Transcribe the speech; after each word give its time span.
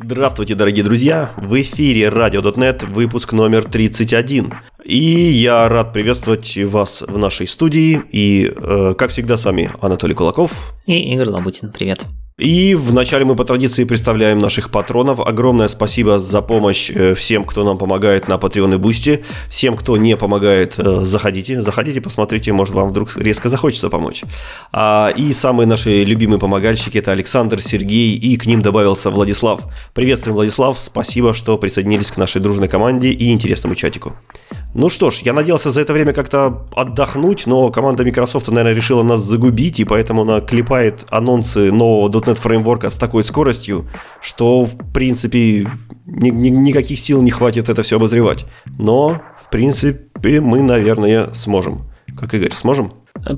Здравствуйте, 0.00 0.54
дорогие 0.54 0.84
друзья! 0.84 1.32
В 1.36 1.60
эфире 1.60 2.04
RadioDotNet, 2.06 2.86
выпуск 2.86 3.32
номер 3.32 3.64
31. 3.64 4.54
И 4.84 4.96
я 4.96 5.68
рад 5.68 5.92
приветствовать 5.92 6.56
вас 6.56 7.02
в 7.02 7.18
нашей 7.18 7.48
студии. 7.48 8.02
И, 8.12 8.52
э, 8.54 8.94
как 8.96 9.10
всегда, 9.10 9.36
с 9.36 9.44
вами 9.44 9.70
Анатолий 9.80 10.14
Кулаков. 10.14 10.74
И 10.86 11.12
Игорь 11.14 11.28
Лабутин. 11.28 11.72
Привет. 11.72 12.06
И 12.38 12.76
вначале 12.76 13.24
мы 13.24 13.34
по 13.34 13.44
традиции 13.44 13.82
представляем 13.82 14.38
наших 14.38 14.70
патронов. 14.70 15.18
Огромное 15.18 15.66
спасибо 15.66 16.20
за 16.20 16.40
помощь 16.40 16.88
э, 16.88 17.14
всем, 17.14 17.44
кто 17.44 17.64
нам 17.64 17.78
помогает 17.78 18.28
на 18.28 18.34
Patreon 18.34 18.74
и 18.74 18.76
Boosty. 18.76 19.24
Всем, 19.48 19.76
кто 19.76 19.96
не 19.96 20.16
помогает, 20.16 20.74
э, 20.78 21.00
заходите, 21.02 21.60
заходите, 21.60 22.00
посмотрите, 22.00 22.52
может 22.52 22.76
вам 22.76 22.90
вдруг 22.90 23.16
резко 23.16 23.48
захочется 23.48 23.90
помочь. 23.90 24.22
А, 24.70 25.12
и 25.16 25.32
самые 25.32 25.66
наши 25.66 26.04
любимые 26.04 26.38
помогальщики 26.38 26.98
это 26.98 27.10
Александр, 27.10 27.60
Сергей 27.60 28.14
и 28.14 28.36
к 28.36 28.46
ним 28.46 28.62
добавился 28.62 29.10
Владислав. 29.10 29.62
Приветствуем, 29.92 30.36
Владислав, 30.36 30.78
спасибо, 30.78 31.34
что 31.34 31.58
присоединились 31.58 32.12
к 32.12 32.18
нашей 32.18 32.40
дружной 32.40 32.68
команде 32.68 33.10
и 33.10 33.32
интересному 33.32 33.74
чатику. 33.74 34.14
Ну 34.74 34.90
что 34.90 35.10
ж, 35.10 35.22
я 35.24 35.32
надеялся 35.32 35.70
за 35.70 35.80
это 35.80 35.92
время 35.92 36.12
как-то 36.12 36.66
отдохнуть, 36.76 37.46
но 37.46 37.70
команда 37.70 38.04
Microsoft, 38.04 38.48
наверное, 38.48 38.74
решила 38.74 39.02
нас 39.02 39.20
загубить, 39.20 39.80
и 39.80 39.84
поэтому 39.84 40.22
она 40.22 40.40
клепает 40.40 41.06
анонсы 41.10 41.72
нового 41.72 42.08
.NET 42.28 42.36
фреймворка 42.36 42.90
с 42.90 42.96
такой 42.96 43.24
скоростью, 43.24 43.86
что, 44.20 44.64
в 44.64 44.76
принципе, 44.92 45.70
ни, 46.06 46.30
ни, 46.30 46.48
никаких 46.48 46.98
сил 46.98 47.22
не 47.22 47.30
хватит 47.30 47.68
это 47.68 47.82
все 47.82 47.96
обозревать. 47.96 48.46
Но, 48.78 49.20
в 49.40 49.50
принципе, 49.50 50.40
мы, 50.40 50.62
наверное, 50.62 51.32
сможем. 51.34 51.88
Как 52.18 52.34
Игорь, 52.34 52.52
сможем? 52.52 52.92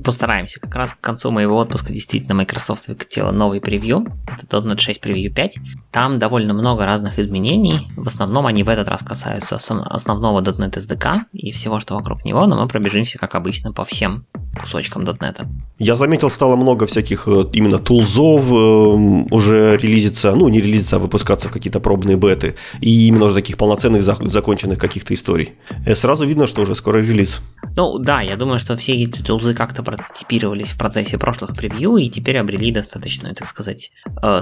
Постараемся. 0.04 0.60
Как 0.60 0.74
раз 0.74 0.94
к 0.94 1.00
концу 1.00 1.30
моего 1.30 1.56
отпуска 1.56 1.92
действительно 1.92 2.34
Microsoft 2.34 2.88
выкатила 2.88 3.30
новый 3.30 3.60
превью. 3.60 4.06
Это 4.42 4.58
.NET 4.58 4.78
6 4.78 5.04
Preview 5.04 5.30
5. 5.30 5.58
Там 5.90 6.18
довольно 6.18 6.54
много 6.54 6.84
разных 6.86 7.18
изменений. 7.18 7.88
В 7.96 8.06
основном 8.06 8.46
они 8.46 8.62
в 8.62 8.68
этот 8.68 8.88
раз 8.88 9.02
касаются 9.02 9.56
основного 9.56 10.40
.NET 10.40 10.76
SDK 10.76 11.22
и 11.32 11.50
всего, 11.52 11.80
что 11.80 11.94
вокруг 11.94 12.24
него, 12.24 12.46
но 12.46 12.60
мы 12.60 12.68
пробежимся, 12.68 13.18
как 13.18 13.34
обычно, 13.34 13.72
по 13.72 13.84
всем 13.84 14.26
кусочкам 14.60 15.02
.NET. 15.02 15.46
Я 15.78 15.94
заметил, 15.96 16.30
стало 16.30 16.56
много 16.56 16.86
всяких 16.86 17.26
э, 17.26 17.44
именно 17.52 17.78
тулзов 17.78 18.50
э, 18.50 18.54
уже 18.54 19.76
релизиться, 19.78 20.34
ну 20.34 20.48
не 20.48 20.60
релизиться, 20.60 20.96
а 20.96 20.98
выпускаться 20.98 21.48
в 21.48 21.52
какие-то 21.52 21.80
пробные 21.80 22.16
беты. 22.16 22.56
И 22.80 23.08
именно 23.08 23.26
уже 23.26 23.34
таких 23.34 23.56
полноценных 23.56 24.02
законченных 24.02 24.78
каких-то 24.78 25.14
историй. 25.14 25.54
Э, 25.86 25.94
сразу 25.94 26.26
видно, 26.26 26.46
что 26.46 26.62
уже 26.62 26.74
скоро 26.74 26.98
релиз. 26.98 27.40
Ну 27.76 27.98
да, 27.98 28.20
я 28.20 28.36
думаю, 28.36 28.58
что 28.58 28.76
все 28.76 28.92
эти 28.92 29.22
тулзы 29.22 29.54
как-то 29.70 29.84
прототипировались 29.84 30.72
в 30.72 30.78
процессе 30.78 31.16
прошлых 31.16 31.56
превью 31.56 31.96
и 31.96 32.08
теперь 32.08 32.38
обрели 32.38 32.72
достаточно, 32.72 33.32
так 33.34 33.46
сказать, 33.46 33.92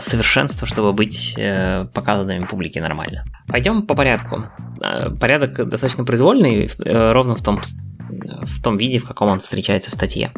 совершенство, 0.01 0.67
чтобы 0.67 0.95
быть 0.95 1.35
показанными 1.93 2.47
публике 2.47 2.81
нормально. 2.81 3.25
Пойдем 3.47 3.87
по 3.87 3.95
порядку. 3.95 4.47
Порядок 5.20 5.69
достаточно 5.69 6.05
произвольный, 6.05 6.69
ровно 6.79 7.35
в 7.35 7.43
том 7.43 7.61
в 8.43 8.62
том 8.62 8.79
виде, 8.79 8.98
в 8.98 9.07
каком 9.07 9.29
он 9.29 9.41
встречается 9.41 9.91
в 9.91 9.95
статье. 9.95 10.33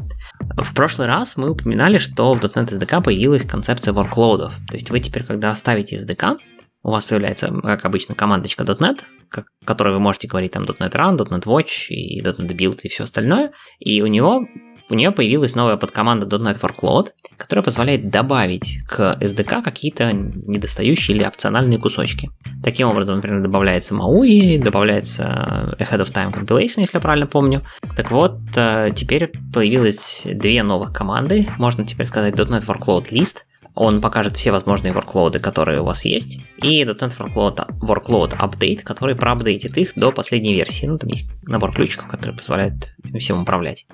В 0.57 0.75
прошлый 0.75 1.07
раз 1.07 1.37
мы 1.37 1.51
упоминали, 1.51 1.99
что 1.99 2.35
в 2.35 2.41
.NET 2.41 2.69
SDK 2.69 3.03
появилась 3.03 3.45
концепция 3.45 3.95
workload. 3.95 4.51
То 4.69 4.77
есть 4.77 4.91
вы 4.91 4.99
теперь, 4.99 5.23
когда 5.23 5.55
ставите 5.55 5.97
SDK, 5.97 6.39
у 6.83 6.91
вас 6.91 7.05
появляется, 7.05 7.53
как 7.63 7.85
обычно, 7.85 8.15
командочка 8.15 8.65
.NET, 8.65 9.03
как, 9.29 9.47
которой 9.65 9.93
вы 9.95 10.01
можете 10.01 10.27
говорить 10.27 10.53
там 10.53 10.65
.NET 10.65 10.93
Run, 10.93 11.17
.NET 11.17 11.45
Watch 11.45 11.89
и 11.91 12.21
.NET 12.23 12.57
Build 12.57 12.81
и 12.83 12.89
все 12.89 13.05
остальное, 13.05 13.53
и 13.79 14.03
у 14.03 14.07
него 14.07 14.47
у 14.91 14.95
нее 14.95 15.11
появилась 15.11 15.55
новая 15.55 15.77
подкоманда 15.77 16.27
.NET 16.27 16.61
Workload, 16.61 17.09
которая 17.37 17.63
позволяет 17.63 18.11
добавить 18.11 18.79
к 18.89 19.17
SDK 19.21 19.63
какие-то 19.63 20.13
недостающие 20.13 21.17
или 21.17 21.25
опциональные 21.25 21.79
кусочки. 21.79 22.31
Таким 22.63 22.89
образом, 22.89 23.17
например, 23.17 23.43
добавляется 23.43 23.95
MAUI, 23.95 24.63
добавляется 24.63 25.77
Ahead 25.79 26.01
of 26.01 26.13
Time 26.13 26.33
Compilation, 26.33 26.81
если 26.81 26.97
я 26.97 27.01
правильно 27.01 27.27
помню. 27.27 27.63
Так 27.97 28.11
вот, 28.11 28.39
э, 28.57 28.91
теперь 28.95 29.33
появилось 29.53 30.23
две 30.25 30.63
новых 30.63 30.93
команды. 30.93 31.47
Можно 31.59 31.85
теперь 31.85 32.07
сказать 32.07 32.35
.NET 32.35 32.67
Workload 32.67 33.11
List– 33.11 33.39
он 33.75 34.01
покажет 34.01 34.37
все 34.37 34.51
возможные 34.51 34.93
workload, 34.93 35.39
которые 35.39 35.81
у 35.81 35.85
вас 35.85 36.05
есть, 36.05 36.41
и 36.59 36.83
.NET 36.83 37.17
Workload, 37.17 37.79
workload 37.81 38.37
Update, 38.39 38.83
который 38.83 39.15
проапдейтит 39.15 39.79
их 39.79 39.93
до 39.95 40.13
последней 40.13 40.53
версии. 40.53 40.87
Ну, 40.87 40.99
там 40.99 41.09
есть 41.09 41.31
набор 41.43 41.73
ключиков, 41.73 42.09
который 42.09 42.37
позволяет 42.37 42.95
всем 43.19 43.43
управлять. 43.43 43.87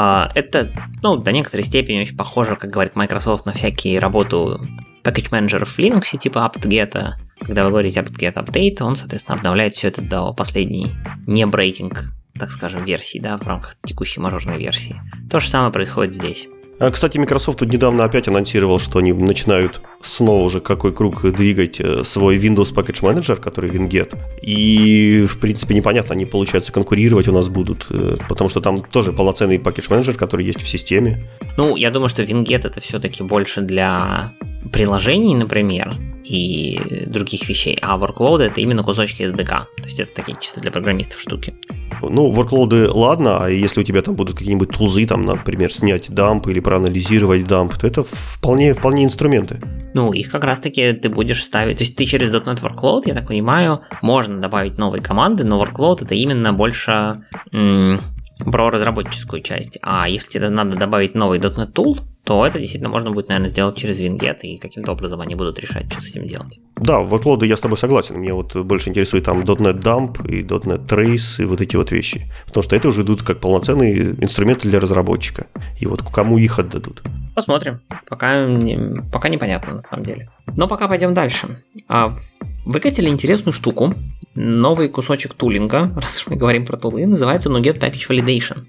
А, 0.00 0.30
это, 0.36 0.70
ну, 1.02 1.16
до 1.16 1.32
некоторой 1.32 1.64
степени 1.64 2.02
очень 2.02 2.16
похоже, 2.16 2.54
как 2.54 2.70
говорит 2.70 2.94
Microsoft, 2.94 3.46
на 3.46 3.52
всякие 3.52 3.98
работу 3.98 4.64
package 5.02 5.28
менеджеров 5.32 5.70
в 5.70 5.78
Linux, 5.80 6.16
типа 6.16 6.48
apt-get. 6.48 7.14
Когда 7.40 7.64
вы 7.64 7.70
говорите 7.70 7.98
apt-get 7.98 8.34
update, 8.34 8.80
он, 8.80 8.94
соответственно, 8.94 9.36
обновляет 9.36 9.74
все 9.74 9.88
это 9.88 10.00
до 10.00 10.32
последней 10.32 10.92
не 11.26 11.44
брейкинг, 11.46 12.12
так 12.38 12.52
скажем, 12.52 12.84
версии, 12.84 13.18
да, 13.18 13.38
в 13.38 13.46
рамках 13.48 13.74
текущей 13.84 14.20
мажорной 14.20 14.56
версии. 14.56 15.02
То 15.28 15.40
же 15.40 15.48
самое 15.48 15.72
происходит 15.72 16.14
здесь. 16.14 16.46
А, 16.80 16.90
кстати, 16.90 17.18
Microsoft 17.18 17.58
тут 17.58 17.72
недавно 17.72 18.04
опять 18.04 18.28
анонсировал, 18.28 18.78
что 18.78 19.00
они 19.00 19.12
начинают 19.12 19.80
снова 20.00 20.44
уже 20.44 20.60
какой 20.60 20.92
круг 20.92 21.22
двигать 21.32 21.80
э, 21.80 22.04
свой 22.04 22.38
Windows 22.38 22.72
Package 22.72 23.02
Manager, 23.02 23.36
который 23.36 23.70
WinGet. 23.70 24.16
И, 24.42 25.26
в 25.28 25.40
принципе, 25.40 25.74
непонятно, 25.74 26.14
они, 26.14 26.24
получается, 26.24 26.72
конкурировать 26.72 27.26
у 27.26 27.32
нас 27.32 27.48
будут, 27.48 27.86
э, 27.90 28.16
потому 28.28 28.48
что 28.48 28.60
там 28.60 28.80
тоже 28.80 29.12
полноценный 29.12 29.56
Package 29.56 29.90
Manager, 29.90 30.14
который 30.14 30.46
есть 30.46 30.62
в 30.62 30.68
системе. 30.68 31.28
Ну, 31.56 31.74
я 31.74 31.90
думаю, 31.90 32.08
что 32.08 32.22
WinGet 32.22 32.66
это 32.66 32.80
все-таки 32.80 33.24
больше 33.24 33.60
для 33.60 34.32
приложений, 34.72 35.36
например, 35.36 35.96
и 36.24 37.06
других 37.06 37.48
вещей, 37.48 37.78
а 37.80 37.96
workload 37.98 38.38
это 38.42 38.60
именно 38.60 38.82
кусочки 38.82 39.22
SDK, 39.22 39.46
то 39.46 39.84
есть 39.84 39.98
это 39.98 40.14
такие 40.14 40.36
чисто 40.40 40.60
для 40.60 40.70
программистов 40.70 41.20
штуки. 41.20 41.54
Ну, 42.02 42.30
workload 42.30 42.90
ладно, 42.92 43.44
а 43.44 43.48
если 43.48 43.80
у 43.80 43.84
тебя 43.84 44.02
там 44.02 44.14
будут 44.14 44.36
какие-нибудь 44.36 44.70
тулзы, 44.70 45.06
там, 45.06 45.22
например, 45.22 45.72
снять 45.72 46.10
дамп 46.10 46.48
или 46.48 46.60
проанализировать 46.68 47.46
дамп, 47.46 47.78
то 47.78 47.86
это 47.86 48.02
вполне, 48.02 48.74
вполне 48.74 49.02
инструменты. 49.02 49.58
Ну, 49.94 50.12
их 50.12 50.30
как 50.30 50.44
раз-таки 50.44 50.92
ты 50.92 51.08
будешь 51.08 51.42
ставить, 51.42 51.78
то 51.78 51.82
есть 51.84 51.96
ты 51.96 52.04
через 52.04 52.30
.NET 52.30 52.60
Workload, 52.60 53.04
я 53.06 53.14
так 53.14 53.26
понимаю, 53.26 53.80
можно 54.02 54.38
добавить 54.38 54.76
новые 54.76 55.02
команды, 55.02 55.44
но 55.44 55.64
Workload 55.64 56.04
это 56.04 56.14
именно 56.14 56.52
больше 56.52 57.24
м- 57.52 58.02
про 58.44 58.68
разработческую 58.68 59.40
часть. 59.40 59.78
А 59.80 60.10
если 60.10 60.28
тебе 60.28 60.50
надо 60.50 60.76
добавить 60.76 61.14
новый 61.14 61.38
.NET 61.38 61.72
Tool, 61.72 62.00
то 62.28 62.44
это 62.44 62.58
действительно 62.58 62.90
можно 62.90 63.10
будет, 63.10 63.28
наверное, 63.28 63.48
сделать 63.48 63.76
через 63.76 64.00
Winget, 64.00 64.40
и 64.42 64.58
каким-то 64.58 64.92
образом 64.92 65.22
они 65.22 65.34
будут 65.34 65.58
решать, 65.58 65.90
что 65.90 66.02
с 66.02 66.08
этим 66.08 66.26
делать. 66.26 66.60
Да, 66.76 67.00
в 67.00 67.14
workload 67.14 67.46
я 67.46 67.56
с 67.56 67.60
тобой 67.60 67.78
согласен. 67.78 68.16
Мне 68.16 68.34
вот 68.34 68.54
больше 68.54 68.90
интересует 68.90 69.24
там 69.24 69.40
.NET 69.40 69.80
Dump 69.80 70.28
и 70.28 70.42
.NET 70.42 70.86
Trace 70.86 71.42
и 71.42 71.46
вот 71.46 71.62
эти 71.62 71.76
вот 71.76 71.90
вещи. 71.90 72.30
Потому 72.44 72.62
что 72.62 72.76
это 72.76 72.88
уже 72.88 73.00
идут 73.00 73.22
как 73.22 73.40
полноценные 73.40 74.14
инструменты 74.22 74.68
для 74.68 74.78
разработчика. 74.78 75.46
И 75.80 75.86
вот 75.86 76.02
кому 76.02 76.36
их 76.36 76.58
отдадут? 76.58 77.02
Посмотрим. 77.38 77.80
Пока, 78.08 78.46
не, 78.48 79.00
пока 79.12 79.28
непонятно 79.28 79.74
на 79.74 79.82
самом 79.88 80.04
деле. 80.04 80.28
Но 80.56 80.66
пока 80.66 80.88
пойдем 80.88 81.14
дальше. 81.14 81.62
А, 81.86 82.16
выкатили 82.64 83.08
интересную 83.08 83.52
штуку. 83.52 83.94
Новый 84.34 84.88
кусочек 84.88 85.34
тулинга, 85.34 85.92
раз 85.94 86.18
уж 86.18 86.26
мы 86.26 86.34
говорим 86.34 86.66
про 86.66 86.76
тулы, 86.76 87.06
называется 87.06 87.48
NuGet 87.48 87.78
Package 87.78 88.08
Validation. 88.08 88.66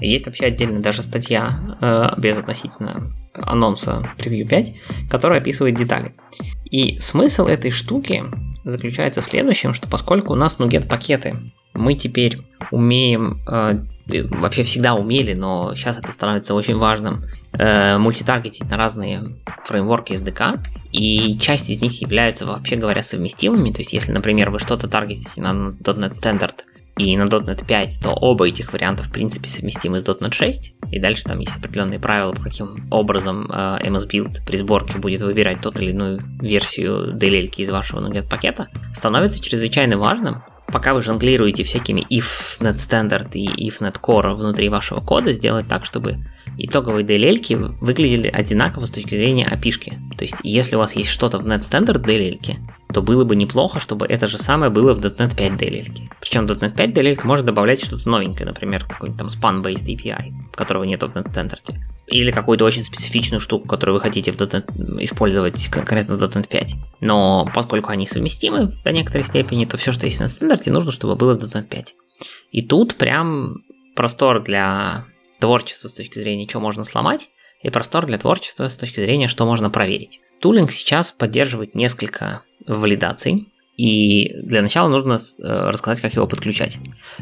Есть 0.00 0.24
вообще 0.24 0.46
отдельная 0.46 0.80
даже 0.80 1.02
статья 1.02 1.76
э, 1.82 2.18
без 2.18 2.38
относительно 2.38 3.10
анонса 3.34 4.02
Preview 4.16 4.48
5, 4.48 4.74
которая 5.10 5.40
описывает 5.40 5.76
детали. 5.76 6.14
И 6.70 6.98
смысл 7.00 7.44
этой 7.44 7.70
штуки 7.70 8.24
заключается 8.64 9.20
в 9.20 9.26
следующем, 9.26 9.74
что 9.74 9.86
поскольку 9.86 10.32
у 10.32 10.36
нас 10.36 10.56
NuGet 10.56 10.88
пакеты, 10.88 11.36
мы 11.74 11.92
теперь 11.92 12.38
умеем, 12.70 13.42
э, 13.46 13.80
вообще 14.08 14.62
всегда 14.62 14.94
умели, 14.94 15.34
но 15.34 15.74
сейчас 15.74 15.98
это 15.98 16.12
становится 16.12 16.54
очень 16.54 16.76
важным, 16.76 17.24
э, 17.52 17.98
мультитаргетить 17.98 18.68
на 18.70 18.76
разные 18.76 19.36
фреймворки 19.64 20.12
SDK, 20.14 20.60
и 20.92 21.38
часть 21.38 21.68
из 21.68 21.82
них 21.82 22.00
являются, 22.00 22.46
вообще 22.46 22.76
говоря, 22.76 23.02
совместимыми, 23.02 23.70
то 23.70 23.80
есть 23.80 23.92
если, 23.92 24.12
например, 24.12 24.50
вы 24.50 24.58
что-то 24.58 24.88
таргетите 24.88 25.40
на 25.42 25.74
.NET 25.82 26.10
Standard 26.10 26.54
и 26.96 27.16
на 27.16 27.24
.NET 27.24 27.66
5, 27.66 28.00
то 28.02 28.10
оба 28.10 28.48
этих 28.48 28.72
варианта 28.72 29.02
в 29.02 29.12
принципе 29.12 29.48
совместимы 29.48 30.00
с 30.00 30.04
.NET 30.04 30.32
6, 30.32 30.74
и 30.90 30.98
дальше 30.98 31.24
там 31.24 31.38
есть 31.38 31.56
определенные 31.56 32.00
правила, 32.00 32.32
по 32.32 32.42
каким 32.42 32.88
образом 32.90 33.50
э, 33.50 33.78
MS 33.84 34.08
Build 34.08 34.46
при 34.46 34.56
сборке 34.56 34.98
будет 34.98 35.22
выбирать 35.22 35.60
тот 35.60 35.78
или 35.80 35.90
иную 35.90 36.22
версию 36.40 37.14
DLL 37.14 37.52
из 37.56 37.68
вашего 37.68 38.00
NuGet 38.00 38.28
пакета, 38.28 38.68
становится 38.94 39.42
чрезвычайно 39.42 39.98
важным, 39.98 40.42
пока 40.72 40.94
вы 40.94 41.02
жонглируете 41.02 41.64
всякими 41.64 42.00
if 42.10 42.60
net 42.60 42.76
standard 42.76 43.30
и 43.34 43.68
if 43.68 43.80
net 43.80 43.96
core 44.00 44.34
внутри 44.34 44.68
вашего 44.68 45.00
кода, 45.00 45.32
сделать 45.32 45.68
так, 45.68 45.84
чтобы 45.84 46.24
итоговые 46.56 47.04
DLL 47.04 47.76
выглядели 47.80 48.28
одинаково 48.28 48.86
с 48.86 48.90
точки 48.90 49.14
зрения 49.14 49.46
API. 49.46 49.70
-шки. 49.70 50.16
То 50.16 50.24
есть, 50.24 50.36
если 50.42 50.76
у 50.76 50.78
вас 50.78 50.96
есть 50.96 51.10
что-то 51.10 51.38
в 51.38 51.46
net 51.46 51.60
standard 51.60 52.04
DLL, 52.04 52.38
то 52.98 53.02
было 53.02 53.22
бы 53.22 53.36
неплохо, 53.36 53.78
чтобы 53.78 54.06
это 54.06 54.26
же 54.26 54.38
самое 54.38 54.72
было 54.72 54.92
в 54.92 54.98
.NET 54.98 55.36
5 55.36 55.52
DLL. 55.52 56.10
Причем 56.20 56.46
.NET 56.46 56.74
5 56.74 56.90
DLL 56.90 57.20
может 57.22 57.46
добавлять 57.46 57.80
что-то 57.80 58.08
новенькое, 58.08 58.48
например, 58.48 58.84
какой-нибудь 58.84 59.20
там 59.20 59.28
span-based 59.28 59.86
API, 59.86 60.32
которого 60.52 60.82
нет 60.82 61.00
в 61.00 61.06
.NET 61.06 61.26
Standard. 61.32 61.76
Или 62.08 62.32
какую-то 62.32 62.64
очень 62.64 62.82
специфичную 62.82 63.38
штуку, 63.38 63.68
которую 63.68 63.94
вы 63.94 64.00
хотите 64.00 64.32
в 64.32 64.36
.NET 64.36 64.64
использовать 65.00 65.68
конкретно 65.68 66.16
в 66.16 66.18
.NET 66.18 66.48
5. 66.48 66.74
Но 67.00 67.48
поскольку 67.54 67.90
они 67.90 68.04
совместимы 68.04 68.68
до 68.84 68.90
некоторой 68.90 69.24
степени, 69.24 69.64
то 69.64 69.76
все, 69.76 69.92
что 69.92 70.06
есть 70.06 70.18
на 70.18 70.28
стандарте, 70.28 70.72
нужно, 70.72 70.90
чтобы 70.90 71.14
было 71.14 71.38
в 71.38 71.44
.NET 71.44 71.68
5. 71.68 71.94
И 72.50 72.62
тут 72.62 72.96
прям 72.96 73.58
простор 73.94 74.42
для 74.42 75.04
творчества 75.38 75.86
с 75.86 75.92
точки 75.92 76.18
зрения, 76.18 76.48
что 76.48 76.58
можно 76.58 76.82
сломать, 76.82 77.28
и 77.62 77.70
простор 77.70 78.06
для 78.06 78.18
творчества 78.18 78.66
с 78.66 78.76
точки 78.76 78.98
зрения, 78.98 79.28
что 79.28 79.46
можно 79.46 79.70
проверить. 79.70 80.18
Тулинг 80.40 80.72
сейчас 80.72 81.12
поддерживает 81.12 81.76
несколько 81.76 82.42
валидаций, 82.68 83.48
и 83.78 84.34
для 84.42 84.60
начала 84.60 84.88
нужно 84.88 85.14
э, 85.14 85.70
рассказать, 85.70 86.00
как 86.00 86.12
его 86.12 86.26
подключать. 86.26 86.78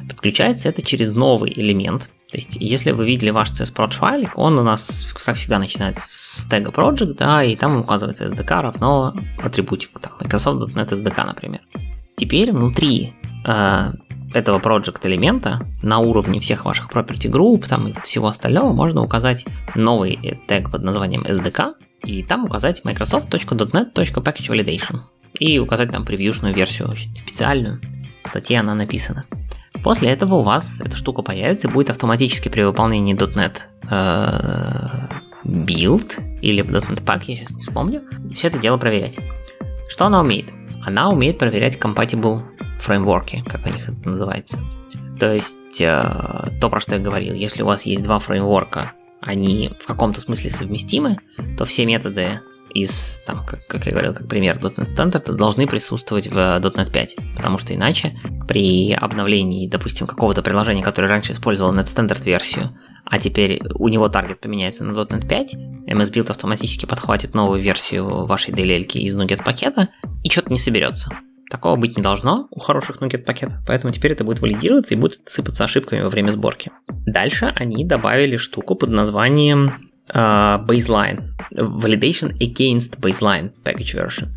Подключается 0.09 0.71
это 0.71 0.81
через 0.81 1.13
новый 1.13 1.53
элемент. 1.55 2.09
То 2.31 2.39
есть, 2.39 2.57
если 2.59 2.93
вы 2.93 3.05
видели 3.05 3.29
ваш 3.29 3.51
CSProj 3.51 3.93
файлик, 3.93 4.39
он 4.39 4.59
у 4.59 4.63
нас, 4.63 5.13
как 5.25 5.37
всегда, 5.37 5.59
начинается 5.59 6.07
с 6.09 6.47
тега 6.51 6.71
project, 6.71 7.17
да, 7.19 7.45
и 7.45 7.57
там 7.57 7.81
указывается 7.81 8.25
SDK 8.25 8.63
равно 8.63 9.15
атрибутик, 9.39 10.01
там, 10.01 10.13
Microsoft.NET 10.19 10.89
SDK, 10.89 11.27
например. 11.27 11.61
Теперь 12.17 12.53
внутри 12.53 13.13
э, 13.47 13.93
этого 14.33 14.59
project 14.59 15.07
элемента 15.07 15.61
на 15.83 15.99
уровне 15.99 16.41
всех 16.41 16.65
ваших 16.65 16.91
property 16.91 17.31
group 17.31 17.69
там, 17.69 17.89
и 17.89 17.93
всего 18.03 18.29
остального 18.29 18.73
можно 18.73 19.03
указать 19.03 19.45
новый 19.75 20.41
тег 20.49 20.71
под 20.71 20.83
названием 20.83 21.21
SDK, 21.23 21.75
и 22.03 22.23
там 22.23 22.45
указать 22.45 22.83
microsoft.net.packagevalidation 22.85 25.01
и 25.39 25.59
указать 25.59 25.91
там 25.91 26.05
превьюшную 26.05 26.55
версию, 26.55 26.91
специальную. 26.91 27.81
В 28.25 28.29
статье 28.29 28.61
она 28.61 28.75
написана. 28.75 29.25
После 29.83 30.11
этого 30.11 30.37
у 30.37 30.43
вас 30.43 30.81
эта 30.81 30.97
штука 30.97 31.23
появится 31.23 31.69
и 31.69 31.71
будет 31.71 31.91
автоматически 31.91 32.49
при 32.49 32.63
выполнении 32.63 33.15
.NET 33.15 33.59
э, 33.89 34.89
build 35.45 36.41
или 36.41 36.65
.NET 36.65 37.05
Pack, 37.05 37.25
я 37.27 37.37
сейчас 37.37 37.51
не 37.53 37.61
вспомню, 37.61 38.03
все 38.35 38.49
это 38.49 38.59
дело 38.59 38.79
проверять. 38.79 39.17
Что 39.89 40.07
она 40.07 40.21
умеет? 40.21 40.53
Она 40.85 41.11
умеет 41.11 41.39
проверять 41.39 41.77
compatible 41.77 42.43
фреймворки, 42.81 43.45
как 43.47 43.67
у 43.67 43.71
них 43.71 43.89
это 43.89 44.09
называется. 44.09 44.59
То 45.19 45.33
есть 45.33 45.81
э, 45.81 46.51
то, 46.61 46.69
про 46.69 46.81
что 46.81 46.97
я 46.97 47.01
говорил, 47.01 47.35
если 47.35 47.63
у 47.63 47.67
вас 47.67 47.87
есть 47.87 48.03
два 48.03 48.19
фреймворка, 48.19 48.93
они 49.21 49.73
в 49.81 49.87
каком-то 49.87 50.21
смысле 50.21 50.51
совместимы, 50.51 51.19
то 51.57 51.65
все 51.65 51.87
методы 51.87 52.41
из, 52.83 53.23
там, 53.27 53.45
как, 53.45 53.67
как 53.67 53.87
я 53.87 53.93
говорил, 53.93 54.15
как 54.15 54.29
пример 54.29 54.59
.NET 54.59 54.87
Standard, 54.87 55.33
должны 55.33 55.67
присутствовать 55.67 56.29
в 56.29 56.37
.NET 56.37 56.91
5, 56.93 57.17
потому 57.37 57.59
что 57.59 57.75
иначе 57.75 58.17
при 58.47 58.93
обновлении, 58.93 59.69
допустим, 59.69 60.07
какого-то 60.07 60.43
приложения, 60.43 60.83
которое 60.83 61.09
раньше 61.09 61.33
использовало 61.33 61.73
.NET 61.73 61.85
Standard 61.85 62.23
версию, 62.25 62.71
а 63.05 63.19
теперь 63.19 63.63
у 63.75 63.89
него 63.89 64.09
таргет 64.09 64.41
поменяется 64.41 64.85
на 64.85 64.93
.NET 64.93 65.29
5, 65.29 65.55
MS 65.55 66.13
Build 66.13 66.31
автоматически 66.31 66.87
подхватит 66.87 67.35
новую 67.35 67.63
версию 67.63 68.27
вашей 68.27 68.53
DLL 68.53 68.85
из 68.85 69.17
NuGet 69.17 69.45
пакета 69.45 69.89
и 70.25 70.29
что-то 70.29 70.53
не 70.53 70.59
соберется. 70.59 71.11
Такого 71.49 71.77
быть 71.77 71.97
не 71.97 72.03
должно 72.03 72.49
у 72.51 72.59
хороших 72.59 73.01
NuGet 73.01 73.23
пакетов, 73.25 73.59
поэтому 73.67 73.93
теперь 73.93 74.13
это 74.13 74.25
будет 74.25 74.41
валидироваться 74.41 74.95
и 74.95 74.97
будет 74.97 75.21
сыпаться 75.27 75.63
ошибками 75.65 76.03
во 76.03 76.11
время 76.11 76.33
сборки. 76.33 76.73
Дальше 77.07 77.53
они 77.55 77.85
добавили 77.85 78.37
штуку 78.37 78.75
под 78.75 78.91
названием 78.91 79.75
uh, 80.15 80.65
baseline, 80.67 81.33
validation 81.53 82.37
against 82.39 83.01
baseline 83.01 83.51
package 83.65 83.95
version. 83.95 84.29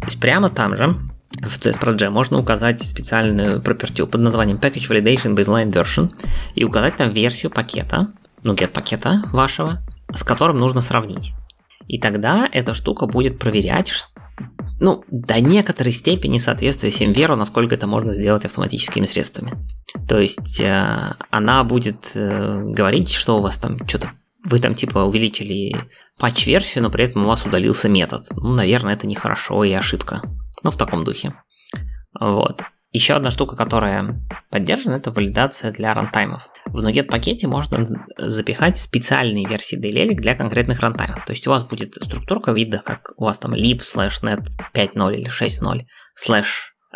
То 0.00 0.06
есть 0.06 0.20
прямо 0.20 0.50
там 0.50 0.76
же 0.76 0.96
в 1.42 1.58
CSPRG 1.58 2.08
можно 2.10 2.38
указать 2.38 2.82
специальную 2.82 3.60
property 3.60 4.06
под 4.06 4.20
названием 4.20 4.58
package 4.58 4.88
validation 4.90 5.34
baseline 5.34 5.72
version 5.72 6.10
и 6.54 6.64
указать 6.64 6.96
там 6.96 7.10
версию 7.10 7.50
пакета, 7.50 8.08
ну 8.42 8.54
get 8.54 8.68
пакета 8.68 9.22
вашего, 9.32 9.82
с 10.12 10.22
которым 10.22 10.58
нужно 10.58 10.80
сравнить. 10.80 11.32
И 11.88 11.98
тогда 11.98 12.48
эта 12.50 12.74
штука 12.74 13.06
будет 13.06 13.38
проверять, 13.38 13.92
ну, 14.80 15.04
до 15.10 15.40
некоторой 15.40 15.92
степени 15.92 16.38
соответствие 16.38 16.92
всем 16.92 17.12
веру, 17.12 17.36
насколько 17.36 17.74
это 17.74 17.86
можно 17.86 18.12
сделать 18.12 18.44
автоматическими 18.44 19.06
средствами. 19.06 19.52
То 20.08 20.18
есть 20.18 20.60
э, 20.60 21.14
она 21.30 21.64
будет 21.64 22.10
э, 22.14 22.62
говорить, 22.64 23.12
что 23.12 23.38
у 23.38 23.42
вас 23.42 23.56
там 23.56 23.78
что-то 23.86 24.10
вы 24.46 24.58
там 24.60 24.74
типа 24.74 25.00
увеличили 25.00 25.76
патч-версию, 26.18 26.84
но 26.84 26.90
при 26.90 27.04
этом 27.04 27.24
у 27.24 27.28
вас 27.28 27.44
удалился 27.44 27.88
метод. 27.88 28.26
Ну, 28.36 28.52
наверное, 28.54 28.94
это 28.94 29.06
нехорошо 29.06 29.64
и 29.64 29.72
ошибка. 29.72 30.22
Ну, 30.62 30.70
в 30.70 30.76
таком 30.76 31.04
духе. 31.04 31.34
Вот. 32.18 32.62
Еще 32.92 33.14
одна 33.14 33.30
штука, 33.30 33.56
которая 33.56 34.22
поддержана, 34.50 34.94
это 34.94 35.10
валидация 35.10 35.72
для 35.72 35.92
рантаймов. 35.92 36.48
В 36.64 36.82
NuGet 36.82 37.04
пакете 37.04 37.46
можно 37.48 37.86
запихать 38.16 38.78
специальные 38.78 39.46
версии 39.46 39.78
DLL 39.78 40.14
для 40.14 40.34
конкретных 40.34 40.80
рантаймов. 40.80 41.24
То 41.26 41.32
есть 41.32 41.46
у 41.46 41.50
вас 41.50 41.64
будет 41.64 41.94
структурка 41.94 42.52
вида, 42.52 42.78
как 42.78 43.12
у 43.16 43.24
вас 43.24 43.38
там 43.38 43.52
lib 43.52 43.80
slash 43.80 44.22
net 44.22 44.46
5.0 44.74 45.14
или 45.14 45.28
6.0 45.28 45.82
slash 46.16 46.46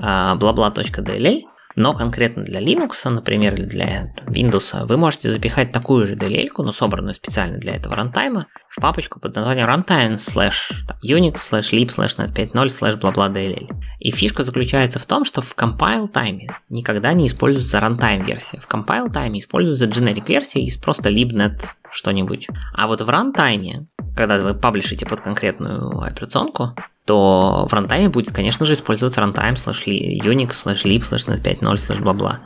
bla-bla.dll, 0.01 1.43
но 1.77 1.95
конкретно 1.95 2.43
для 2.43 2.61
Linux, 2.61 3.09
например, 3.09 3.55
или 3.55 3.65
для 3.65 4.15
Windows, 4.27 4.87
вы 4.87 4.97
можете 4.97 5.31
запихать 5.31 5.73
такую 5.73 6.07
же 6.07 6.15
DLL, 6.15 6.51
но 6.59 6.73
собранную 6.73 7.15
специально 7.15 7.59
для 7.59 7.75
этого 7.77 7.95
рантайма, 7.95 8.47
в 8.69 8.81
папочку 8.81 9.21
под 9.21 9.37
названием 9.37 9.69
runtime 9.69 10.15
slash 10.17 10.73
unix 11.05 11.37
slash 11.37 11.73
lib 11.73 11.89
slash 11.89 12.19
net 12.19 12.35
5.0 12.35 12.67
slash 12.67 13.01
bla 13.01 13.33
DLL. 13.33 13.71
И 13.99 14.11
фишка 14.11 14.43
заключается 14.43 14.99
в 14.99 15.07
том, 15.07 15.25
что 15.25 15.43
в 15.43 15.57
compile 15.57 16.09
тайме 16.09 16.49
никогда 16.69 17.13
не 17.13 17.27
используется 17.27 17.79
runtime 17.79 18.25
версия. 18.25 18.61
В 18.61 18.69
compile 18.69 19.11
тайме 19.11 19.41
используется 19.41 19.87
generic 19.87 20.27
версия 20.27 20.63
из 20.63 20.77
просто 20.77 21.11
libnet 21.11 21.61
что-нибудь. 21.91 22.49
А 22.75 22.87
вот 22.87 23.01
в 23.01 23.09
рантайме, 23.09 23.87
когда 24.17 24.39
вы 24.39 24.55
паблишите 24.55 25.07
под 25.07 25.21
конкретную 25.21 26.01
операционку, 26.01 26.75
то 27.05 27.67
в 27.69 27.73
рантайме 27.73 28.09
будет, 28.09 28.33
конечно 28.33 28.67
же, 28.67 28.75
использоваться 28.75 29.21
runtime 29.21 29.55
slash 29.55 29.87
unix 29.87 30.51
slash 30.51 30.85
lib 30.85 31.01
slash 31.01 31.27
net 31.27 31.43
5.0 31.43 31.75
slash 31.75 32.03
бла-бла. 32.03 32.41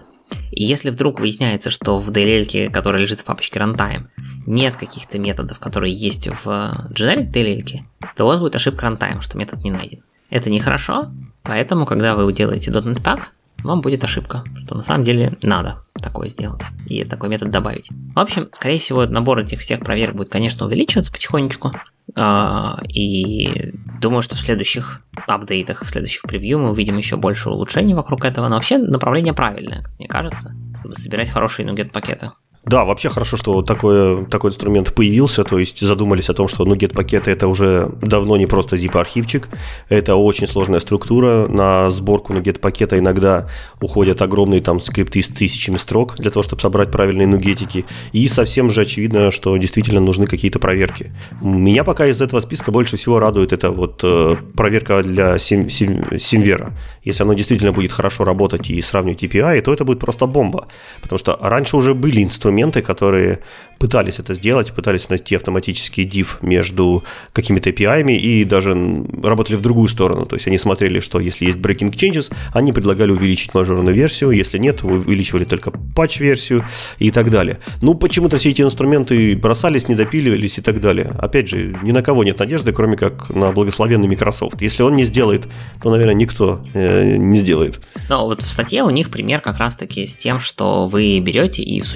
И 0.50 0.64
если 0.64 0.90
вдруг 0.90 1.20
выясняется, 1.20 1.70
что 1.70 1.98
в 1.98 2.10
DLL, 2.10 2.70
которая 2.70 3.02
лежит 3.02 3.20
в 3.20 3.24
папочке 3.24 3.58
runtime, 3.58 4.06
нет 4.46 4.76
каких-то 4.76 5.18
методов, 5.18 5.58
которые 5.58 5.92
есть 5.92 6.28
в 6.28 6.46
generic 6.90 7.32
DLL, 7.32 7.80
то 8.16 8.24
у 8.24 8.28
вас 8.28 8.40
будет 8.40 8.56
ошибка 8.56 8.86
runtime, 8.86 9.20
что 9.20 9.36
метод 9.36 9.62
не 9.64 9.70
найден. 9.70 10.02
Это 10.30 10.50
нехорошо, 10.50 11.10
поэтому, 11.42 11.86
когда 11.86 12.14
вы 12.14 12.32
делаете 12.32 12.70
.NET 12.70 13.02
Pack, 13.02 13.24
вам 13.64 13.80
будет 13.80 14.04
ошибка, 14.04 14.44
что 14.56 14.74
на 14.74 14.82
самом 14.82 15.04
деле 15.04 15.36
надо 15.42 15.82
такое 16.00 16.28
сделать 16.28 16.62
и 16.86 17.04
такой 17.04 17.28
метод 17.28 17.50
добавить. 17.50 17.88
В 18.14 18.18
общем, 18.18 18.48
скорее 18.52 18.78
всего, 18.78 19.06
набор 19.06 19.38
этих 19.38 19.60
всех 19.60 19.80
проверок 19.80 20.16
будет, 20.16 20.28
конечно, 20.28 20.66
увеличиваться 20.66 21.10
потихонечку, 21.12 21.72
а, 22.14 22.78
и 22.88 23.72
думаю, 24.00 24.22
что 24.22 24.36
в 24.36 24.40
следующих 24.40 25.00
апдейтах, 25.26 25.82
в 25.82 25.88
следующих 25.88 26.22
превью 26.22 26.58
мы 26.58 26.70
увидим 26.70 26.96
еще 26.96 27.16
больше 27.16 27.48
улучшений 27.48 27.94
вокруг 27.94 28.24
этого. 28.24 28.48
Но 28.48 28.56
вообще 28.56 28.78
направление 28.78 29.32
правильное, 29.32 29.84
мне 29.98 30.06
кажется, 30.06 30.54
чтобы 30.80 30.94
собирать 30.94 31.30
хорошие 31.30 31.66
нугет 31.66 31.92
пакеты. 31.92 32.30
Да, 32.66 32.84
вообще 32.84 33.10
хорошо, 33.10 33.36
что 33.36 33.60
такой, 33.62 34.24
такой 34.26 34.50
инструмент 34.50 34.94
появился, 34.94 35.44
то 35.44 35.58
есть 35.58 35.80
задумались 35.80 36.30
о 36.30 36.34
том, 36.34 36.48
что 36.48 36.64
ну, 36.64 36.74
get-пакеты 36.74 37.30
это 37.30 37.46
уже 37.46 37.90
давно 38.00 38.38
не 38.38 38.46
просто 38.46 38.76
zip-архивчик, 38.76 39.48
это 39.90 40.14
очень 40.16 40.46
сложная 40.46 40.80
структура, 40.80 41.46
на 41.46 41.90
сборку 41.90 42.32
на 42.32 42.38
get-пакета 42.38 42.98
иногда 42.98 43.48
уходят 43.82 44.22
огромные 44.22 44.62
там 44.62 44.80
скрипты 44.80 45.22
с 45.22 45.28
тысячами 45.28 45.76
строк 45.76 46.16
для 46.16 46.30
того, 46.30 46.42
чтобы 46.42 46.62
собрать 46.62 46.90
правильные 46.90 47.26
нугетики, 47.26 47.84
и 48.12 48.26
совсем 48.28 48.70
же 48.70 48.80
очевидно, 48.80 49.30
что 49.30 49.54
действительно 49.58 50.00
нужны 50.00 50.26
какие-то 50.26 50.58
проверки. 50.58 51.12
Меня 51.42 51.84
пока 51.84 52.06
из 52.06 52.22
этого 52.22 52.40
списка 52.40 52.72
больше 52.72 52.96
всего 52.96 53.20
радует 53.20 53.52
это 53.52 53.70
вот 53.70 54.00
э, 54.02 54.36
проверка 54.56 55.02
для 55.02 55.38
сим, 55.38 55.68
сим, 55.68 56.18
Симвера. 56.18 56.72
Если 57.02 57.22
оно 57.22 57.34
действительно 57.34 57.72
будет 57.72 57.92
хорошо 57.92 58.24
работать 58.24 58.70
и 58.70 58.80
сравнивать 58.80 59.22
API, 59.22 59.60
то 59.60 59.72
это 59.72 59.84
будет 59.84 59.98
просто 59.98 60.26
бомба, 60.26 60.66
потому 61.02 61.18
что 61.18 61.38
раньше 61.42 61.76
уже 61.76 61.92
были 61.92 62.22
инструменты, 62.22 62.53
инструменты, 62.54 62.82
которые 62.82 63.40
пытались 63.78 64.18
это 64.18 64.34
сделать, 64.34 64.72
пытались 64.72 65.10
найти 65.10 65.36
автоматический 65.36 66.06
div 66.06 66.38
между 66.40 67.04
какими-то 67.32 67.70
API 67.70 68.16
и 68.16 68.44
даже 68.44 68.74
работали 69.22 69.56
в 69.56 69.60
другую 69.60 69.88
сторону. 69.88 70.24
То 70.26 70.36
есть 70.36 70.46
они 70.46 70.58
смотрели, 70.58 71.00
что 71.00 71.20
если 71.20 71.46
есть 71.46 71.58
breaking 71.58 71.92
changes, 71.92 72.32
они 72.54 72.72
предлагали 72.72 73.10
увеличить 73.10 73.52
мажорную 73.52 73.94
версию, 73.94 74.30
если 74.30 74.58
нет, 74.58 74.82
увеличивали 74.84 75.44
только 75.44 75.70
патч-версию 75.70 76.64
и 76.98 77.10
так 77.10 77.30
далее. 77.30 77.58
Ну, 77.82 77.94
почему-то 77.94 78.38
все 78.38 78.50
эти 78.50 78.62
инструменты 78.62 79.36
бросались, 79.36 79.88
не 79.88 79.94
допиливались 79.94 80.56
и 80.58 80.62
так 80.62 80.80
далее. 80.80 81.12
Опять 81.18 81.48
же, 81.48 81.78
ни 81.82 81.92
на 81.92 82.02
кого 82.02 82.24
нет 82.24 82.38
надежды, 82.38 82.72
кроме 82.72 82.96
как 82.96 83.28
на 83.30 83.52
благословенный 83.52 84.08
Microsoft. 84.08 84.62
Если 84.62 84.82
он 84.82 84.96
не 84.96 85.04
сделает, 85.04 85.46
то, 85.82 85.90
наверное, 85.90 86.14
никто 86.14 86.64
э, 86.72 87.16
не 87.16 87.38
сделает. 87.38 87.80
Но 88.08 88.24
вот 88.24 88.42
в 88.42 88.50
статье 88.50 88.82
у 88.82 88.90
них 88.90 89.10
пример 89.10 89.40
как 89.42 89.58
раз-таки 89.58 90.06
с 90.06 90.16
тем, 90.16 90.40
что 90.40 90.86
вы 90.86 91.20
берете 91.20 91.62
и 91.62 91.82
в 91.82 91.86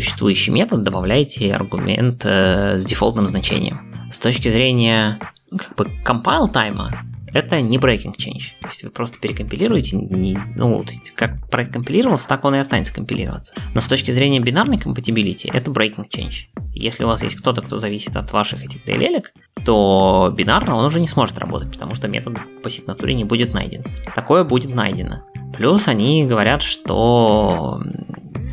существующий 0.49 0.51
метод 0.51 0.83
добавляете 0.83 1.53
аргумент 1.55 2.25
э, 2.25 2.79
с 2.79 2.85
дефолтным 2.85 3.27
значением. 3.27 3.81
С 4.13 4.19
точки 4.19 4.49
зрения 4.49 5.19
как 5.51 5.75
бы 5.77 5.89
compile 6.05 6.51
тайма, 6.51 7.05
это 7.35 7.61
не 7.61 7.79
breaking 7.79 8.17
change. 8.17 8.57
То 8.61 8.69
есть 8.69 8.83
вы 8.85 8.91
просто 8.91 9.19
перекомпилируете, 9.21 9.97
не, 9.97 10.39
ну, 10.57 10.83
то 10.83 10.93
есть 10.93 11.11
как 11.15 11.49
прокомпилировался, 11.51 12.27
так 12.29 12.45
он 12.45 12.55
и 12.55 12.59
останется 12.59 12.95
компилироваться. 12.95 13.55
Но 13.75 13.81
с 13.81 13.87
точки 13.87 14.13
зрения 14.13 14.41
бинарной 14.41 14.79
compatibility, 14.79 15.51
это 15.53 15.71
breaking 15.71 16.09
change. 16.09 16.49
Если 16.75 17.05
у 17.05 17.07
вас 17.07 17.23
есть 17.23 17.37
кто-то, 17.37 17.61
кто 17.61 17.77
зависит 17.77 18.17
от 18.17 18.33
ваших 18.33 18.65
этих 18.65 18.85
DLL, 18.87 19.25
то 19.65 20.35
бинарно 20.37 20.77
он 20.77 20.85
уже 20.85 21.01
не 21.01 21.09
сможет 21.09 21.39
работать, 21.39 21.71
потому 21.73 21.95
что 21.95 22.09
метод 22.09 22.39
по 22.63 22.71
сигнатуре 22.71 23.15
не 23.15 23.25
будет 23.25 23.53
найден. 23.53 23.85
Такое 24.15 24.45
будет 24.45 24.75
найдено. 24.75 25.23
Плюс 25.55 25.89
они 25.89 26.25
говорят, 26.25 26.63
что 26.63 27.81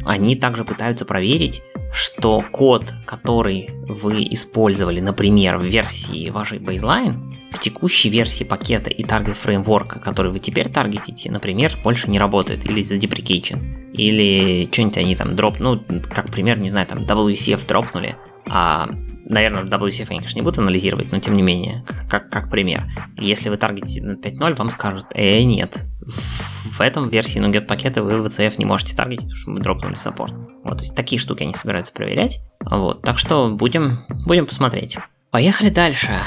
они 0.05 0.35
также 0.35 0.63
пытаются 0.63 1.05
проверить, 1.05 1.61
что 1.95 2.43
код, 2.51 2.93
который 3.05 3.69
вы 3.87 4.27
использовали, 4.29 4.99
например, 4.99 5.57
в 5.57 5.63
версии 5.63 6.29
вашей 6.29 6.59
baseline, 6.59 7.33
в 7.51 7.59
текущей 7.59 8.09
версии 8.09 8.43
пакета 8.43 8.89
и 8.89 9.03
target 9.03 9.35
фреймворка, 9.35 9.99
который 9.99 10.31
вы 10.31 10.39
теперь 10.39 10.69
таргетите, 10.69 11.31
например, 11.31 11.77
больше 11.83 12.09
не 12.09 12.19
работает 12.19 12.65
или 12.65 12.81
за 12.81 12.95
deprecation, 12.95 13.91
или 13.93 14.67
что-нибудь 14.71 14.97
они 14.97 15.15
там 15.15 15.37
drop, 15.37 15.59
ну, 15.59 15.81
как 16.13 16.31
пример, 16.31 16.59
не 16.59 16.67
знаю, 16.67 16.85
там 16.85 16.99
WCF 16.99 17.65
дропнули, 17.65 18.17
а 18.45 18.89
наверное, 19.25 19.63
WCF 19.63 20.07
они, 20.09 20.19
конечно, 20.19 20.37
не 20.37 20.43
будут 20.43 20.59
анализировать, 20.59 21.11
но 21.11 21.19
тем 21.19 21.33
не 21.33 21.41
менее, 21.41 21.83
как, 22.07 22.29
как, 22.29 22.49
пример. 22.49 22.85
Если 23.17 23.49
вы 23.49 23.57
таргетите 23.57 24.01
на 24.01 24.13
5.0, 24.13 24.55
вам 24.55 24.69
скажут, 24.69 25.07
э, 25.13 25.41
нет, 25.43 25.83
в, 26.01 26.81
этом 26.81 27.09
версии 27.09 27.41
NuGet 27.41 27.65
пакета 27.65 28.03
вы 28.03 28.13
WCF 28.13 28.55
не 28.57 28.65
можете 28.65 28.95
таргетить, 28.95 29.23
потому 29.23 29.37
что 29.37 29.51
мы 29.51 29.59
дропнули 29.59 29.93
саппорт. 29.95 30.33
Вот, 30.63 30.77
то 30.77 30.83
есть 30.83 30.95
такие 30.95 31.19
штуки 31.19 31.43
они 31.43 31.53
собираются 31.53 31.93
проверять. 31.93 32.39
Вот, 32.61 33.01
так 33.01 33.17
что 33.17 33.49
будем, 33.49 33.99
будем 34.25 34.45
посмотреть. 34.45 34.97
Поехали 35.31 35.69
дальше. 35.69 36.19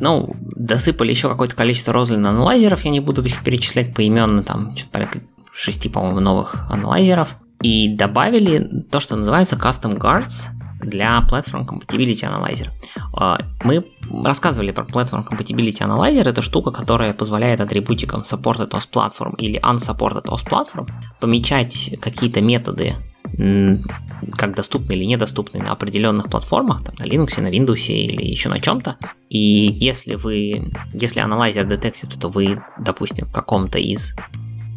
Ну, 0.00 0.34
досыпали 0.56 1.10
еще 1.10 1.28
какое-то 1.28 1.56
количество 1.56 1.92
Roslyn 1.92 2.26
аналайзеров, 2.26 2.84
я 2.84 2.90
не 2.90 3.00
буду 3.00 3.22
их 3.24 3.42
перечислять 3.42 3.94
поименно, 3.94 4.42
там 4.42 4.76
что-то 4.76 4.92
порядка 4.92 5.20
6, 5.52 5.92
по-моему, 5.92 6.20
новых 6.20 6.70
аналайзеров. 6.70 7.36
И 7.62 7.88
добавили 7.88 8.84
то, 8.90 9.00
что 9.00 9.16
называется 9.16 9.56
Custom 9.56 9.98
Guards 9.98 10.50
для 10.80 11.26
Platform 11.30 11.66
Compatibility 11.66 12.22
Analyzer. 12.22 12.68
А, 13.12 13.38
мы 13.62 13.84
рассказывали 14.24 14.72
про 14.72 14.84
Platform 14.84 15.26
Compatibility 15.26 15.80
Analyzer. 15.80 16.28
Это 16.28 16.42
штука, 16.42 16.70
которая 16.70 17.14
позволяет 17.14 17.60
атрибутикам 17.60 18.22
Supported 18.22 18.70
OS 18.70 18.88
Platform 18.92 19.36
или 19.38 19.60
Unsupported 19.60 20.24
OS 20.24 20.46
Platform 20.46 20.88
помечать 21.20 21.94
какие-то 22.00 22.40
методы 22.40 22.94
как 24.32 24.54
доступны 24.54 24.92
или 24.94 25.04
недоступны 25.04 25.60
на 25.60 25.72
определенных 25.72 26.30
платформах, 26.30 26.84
там, 26.84 26.94
на 26.98 27.04
Linux, 27.04 27.40
на 27.40 27.48
Windows 27.48 27.88
или 27.88 28.24
еще 28.24 28.48
на 28.48 28.60
чем-то. 28.60 28.96
И 29.28 29.38
если 29.38 30.14
вы, 30.14 30.72
если 30.92 31.20
аналайзер 31.20 31.66
детектит, 31.66 32.18
то 32.18 32.28
вы, 32.28 32.62
допустим, 32.78 33.26
в 33.26 33.32
каком-то 33.32 33.78
из 33.78 34.14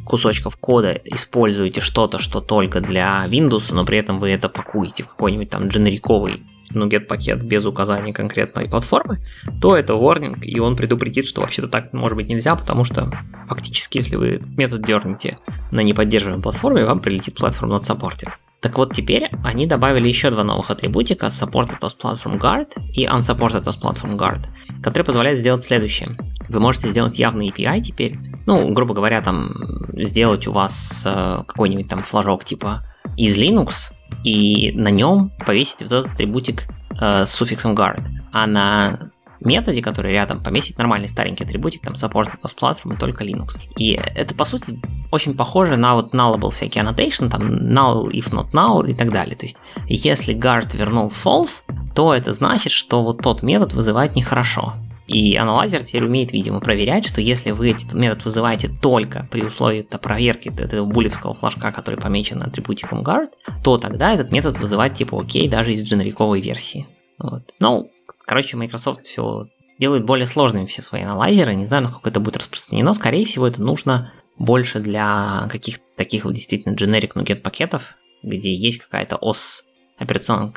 кусочков 0.09 0.57
кода 0.57 0.93
используете 1.05 1.81
что-то, 1.81 2.17
что 2.17 2.41
только 2.41 2.81
для 2.81 3.25
Windows, 3.27 3.73
но 3.73 3.85
при 3.85 3.99
этом 3.99 4.19
вы 4.19 4.31
это 4.31 4.49
пакуете 4.49 5.03
в 5.03 5.07
какой-нибудь 5.07 5.49
там 5.49 5.67
дженериковый 5.67 6.43
NuGet 6.73 7.01
пакет 7.01 7.43
без 7.43 7.65
указания 7.65 8.11
конкретной 8.11 8.67
платформы, 8.67 9.19
то 9.61 9.75
это 9.75 9.93
warning, 9.93 10.41
и 10.41 10.59
он 10.59 10.75
предупредит, 10.75 11.27
что 11.27 11.41
вообще-то 11.41 11.67
так 11.67 11.93
может 11.93 12.15
быть 12.15 12.29
нельзя, 12.29 12.55
потому 12.55 12.83
что 12.83 13.11
фактически, 13.47 13.97
если 13.97 14.15
вы 14.15 14.41
метод 14.57 14.83
дернете 14.83 15.37
на 15.71 15.81
неподдерживаемой 15.81 16.43
платформе, 16.43 16.85
вам 16.85 16.99
прилетит 16.99 17.35
платформа 17.35 17.77
not 17.77 17.83
supported. 17.83 18.29
Так 18.61 18.77
вот, 18.77 18.93
теперь 18.93 19.29
они 19.43 19.67
добавили 19.67 20.07
еще 20.07 20.31
два 20.31 20.43
новых 20.43 20.69
атрибутика 20.69 21.27
Supported 21.27 21.79
OS 21.79 21.95
Platform 22.01 22.37
Guard 22.37 22.73
и 22.93 23.05
Unsupported 23.05 23.63
OS 23.63 23.81
Platform 23.81 24.17
Guard, 24.17 24.47
которые 24.83 25.05
позволяют 25.05 25.39
сделать 25.39 25.63
следующее. 25.63 26.17
Вы 26.49 26.59
можете 26.59 26.89
сделать 26.89 27.17
явный 27.17 27.49
API 27.49 27.79
теперь, 27.79 28.17
ну, 28.47 28.69
грубо 28.73 28.93
говоря, 28.93 29.21
там, 29.21 29.78
сделать 30.03 30.47
у 30.47 30.51
вас 30.51 31.03
э, 31.05 31.43
какой-нибудь 31.47 31.87
там 31.87 32.03
флажок 32.03 32.45
типа 32.45 32.85
из 33.17 33.37
Linux, 33.37 33.91
и 34.23 34.71
на 34.73 34.89
нем 34.89 35.31
повесить 35.45 35.81
вот 35.81 35.91
этот 35.91 36.13
атрибутик 36.13 36.67
э, 36.99 37.25
с 37.25 37.31
суффиксом 37.31 37.73
guard. 37.73 38.05
А 38.31 38.47
на 38.47 39.11
методе, 39.39 39.81
который 39.81 40.11
рядом, 40.11 40.43
поместить 40.43 40.77
нормальный 40.77 41.07
старенький 41.07 41.43
атрибутик, 41.43 41.81
там, 41.81 41.93
support 41.93 42.29
platform 42.41 42.95
и 42.95 42.97
только 42.97 43.23
Linux. 43.23 43.59
И 43.77 43.91
это, 43.91 44.35
по 44.35 44.43
сути, 44.43 44.79
очень 45.11 45.35
похоже 45.35 45.77
на 45.77 45.95
вот 45.95 46.13
nullable 46.13 46.51
всякие 46.51 46.83
annotation, 46.83 47.29
там, 47.29 47.53
null 47.53 48.09
if 48.09 48.31
not 48.31 48.51
null 48.51 48.87
и 48.87 48.93
так 48.93 49.11
далее. 49.11 49.35
То 49.35 49.45
есть, 49.45 49.57
если 49.87 50.35
guard 50.35 50.75
вернул 50.75 51.07
false, 51.07 51.63
то 51.95 52.13
это 52.13 52.33
значит, 52.33 52.71
что 52.71 53.03
вот 53.03 53.21
тот 53.21 53.43
метод 53.43 53.73
вызывает 53.73 54.15
нехорошо. 54.15 54.73
И 55.09 55.35
аналайзер 55.35 55.83
теперь 55.83 56.03
умеет, 56.03 56.33
видимо, 56.33 56.59
проверять, 56.59 57.03
что 57.03 57.19
если 57.19 57.49
вы 57.49 57.71
этот 57.71 57.93
метод 57.93 58.25
вызываете 58.25 58.69
только 58.69 59.27
при 59.31 59.41
условии 59.41 59.81
-то 59.81 59.97
проверки 59.97 60.49
этого 60.49 60.85
булевского 60.85 61.33
флажка, 61.33 61.71
который 61.71 61.99
помечен 61.99 62.43
атрибутиком 62.43 63.01
guard, 63.01 63.31
то 63.63 63.79
тогда 63.79 64.13
этот 64.13 64.31
метод 64.31 64.59
вызывает 64.59 64.93
типа 64.93 65.19
окей 65.19 65.47
даже 65.47 65.73
из 65.73 65.83
дженериковой 65.83 66.41
версии. 66.41 66.85
Вот. 67.17 67.41
Ну, 67.59 67.89
короче, 68.23 68.55
Microsoft 68.55 69.07
все 69.07 69.47
делает 69.79 70.05
более 70.05 70.27
сложными 70.27 70.67
все 70.67 70.83
свои 70.83 71.01
аналайзеры. 71.01 71.55
Не 71.55 71.65
знаю, 71.65 71.83
насколько 71.83 72.09
это 72.09 72.19
будет 72.19 72.37
распространено. 72.37 72.93
Скорее 72.93 73.25
всего, 73.25 73.47
это 73.47 73.63
нужно 73.63 74.11
больше 74.37 74.79
для 74.79 75.47
каких-то 75.49 75.83
таких 75.95 76.25
вот 76.25 76.35
действительно 76.35 76.75
generic 76.75 77.13
NuGet 77.15 77.41
пакетов, 77.41 77.95
где 78.21 78.53
есть 78.53 78.77
какая-то 78.77 79.15
ос 79.15 79.63
операционная 79.97 80.53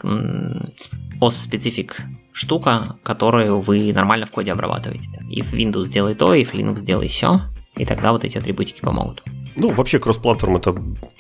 OS-специфик 1.21 1.97
штука, 2.33 2.97
которую 3.03 3.61
вы 3.61 3.93
нормально 3.93 4.27
в 4.27 4.31
коде 4.31 4.53
обрабатываете. 4.53 5.11
И 5.29 5.43
в 5.43 5.53
Windows 5.53 5.89
делай 5.89 6.15
то, 6.15 6.35
и 6.35 6.45
в 6.45 6.55
Linux 6.55 6.83
делай 6.83 7.09
все, 7.09 7.43
и 7.77 7.85
тогда 7.85 8.13
вот 8.13 8.25
эти 8.25 8.39
атрибутики 8.39 8.81
помогут. 8.81 9.23
Ну, 9.55 9.71
вообще, 9.71 9.99
кросс-платформ 9.99 10.57
это 10.57 10.75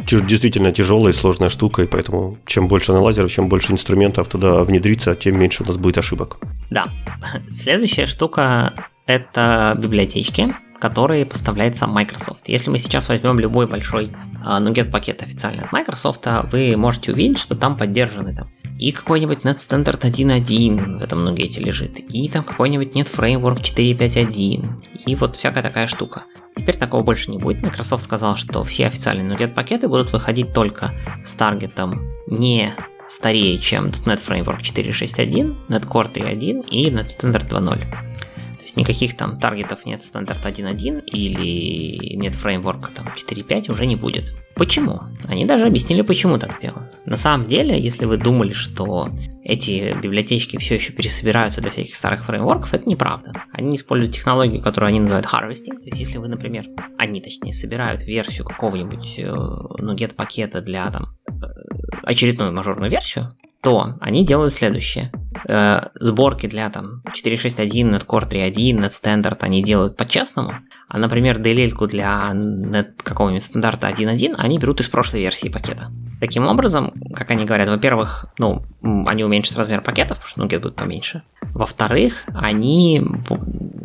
действительно 0.06 0.72
тяжелая 0.72 1.12
и 1.12 1.16
сложная 1.16 1.50
штука, 1.50 1.82
и 1.82 1.86
поэтому 1.86 2.38
чем 2.46 2.66
больше 2.66 2.92
аналайзеров, 2.92 3.30
чем 3.30 3.48
больше 3.48 3.72
инструментов 3.72 4.28
туда 4.28 4.64
внедриться, 4.64 5.14
тем 5.14 5.38
меньше 5.38 5.64
у 5.64 5.66
нас 5.66 5.76
будет 5.76 5.98
ошибок. 5.98 6.38
Да. 6.70 6.88
Следующая 7.48 8.06
штука– 8.06 8.72
это 9.06 9.76
библиотечки, 9.78 10.56
которые 10.80 11.26
поставляет 11.26 11.76
сам 11.76 11.90
Microsoft. 11.90 12.48
Если 12.48 12.70
мы 12.70 12.78
сейчас 12.78 13.08
возьмем 13.08 13.38
любой 13.38 13.66
большой 13.66 14.10
а, 14.44 14.60
NuGet 14.60 14.90
пакет 14.90 15.22
официальный 15.22 15.64
от 15.64 15.72
Microsoft, 15.72 16.26
вы 16.50 16.76
можете 16.76 17.12
увидеть, 17.12 17.38
что 17.38 17.54
там 17.54 17.76
поддержаны 17.76 18.34
там 18.34 18.48
и 18.78 18.92
какой-нибудь 18.92 19.40
NetStandard 19.40 20.00
1.1 20.00 20.98
в 20.98 21.02
этом 21.02 21.24
нугете 21.24 21.60
лежит, 21.60 21.98
и 21.98 22.28
там 22.28 22.44
какой-нибудь 22.44 22.94
Net 22.94 23.10
Framework 23.10 23.60
4.5.1, 23.60 25.04
и 25.06 25.14
вот 25.14 25.36
всякая 25.36 25.62
такая 25.62 25.86
штука. 25.86 26.24
Теперь 26.56 26.76
такого 26.76 27.02
больше 27.02 27.30
не 27.30 27.38
будет. 27.38 27.62
Microsoft 27.62 28.04
сказал, 28.04 28.36
что 28.36 28.62
все 28.64 28.86
официальные 28.86 29.26
NuGet 29.26 29.54
пакеты 29.54 29.88
будут 29.88 30.12
выходить 30.12 30.52
только 30.52 30.92
с 31.24 31.34
таргетом 31.34 32.02
не 32.26 32.74
старее, 33.08 33.58
чем 33.58 33.86
.NET 33.86 34.20
Framework 34.26 34.60
4.6.1, 34.60 35.68
NetCore 35.68 36.12
3.1 36.12 36.68
и 36.68 36.90
NetStandard 36.90 37.48
2.0 37.48 38.11
никаких 38.76 39.16
там 39.16 39.38
таргетов 39.38 39.86
нет 39.86 40.02
стандарт 40.02 40.44
1.1 40.44 41.04
или 41.06 42.16
нет 42.16 42.34
фреймворка 42.34 42.90
там 42.92 43.08
4.5 43.08 43.70
уже 43.70 43.86
не 43.86 43.96
будет. 43.96 44.34
Почему? 44.54 45.00
Они 45.24 45.44
даже 45.44 45.66
объяснили, 45.66 46.02
почему 46.02 46.38
так 46.38 46.56
сделано. 46.56 46.90
На 47.06 47.16
самом 47.16 47.46
деле, 47.46 47.78
если 47.80 48.04
вы 48.04 48.18
думали, 48.18 48.52
что 48.52 49.08
эти 49.42 49.96
библиотечки 50.00 50.58
все 50.58 50.74
еще 50.74 50.92
пересобираются 50.92 51.60
для 51.60 51.70
всяких 51.70 51.96
старых 51.96 52.24
фреймворков, 52.24 52.74
это 52.74 52.88
неправда. 52.88 53.32
Они 53.52 53.76
используют 53.76 54.14
технологию, 54.14 54.62
которую 54.62 54.88
они 54.88 55.00
называют 55.00 55.26
harvesting. 55.26 55.80
То 55.80 55.86
есть, 55.86 55.98
если 55.98 56.18
вы, 56.18 56.28
например, 56.28 56.66
они, 56.98 57.20
точнее, 57.20 57.54
собирают 57.54 58.02
версию 58.02 58.44
какого-нибудь 58.46 59.14
э, 59.18 59.32
NuGet 59.80 60.14
пакета 60.14 60.60
для 60.60 60.90
там 60.90 61.16
э, 61.28 61.32
очередную 62.02 62.52
мажорную 62.52 62.90
версию, 62.90 63.36
то 63.62 63.96
они 64.00 64.24
делают 64.24 64.52
следующее. 64.52 65.10
Э, 65.48 65.88
сборки 65.94 66.46
для 66.46 66.70
там 66.70 67.02
4.6.1, 67.06 67.90
NetCore 67.90 68.28
3.1, 68.28 68.78
NetStandard 68.78 69.38
они 69.40 69.62
делают 69.62 69.96
по-честному, 69.96 70.54
а, 70.88 70.98
например, 70.98 71.38
DLL 71.40 71.72
для 71.86 72.32
какого-нибудь 73.02 73.42
стандарта 73.42 73.88
1.1 73.88 74.34
они 74.38 74.58
берут 74.58 74.80
из 74.80 74.88
прошлой 74.88 75.20
версии 75.20 75.48
пакета. 75.48 75.90
Таким 76.22 76.46
образом, 76.46 76.92
как 77.16 77.32
они 77.32 77.44
говорят, 77.44 77.68
во-первых, 77.68 78.26
ну, 78.38 78.62
они 78.80 79.24
уменьшат 79.24 79.58
размер 79.58 79.80
пакетов, 79.80 80.18
потому 80.18 80.28
что 80.28 80.40
ну, 80.40 80.46
будет 80.46 80.76
поменьше. 80.76 81.24
Во-вторых, 81.52 82.22
они 82.32 83.02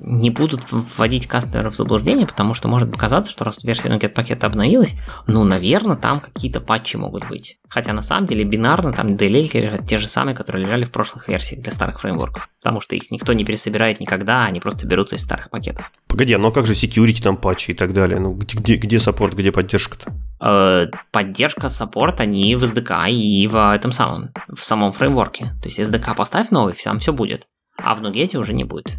не 0.03 0.29
будут 0.29 0.61
вводить 0.69 1.25
кастомеров 1.25 1.73
в 1.73 1.75
заблуждение, 1.75 2.27
потому 2.27 2.53
что 2.53 2.67
может 2.67 2.91
показаться, 2.91 3.31
что 3.31 3.43
раз 3.43 3.63
версия 3.63 3.89
NuGet 3.89 4.09
пакета 4.09 4.45
обновилась, 4.45 4.95
ну, 5.25 5.43
наверное, 5.43 5.95
там 5.95 6.19
какие-то 6.19 6.61
патчи 6.61 6.95
могут 6.95 7.27
быть. 7.27 7.57
Хотя 7.69 7.91
на 7.91 8.03
самом 8.03 8.27
деле 8.27 8.43
бинарно 8.43 8.93
там 8.93 9.15
DLL 9.15 9.49
лежат 9.59 9.87
те 9.87 9.97
же 9.97 10.07
самые, 10.07 10.35
которые 10.35 10.63
лежали 10.63 10.83
в 10.83 10.91
прошлых 10.91 11.27
версиях 11.27 11.61
для 11.61 11.71
старых 11.71 11.99
фреймворков. 11.99 12.49
Потому 12.61 12.81
что 12.81 12.95
их 12.95 13.09
никто 13.11 13.33
не 13.33 13.45
пересобирает 13.45 13.99
никогда, 13.99 14.45
они 14.45 14.59
просто 14.59 14.85
берутся 14.85 15.15
из 15.15 15.23
старых 15.23 15.49
пакетов. 15.49 15.91
Погоди, 16.07 16.33
а 16.33 16.37
ну 16.37 16.49
а 16.49 16.51
как 16.51 16.67
же 16.67 16.73
security 16.73 17.21
там 17.21 17.35
патчи 17.35 17.71
и 17.71 17.73
так 17.73 17.93
далее? 17.93 18.19
Ну 18.19 18.33
где, 18.33 18.57
где, 18.57 18.75
где 18.75 18.99
саппорт, 18.99 19.33
где 19.33 19.51
поддержка-то? 19.51 20.13
Э, 20.39 20.87
поддержка, 21.11 21.67
саппорт, 21.69 22.21
они 22.27 22.55
в 22.55 22.63
SDK 22.63 23.09
и 23.11 23.47
в 23.47 23.73
этом 23.73 23.91
самом, 23.91 24.29
в 24.53 24.63
самом 24.63 24.91
фреймворке. 24.91 25.45
То 25.61 25.69
есть 25.69 25.79
SDK 25.79 26.15
поставь 26.15 26.51
новый, 26.51 26.73
там 26.73 26.99
все 26.99 27.13
будет. 27.13 27.47
А 27.77 27.95
в 27.95 28.01
NuGet 28.01 28.31
е 28.31 28.37
уже 28.37 28.53
не 28.53 28.63
будет. 28.63 28.97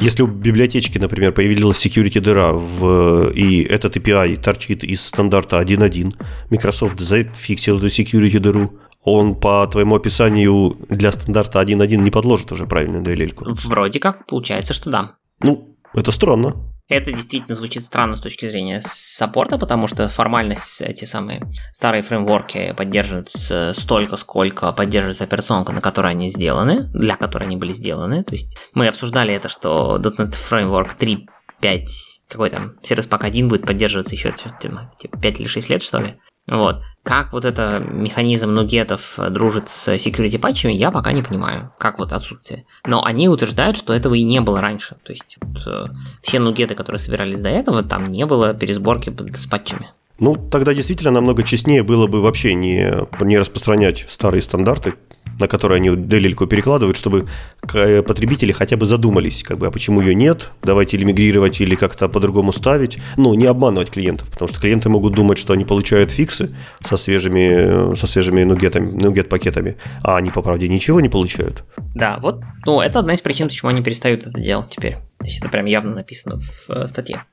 Если 0.00 0.22
у 0.22 0.26
библиотечки, 0.26 0.98
например, 0.98 1.32
появилась 1.32 1.84
security 1.84 2.20
дыра, 2.20 2.52
в, 2.52 3.30
и 3.30 3.62
этот 3.62 3.96
API 3.96 4.36
торчит 4.36 4.84
из 4.84 5.04
стандарта 5.04 5.60
1.1, 5.60 6.14
Microsoft 6.50 6.98
зафиксил 7.00 7.78
эту 7.78 7.86
security 7.86 8.38
дыру, 8.38 8.78
он 9.02 9.34
по 9.34 9.66
твоему 9.66 9.94
описанию 9.94 10.76
для 10.88 11.12
стандарта 11.12 11.60
1.1 11.60 11.96
не 11.96 12.10
подложит 12.10 12.52
уже 12.52 12.66
правильную 12.66 13.04
DLL-ку. 13.04 13.44
Вроде 13.68 14.00
как 14.00 14.26
получается, 14.26 14.74
что 14.74 14.90
да. 14.90 15.12
Ну, 15.40 15.76
это 15.94 16.10
странно. 16.10 16.54
Это 16.88 17.10
действительно 17.12 17.56
звучит 17.56 17.82
странно 17.82 18.16
с 18.16 18.20
точки 18.20 18.48
зрения 18.48 18.80
саппорта, 18.84 19.58
потому 19.58 19.88
что 19.88 20.06
формально 20.08 20.54
эти 20.80 21.04
самые 21.04 21.42
старые 21.72 22.02
фреймворки 22.02 22.74
поддерживают 22.76 23.30
столько, 23.76 24.16
сколько 24.16 24.70
поддерживается 24.72 25.24
операционка, 25.24 25.72
на 25.72 25.80
которой 25.80 26.12
они 26.12 26.30
сделаны, 26.30 26.84
для 26.94 27.16
которой 27.16 27.44
они 27.44 27.56
были 27.56 27.72
сделаны. 27.72 28.22
То 28.22 28.34
есть 28.34 28.56
мы 28.72 28.86
обсуждали 28.86 29.34
это, 29.34 29.48
что 29.48 29.98
.NET 29.98 30.34
Framework 30.50 30.96
3.5 30.98 31.86
какой 32.28 32.50
там, 32.50 32.76
Service 32.82 33.08
Pack 33.08 33.24
1 33.24 33.48
будет 33.48 33.66
поддерживаться 33.66 34.14
еще 34.14 34.32
типа, 34.32 34.92
5 35.22 35.40
или 35.40 35.46
6 35.46 35.68
лет, 35.70 35.82
что 35.82 35.98
ли. 36.00 36.18
Вот. 36.46 36.82
Как 37.02 37.32
вот 37.32 37.44
это 37.44 37.78
механизм 37.78 38.50
нугетов 38.50 39.16
дружит 39.30 39.68
с 39.68 39.94
security 39.94 40.38
патчами, 40.38 40.72
я 40.72 40.90
пока 40.90 41.12
не 41.12 41.22
понимаю, 41.22 41.72
как 41.78 41.98
вот 41.98 42.12
отсутствие. 42.12 42.64
Но 42.84 43.04
они 43.04 43.28
утверждают, 43.28 43.76
что 43.76 43.92
этого 43.92 44.14
и 44.14 44.24
не 44.24 44.40
было 44.40 44.60
раньше. 44.60 44.96
То 45.04 45.12
есть 45.12 45.36
вот, 45.40 45.62
э, 45.66 45.86
все 46.22 46.40
нугеты, 46.40 46.74
которые 46.74 46.98
собирались 46.98 47.40
до 47.40 47.48
этого, 47.48 47.84
там 47.84 48.06
не 48.06 48.26
было 48.26 48.54
пересборки 48.54 49.14
с 49.34 49.46
патчами. 49.46 49.90
Ну, 50.18 50.34
тогда 50.34 50.74
действительно 50.74 51.12
намного 51.12 51.42
честнее 51.42 51.82
было 51.82 52.06
бы 52.06 52.22
вообще 52.22 52.54
не, 52.54 52.90
не 53.20 53.38
распространять 53.38 54.06
старые 54.08 54.42
стандарты, 54.42 54.94
на 55.38 55.48
которые 55.48 55.76
они 55.76 55.90
делильку 55.96 56.46
перекладывают, 56.46 56.96
чтобы 56.96 57.26
э, 57.72 58.02
потребители 58.02 58.52
хотя 58.52 58.76
бы 58.76 58.86
задумались, 58.86 59.42
как 59.42 59.58
бы, 59.58 59.66
а 59.66 59.70
почему 59.70 60.00
ее 60.00 60.14
нет, 60.14 60.50
давайте 60.62 60.96
или 60.96 61.04
мигрировать, 61.04 61.60
или 61.60 61.74
как-то 61.74 62.08
по-другому 62.08 62.52
ставить. 62.52 62.98
Ну, 63.16 63.34
не 63.34 63.46
обманывать 63.46 63.90
клиентов, 63.90 64.30
потому 64.30 64.48
что 64.48 64.60
клиенты 64.60 64.88
могут 64.88 65.14
думать, 65.14 65.38
что 65.38 65.52
они 65.52 65.64
получают 65.64 66.10
фиксы 66.10 66.54
со 66.82 66.96
свежими, 66.96 67.94
со 67.96 68.06
свежими 68.06 68.44
нугетами, 68.44 68.90
нугет-пакетами, 68.90 69.76
а 70.02 70.16
они, 70.16 70.30
по 70.30 70.42
правде, 70.42 70.68
ничего 70.68 71.00
не 71.00 71.08
получают. 71.08 71.64
Да, 71.94 72.18
вот, 72.20 72.42
ну, 72.64 72.80
это 72.80 72.98
одна 72.98 73.14
из 73.14 73.20
причин, 73.20 73.48
почему 73.48 73.70
они 73.70 73.82
перестают 73.82 74.26
это 74.26 74.40
делать 74.40 74.70
теперь. 74.70 74.96
То 75.18 75.26
есть 75.26 75.38
это 75.40 75.48
прям 75.48 75.64
явно 75.64 75.94
написано 75.94 76.38
в 76.38 76.70
э, 76.70 76.86
статье. 76.86 77.24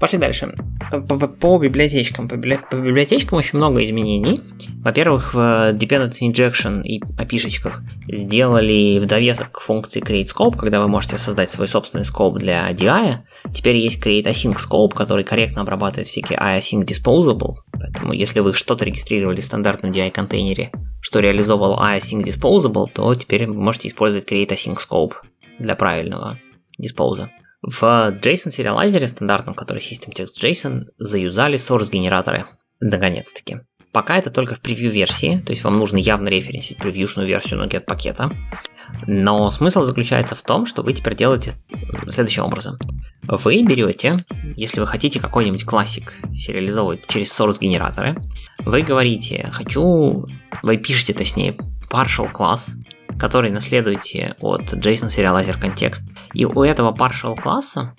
Пошли 0.00 0.18
дальше. 0.18 0.54
По, 0.90 1.28
по, 1.28 1.58
библиотечкам. 1.58 2.28
По, 2.28 2.36
по 2.36 2.76
библиотечкам 2.76 3.38
очень 3.38 3.58
много 3.58 3.84
изменений. 3.84 4.40
Во-первых, 4.82 5.34
в 5.34 5.72
Dependency 5.74 6.22
Injection 6.22 6.82
и 6.82 7.00
опишечках 7.18 7.82
сделали 8.08 8.98
в 8.98 9.06
довесок 9.06 9.52
к 9.52 9.60
функции 9.60 10.02
Create 10.02 10.26
Scope, 10.26 10.56
когда 10.56 10.80
вы 10.80 10.88
можете 10.88 11.18
создать 11.18 11.50
свой 11.50 11.68
собственный 11.68 12.04
скоп 12.04 12.38
для 12.38 12.70
DI. 12.72 13.18
Теперь 13.54 13.76
есть 13.76 14.04
Create 14.04 14.24
Async 14.24 14.56
Scope, 14.56 14.94
который 14.94 15.24
корректно 15.24 15.62
обрабатывает 15.62 16.08
всякие 16.08 16.38
iAsync 16.38 16.84
Disposable. 16.84 17.56
Поэтому 17.72 18.12
если 18.12 18.40
вы 18.40 18.54
что-то 18.54 18.84
регистрировали 18.84 19.40
в 19.40 19.44
стандартном 19.44 19.92
DI-контейнере, 19.92 20.70
что 21.00 21.20
реализовал 21.20 21.78
iAsync 21.78 22.24
Disposable, 22.24 22.86
то 22.92 23.14
теперь 23.14 23.46
вы 23.46 23.60
можете 23.60 23.88
использовать 23.88 24.30
Create 24.30 24.48
Async 24.48 24.78
Scope 24.78 25.12
для 25.58 25.76
правильного 25.76 26.38
диспоуза. 26.82 27.30
В 27.62 27.82
JSON 27.82 28.50
сериалайзере 28.50 29.06
стандартном, 29.06 29.54
который 29.54 29.78
System 29.78 30.12
Text 30.12 30.42
JSON, 30.42 30.86
заюзали 30.98 31.56
source 31.56 31.90
генераторы. 31.90 32.46
Наконец-таки. 32.80 33.60
Пока 33.92 34.16
это 34.16 34.30
только 34.30 34.54
в 34.54 34.60
превью 34.60 34.90
версии, 34.90 35.40
то 35.44 35.52
есть 35.52 35.62
вам 35.64 35.76
нужно 35.76 35.98
явно 35.98 36.28
референсить 36.28 36.78
превьюшную 36.78 37.28
версию 37.28 37.62
NuGet 37.62 37.82
пакета. 37.82 38.32
Но 39.06 39.50
смысл 39.50 39.82
заключается 39.82 40.34
в 40.34 40.42
том, 40.42 40.66
что 40.66 40.82
вы 40.82 40.94
теперь 40.94 41.14
делаете 41.14 41.52
следующим 42.08 42.44
образом. 42.44 42.78
Вы 43.28 43.62
берете, 43.62 44.16
если 44.56 44.80
вы 44.80 44.86
хотите 44.86 45.20
какой-нибудь 45.20 45.64
классик 45.64 46.14
сериализовывать 46.34 47.06
через 47.06 47.38
source 47.38 47.58
генераторы, 47.60 48.16
вы 48.60 48.82
говорите, 48.82 49.48
хочу, 49.52 50.26
вы 50.62 50.76
пишете 50.78 51.12
точнее 51.12 51.56
partial 51.90 52.32
класс, 52.32 52.70
который 53.18 53.50
наследуете 53.50 54.36
от 54.40 54.72
JSON 54.72 55.08
Serializer 55.08 55.58
контекст. 55.58 56.04
И 56.34 56.44
у 56.44 56.62
этого 56.62 56.94
partial 56.94 57.40
класса 57.40 57.94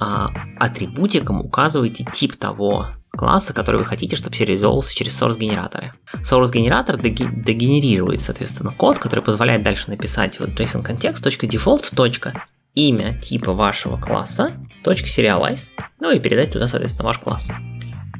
а, 0.00 0.30
атрибутиком 0.58 1.40
указываете 1.40 2.04
тип 2.12 2.36
того 2.36 2.88
класса, 3.10 3.52
который 3.52 3.78
вы 3.78 3.84
хотите, 3.84 4.16
чтобы 4.16 4.36
сериализовывался 4.36 4.94
через 4.94 5.20
source 5.20 5.38
генераторы. 5.38 5.92
Source 6.22 6.52
генератор 6.52 6.96
дегенерирует, 6.96 8.20
соответственно, 8.20 8.72
код, 8.72 8.98
который 8.98 9.24
позволяет 9.24 9.62
дальше 9.62 9.90
написать 9.90 10.38
вот 10.38 10.50
JSON 10.50 10.82
контекст 10.82 11.26
.default. 11.26 12.32
имя 12.74 13.18
типа 13.20 13.52
вашего 13.52 13.96
класса 13.96 14.52
.serialize, 14.84 15.70
ну 16.00 16.12
и 16.12 16.20
передать 16.20 16.52
туда, 16.52 16.68
соответственно, 16.68 17.06
ваш 17.06 17.18
класс. 17.18 17.48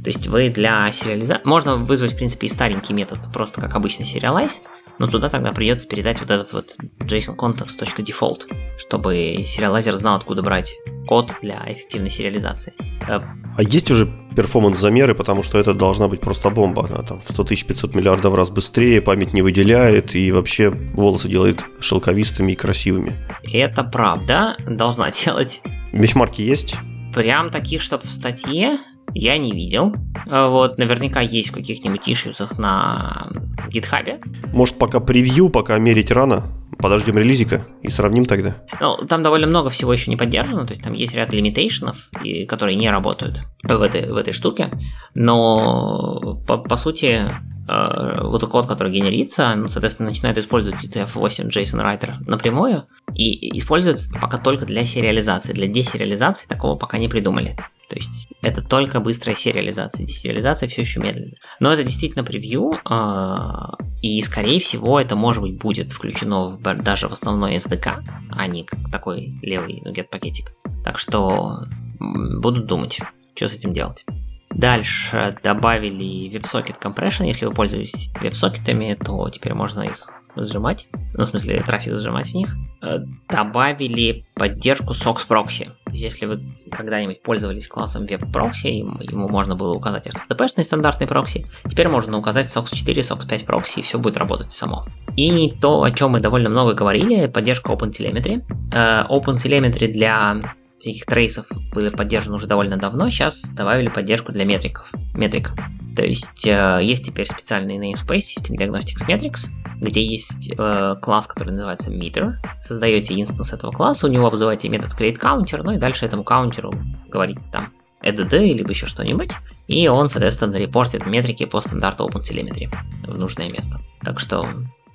То 0.02 0.10
есть 0.10 0.26
вы 0.26 0.48
для 0.48 0.90
сериализации... 0.90 1.42
Можно 1.44 1.76
вызвать, 1.76 2.12
в 2.12 2.16
принципе, 2.16 2.46
и 2.46 2.50
старенький 2.50 2.92
метод, 2.92 3.18
просто 3.32 3.60
как 3.60 3.74
обычный 3.74 4.06
serialize, 4.06 4.60
но 4.98 5.06
туда 5.06 5.28
тогда 5.28 5.52
придется 5.52 5.88
передать 5.88 6.20
вот 6.20 6.30
этот 6.30 6.52
вот 6.52 6.76
JSON 7.00 7.36
context.default, 7.36 8.42
чтобы 8.78 9.44
сериалайзер 9.46 9.96
знал, 9.96 10.16
откуда 10.16 10.42
брать 10.42 10.74
код 11.06 11.32
для 11.42 11.64
эффективной 11.66 12.10
сериализации. 12.10 12.74
Э, 13.08 13.20
а 13.56 13.62
есть 13.62 13.90
уже 13.90 14.06
перформанс-замеры, 14.36 15.14
потому 15.14 15.42
что 15.42 15.58
это 15.58 15.74
должна 15.74 16.08
быть 16.08 16.20
просто 16.20 16.50
бомба. 16.50 16.86
Она 16.88 17.02
там 17.02 17.20
в 17.20 17.24
100 17.24 17.44
500 17.44 17.94
миллиардов 17.94 18.34
раз 18.34 18.50
быстрее, 18.50 19.00
память 19.00 19.32
не 19.32 19.42
выделяет 19.42 20.14
и 20.14 20.30
вообще 20.30 20.70
волосы 20.70 21.28
делает 21.28 21.64
шелковистыми 21.80 22.52
и 22.52 22.54
красивыми. 22.54 23.16
Это 23.42 23.84
правда, 23.84 24.56
должна 24.66 25.10
делать. 25.24 25.62
Бенчмарки 25.92 26.42
есть? 26.42 26.76
Прям 27.14 27.50
таких, 27.50 27.80
чтобы 27.80 28.04
в 28.04 28.10
статье 28.10 28.78
я 29.14 29.38
не 29.38 29.52
видел. 29.52 29.94
А 30.30 30.48
вот, 30.48 30.78
наверняка 30.78 31.20
есть 31.20 31.50
в 31.50 31.52
каких-нибудь 31.52 32.08
ишьюсах 32.08 32.58
на 32.58 33.28
гитхабе. 33.70 34.20
Может, 34.52 34.78
пока 34.78 35.00
превью, 35.00 35.48
пока 35.48 35.78
мерить 35.78 36.10
рано, 36.10 36.44
подождем 36.78 37.18
релизика 37.18 37.66
и 37.82 37.88
сравним 37.88 38.24
тогда. 38.24 38.56
Ну, 38.80 38.96
там 39.08 39.22
довольно 39.22 39.46
много 39.46 39.70
всего 39.70 39.92
еще 39.92 40.10
не 40.10 40.16
поддержано, 40.16 40.66
то 40.66 40.72
есть 40.72 40.82
там 40.82 40.92
есть 40.92 41.14
ряд 41.14 41.32
лимитейшенов, 41.32 42.10
которые 42.46 42.76
не 42.76 42.90
работают 42.90 43.42
в 43.62 43.82
этой, 43.82 44.10
в 44.10 44.16
этой 44.16 44.32
штуке, 44.32 44.70
но 45.14 46.40
по, 46.46 46.58
по 46.58 46.76
сути 46.76 47.24
э, 47.68 48.20
вот 48.22 48.44
код, 48.44 48.66
который 48.66 48.92
генерится, 48.92 49.54
ну, 49.56 49.68
соответственно, 49.68 50.10
начинает 50.10 50.38
использовать 50.38 50.82
UTF-8 50.84 51.48
JSON 51.48 51.82
Writer 51.82 52.14
напрямую 52.26 52.84
и 53.14 53.58
используется 53.58 54.12
пока 54.20 54.38
только 54.38 54.64
для 54.64 54.84
сериализации. 54.84 55.52
Для 55.52 55.66
десериализации 55.66 56.46
такого 56.46 56.76
пока 56.76 56.98
не 56.98 57.08
придумали. 57.08 57.56
То 57.88 57.96
есть 57.96 58.28
это 58.42 58.62
только 58.62 59.00
быстрая 59.00 59.34
сериализация. 59.34 60.06
Десериализация 60.06 60.68
все 60.68 60.82
еще 60.82 61.00
медленно. 61.00 61.34
Но 61.58 61.72
это 61.72 61.84
действительно 61.84 62.22
превью, 62.22 62.72
а, 62.84 63.76
и 64.02 64.20
скорее 64.22 64.60
всего 64.60 65.00
это 65.00 65.16
может 65.16 65.42
быть 65.42 65.58
будет 65.58 65.92
включено 65.92 66.48
в, 66.48 66.82
даже 66.82 67.08
в 67.08 67.12
основной 67.12 67.56
SDK, 67.56 68.02
а 68.30 68.46
не 68.46 68.64
как 68.64 68.90
такой 68.90 69.38
левый 69.42 69.80
нугет 69.84 70.10
пакетик. 70.10 70.52
Так 70.84 70.98
что 70.98 71.64
буду 71.98 72.62
думать, 72.62 73.00
что 73.34 73.48
с 73.48 73.54
этим 73.54 73.72
делать. 73.72 74.04
Дальше 74.50 75.36
добавили 75.42 76.30
WebSocket 76.30 76.80
Compression. 76.82 77.26
Если 77.26 77.46
вы 77.46 77.54
пользуетесь 77.54 78.10
веб-сокетами, 78.20 78.98
то 79.02 79.28
теперь 79.30 79.54
можно 79.54 79.82
их 79.82 80.08
сжимать, 80.44 80.88
ну, 81.14 81.24
в 81.24 81.28
смысле, 81.28 81.62
трафик 81.62 81.94
сжимать 81.94 82.28
в 82.28 82.34
них, 82.34 82.54
э, 82.82 82.98
добавили 83.28 84.24
поддержку 84.34 84.92
SOX 84.92 85.26
Proxy. 85.28 85.70
Если 85.90 86.26
вы 86.26 86.42
когда-нибудь 86.70 87.22
пользовались 87.22 87.66
классом 87.66 88.04
Web 88.04 88.30
Proxy, 88.32 88.70
ему 89.10 89.28
можно 89.28 89.56
было 89.56 89.74
указать 89.74 90.06
HTTP-шный 90.06 90.64
стандартный 90.64 91.06
прокси, 91.06 91.46
теперь 91.68 91.88
можно 91.88 92.18
указать 92.18 92.46
SOCKS 92.46 92.74
4, 92.74 93.02
SOCKS 93.02 93.28
5 93.28 93.46
прокси, 93.46 93.80
и 93.80 93.82
все 93.82 93.98
будет 93.98 94.16
работать 94.16 94.52
само. 94.52 94.86
И 95.16 95.50
то, 95.60 95.82
о 95.82 95.90
чем 95.90 96.12
мы 96.12 96.20
довольно 96.20 96.50
много 96.50 96.74
говорили, 96.74 97.26
поддержка 97.26 97.72
OpenTelemetry. 97.72 98.44
Э, 98.72 99.06
OpenTelemetry 99.08 99.88
для 99.88 100.54
всяких 100.78 101.06
трейсов 101.06 101.46
были 101.72 101.88
поддержаны 101.88 102.36
уже 102.36 102.46
довольно 102.46 102.76
давно, 102.76 103.08
сейчас 103.10 103.52
добавили 103.52 103.88
поддержку 103.88 104.32
для 104.32 104.44
метриков. 104.44 104.90
Метрик. 105.14 105.52
То 105.96 106.04
есть 106.04 106.46
э, 106.46 106.80
есть 106.82 107.04
теперь 107.06 107.26
специальный 107.26 107.78
namespace 107.78 108.36
System 108.36 108.56
Diagnostics 108.56 109.06
Metrics, 109.08 109.48
где 109.80 110.04
есть 110.04 110.50
э, 110.56 110.96
класс, 111.00 111.26
который 111.26 111.50
называется 111.50 111.90
Meter. 111.90 112.34
Создаете 112.62 113.20
инстанс 113.20 113.52
этого 113.52 113.72
класса, 113.72 114.06
у 114.06 114.10
него 114.10 114.30
вызываете 114.30 114.68
метод 114.68 114.92
CreateCounter, 114.98 115.62
ну 115.62 115.72
и 115.72 115.78
дальше 115.78 116.06
этому 116.06 116.24
каунтеру 116.24 116.72
говорите 117.08 117.40
там 117.52 117.72
add 118.04 118.38
либо 118.38 118.70
еще 118.70 118.86
что-нибудь, 118.86 119.32
и 119.66 119.88
он, 119.88 120.08
соответственно, 120.08 120.56
репортит 120.56 121.06
метрики 121.06 121.44
по 121.44 121.60
стандарту 121.60 122.08
OpenTelemetry 122.08 122.70
в 123.06 123.18
нужное 123.18 123.50
место. 123.50 123.80
Так 124.02 124.20
что 124.20 124.48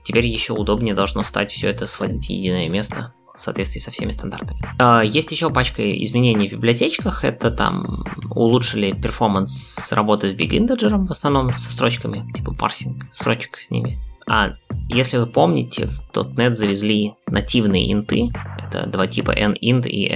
теперь 0.04 0.28
еще 0.28 0.54
удобнее 0.54 0.94
должно 0.94 1.24
стать 1.24 1.52
все 1.52 1.70
это 1.70 1.86
сводить 1.86 2.28
в 2.28 2.30
единое 2.30 2.70
место 2.70 3.14
в 3.36 3.42
соответствии 3.42 3.80
со 3.80 3.90
всеми 3.92 4.12
стандартами. 4.12 4.62
А, 4.78 5.02
есть 5.02 5.32
еще 5.32 5.50
пачка 5.50 5.92
изменений 6.04 6.48
в 6.48 6.52
библиотечках. 6.52 7.24
Это 7.24 7.50
там 7.50 8.04
улучшили 8.30 8.92
перформанс 8.92 9.92
работы 9.92 10.30
с 10.30 10.34
Big 10.34 10.52
Integer, 10.52 11.04
в 11.06 11.12
основном 11.12 11.52
со 11.54 11.72
строчками, 11.72 12.32
типа 12.34 12.54
парсинг 12.54 13.06
строчек 13.12 13.58
с 13.58 13.72
ними. 13.72 14.00
А 14.28 14.54
если 14.90 15.18
вы 15.18 15.28
помните, 15.28 15.88
в 15.88 16.16
.NET 16.16 16.54
завезли 16.54 17.14
нативные 17.28 17.92
инты. 17.92 18.30
Это 18.60 18.88
два 18.88 19.08
типа 19.08 19.32
nint 19.32 19.88
и 19.88 20.10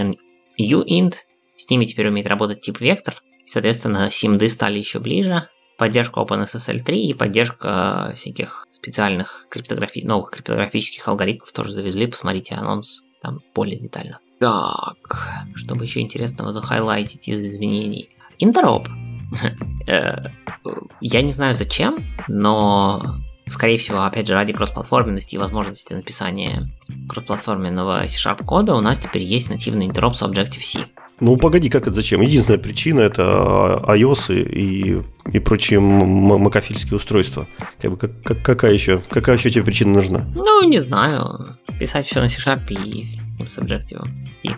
nuint. 0.60 1.15
С 1.56 1.70
ними 1.70 1.86
теперь 1.86 2.08
умеет 2.08 2.28
работать 2.28 2.62
тип 2.62 2.80
вектор. 2.80 3.15
Соответственно, 3.46 4.10
SIMD 4.12 4.48
стали 4.50 4.78
еще 4.78 5.00
ближе. 5.00 5.50
Поддержка 5.78 6.20
OpenSSL 6.20 6.80
3 6.80 7.06
и 7.08 7.13
поддержка 7.13 8.12
всяких 8.15 8.65
специальных 8.72 9.48
криптографи... 9.50 10.04
новых 10.04 10.32
криптографических 10.32 11.08
алгоритмов 11.08 11.52
тоже 11.52 11.72
завезли. 11.72 12.08
Посмотрите 12.08 12.56
анонс 12.56 13.02
там 13.22 13.39
более 13.54 13.80
детально. 13.80 14.20
Так, 14.39 15.30
чтобы 15.56 15.86
еще 15.86 16.02
интересного 16.02 16.52
захайлайтить 16.52 17.28
из 17.28 17.41
изменений. 17.41 18.10
Интероп. 18.39 18.88
Э, 19.89 20.17
я 21.00 21.22
не 21.22 21.32
знаю 21.32 21.54
зачем, 21.54 22.04
но 22.28 23.02
скорее 23.50 23.78
всего, 23.78 24.04
опять 24.04 24.28
же, 24.28 24.34
ради 24.34 24.54
кроссплатформенности 24.54 25.36
и 25.36 25.38
возможности 25.38 25.94
написания 25.94 26.70
кроссплатформенного 27.10 28.06
C-Sharp 28.08 28.44
кода 28.44 28.76
у 28.76 28.82
нас 28.82 28.98
теперь 28.98 29.24
есть 29.24 29.50
нативный 29.50 29.86
интероп 29.86 30.16
с 30.16 30.24
Objective-C. 30.24 30.86
Ну, 31.20 31.36
погоди, 31.38 31.70
как 31.70 31.84
это 31.84 31.94
зачем? 31.94 32.22
Единственная 32.22 32.60
причина– 32.60 33.00
это 33.02 33.84
iOS 33.88 34.36
и, 34.36 35.02
и 35.32 35.40
прочие 35.40 35.80
макафильские 35.80 36.98
устройства. 36.98 37.48
Как 37.82 37.92
бы, 37.92 37.98
как, 37.98 38.22
как, 38.22 38.42
какая, 38.44 38.74
еще, 38.74 39.02
какая 39.10 39.38
еще 39.38 39.50
тебе 39.50 39.64
причина 39.64 39.94
нужна? 39.94 40.28
Ну, 40.36 40.64
не 40.68 40.80
знаю. 40.80 41.58
Писать 41.80 42.06
все 42.06 42.22
на 42.22 42.30
C-Sharp 42.30 42.72
и 42.72 43.08
с 43.46 43.58
Objective. 43.58 44.08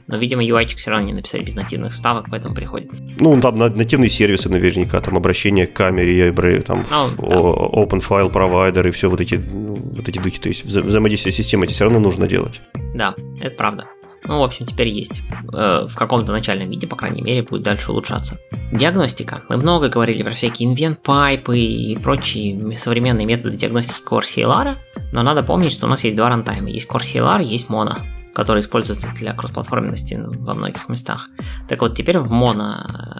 Но, 0.08 0.17
видимо, 0.17 0.43
UI 0.43 0.65
все 0.67 0.91
равно 0.91 1.08
не 1.08 1.13
написать 1.13 1.43
без 1.43 1.56
нативных 1.56 1.93
вставок, 1.93 2.26
поэтому 2.30 2.56
приходится. 2.56 3.04
Ну, 3.19 3.39
там 3.39 3.56
нативные 3.56 4.10
сервисы 4.10 4.50
наверняка, 4.50 5.00
там 5.00 5.17
обращение 5.17 5.65
к 5.65 5.74
камере, 5.74 6.32
там 6.62 6.86
ну, 6.89 7.28
да. 7.28 7.36
open 7.36 8.02
file 8.06 8.32
provider 8.32 8.88
и 8.88 8.91
все 8.91 9.10
вот 9.10 9.22
эти, 9.22 9.36
ну, 9.36 9.76
вот 9.76 10.08
эти 10.08 10.19
духи. 10.19 10.39
То 10.39 10.50
есть 10.50 10.65
вза- 10.65 10.82
взаимодействие 10.82 11.32
с 11.32 11.36
системой 11.36 11.67
все 11.67 11.86
равно 11.86 12.00
нужно 12.00 12.28
делать. 12.28 12.62
Да, 12.93 13.15
это 13.41 13.56
правда. 13.56 13.86
Ну, 14.23 14.39
в 14.39 14.43
общем, 14.43 14.65
теперь 14.65 14.89
есть. 14.89 15.21
Э, 15.53 15.86
в 15.88 15.95
каком-то 15.95 16.32
начальном 16.32 16.69
виде, 16.69 16.88
по 16.88 16.95
крайней 16.95 17.21
мере, 17.21 17.43
будет 17.43 17.63
дальше 17.63 17.91
улучшаться. 17.91 18.38
Диагностика. 18.71 19.43
Мы 19.49 19.58
много 19.58 19.89
говорили 19.89 20.23
про 20.23 20.32
всякие 20.32 20.73
invent 20.73 20.97
пайпы 21.03 21.58
и 21.58 21.97
прочие 21.97 22.77
современные 22.77 23.25
методы 23.25 23.58
диагностики 23.58 24.01
Core 24.03 24.75
но 25.12 25.23
надо 25.23 25.43
помнить, 25.43 25.71
что 25.71 25.88
у 25.88 25.89
нас 25.89 26.03
есть 26.03 26.15
два 26.15 26.29
рантайма. 26.29 26.69
Есть 26.69 26.89
Core 26.89 27.43
есть 27.43 27.69
Mono 27.69 27.95
который 28.32 28.62
используется 28.62 29.12
для 29.15 29.34
кроссплатформенности 29.34 30.17
во 30.17 30.53
многих 30.53 30.88
местах. 30.88 31.27
Так 31.67 31.82
вот, 31.82 31.95
теперь 31.95 32.19
в 32.19 32.32
Mono 32.32 32.77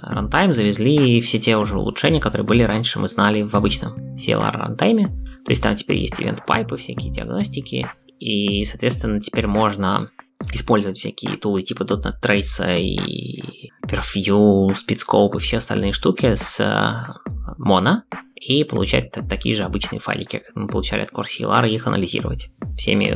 Runtime 0.09 0.53
завезли 0.53 1.19
все 1.19 1.39
те 1.39 1.57
уже 1.57 1.77
улучшения, 1.77 2.21
которые 2.21 2.45
были 2.45 2.63
раньше, 2.63 2.99
мы 2.99 3.09
знали 3.09 3.41
в 3.41 3.53
обычном 3.53 4.15
CLR 4.15 4.77
Runtime. 4.77 5.07
То 5.43 5.51
есть 5.51 5.62
там 5.62 5.75
теперь 5.75 5.97
есть 5.97 6.21
event 6.21 6.43
пайпы, 6.47 6.77
всякие 6.77 7.12
диагностики, 7.12 7.91
и, 8.19 8.63
соответственно, 8.63 9.19
теперь 9.19 9.47
можно 9.47 10.09
использовать 10.52 10.97
всякие 10.97 11.38
тулы 11.38 11.63
типа 11.63 11.84
.NET 11.84 12.15
Trace 12.21 12.80
и 12.80 13.71
Perfview, 13.86 14.73
Speedscope 14.73 15.38
и 15.38 15.39
все 15.39 15.58
остальные 15.58 15.93
штуки 15.93 16.36
с 16.36 16.60
Mono 17.60 18.02
и 18.36 18.63
получать 18.63 19.12
такие 19.28 19.56
же 19.56 19.63
обычные 19.63 19.99
файлики, 19.99 20.39
как 20.39 20.56
мы 20.56 20.67
получали 20.67 21.02
от 21.02 21.12
CoreCLR, 21.12 21.67
и 21.67 21.75
их 21.75 21.88
анализировать 21.88 22.49
всеми 22.78 23.13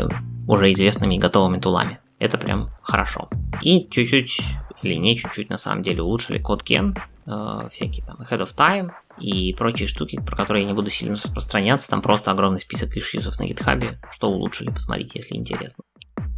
уже 0.48 0.72
известными 0.72 1.16
и 1.16 1.20
готовыми 1.20 1.60
тулами. 1.60 2.00
Это 2.20 2.38
прям 2.38 2.70
хорошо. 2.82 3.30
И 3.62 3.88
чуть-чуть, 3.90 4.42
или 4.82 4.96
не 4.96 5.16
чуть-чуть 5.16 5.50
на 5.50 5.58
самом 5.58 5.82
деле, 5.82 6.02
улучшили 6.02 6.40
код 6.40 6.64
Ken, 6.64 6.98
э, 7.26 7.70
всякие 7.72 8.06
там 8.06 8.18
Ahead 8.18 8.42
of 8.42 8.56
Time 8.56 8.92
и 9.20 9.54
прочие 9.54 9.88
штуки, 9.88 10.20
про 10.26 10.36
которые 10.36 10.64
я 10.64 10.70
не 10.70 10.76
буду 10.76 10.90
сильно 10.90 11.16
распространяться. 11.16 11.90
Там 11.90 12.02
просто 12.02 12.32
огромный 12.32 12.60
список 12.60 12.96
ишьюсов 12.96 13.40
на 13.40 13.48
GitHub, 13.48 13.96
что 14.12 14.30
улучшили, 14.30 14.70
посмотрите, 14.70 15.20
если 15.20 15.36
интересно. 15.36 15.84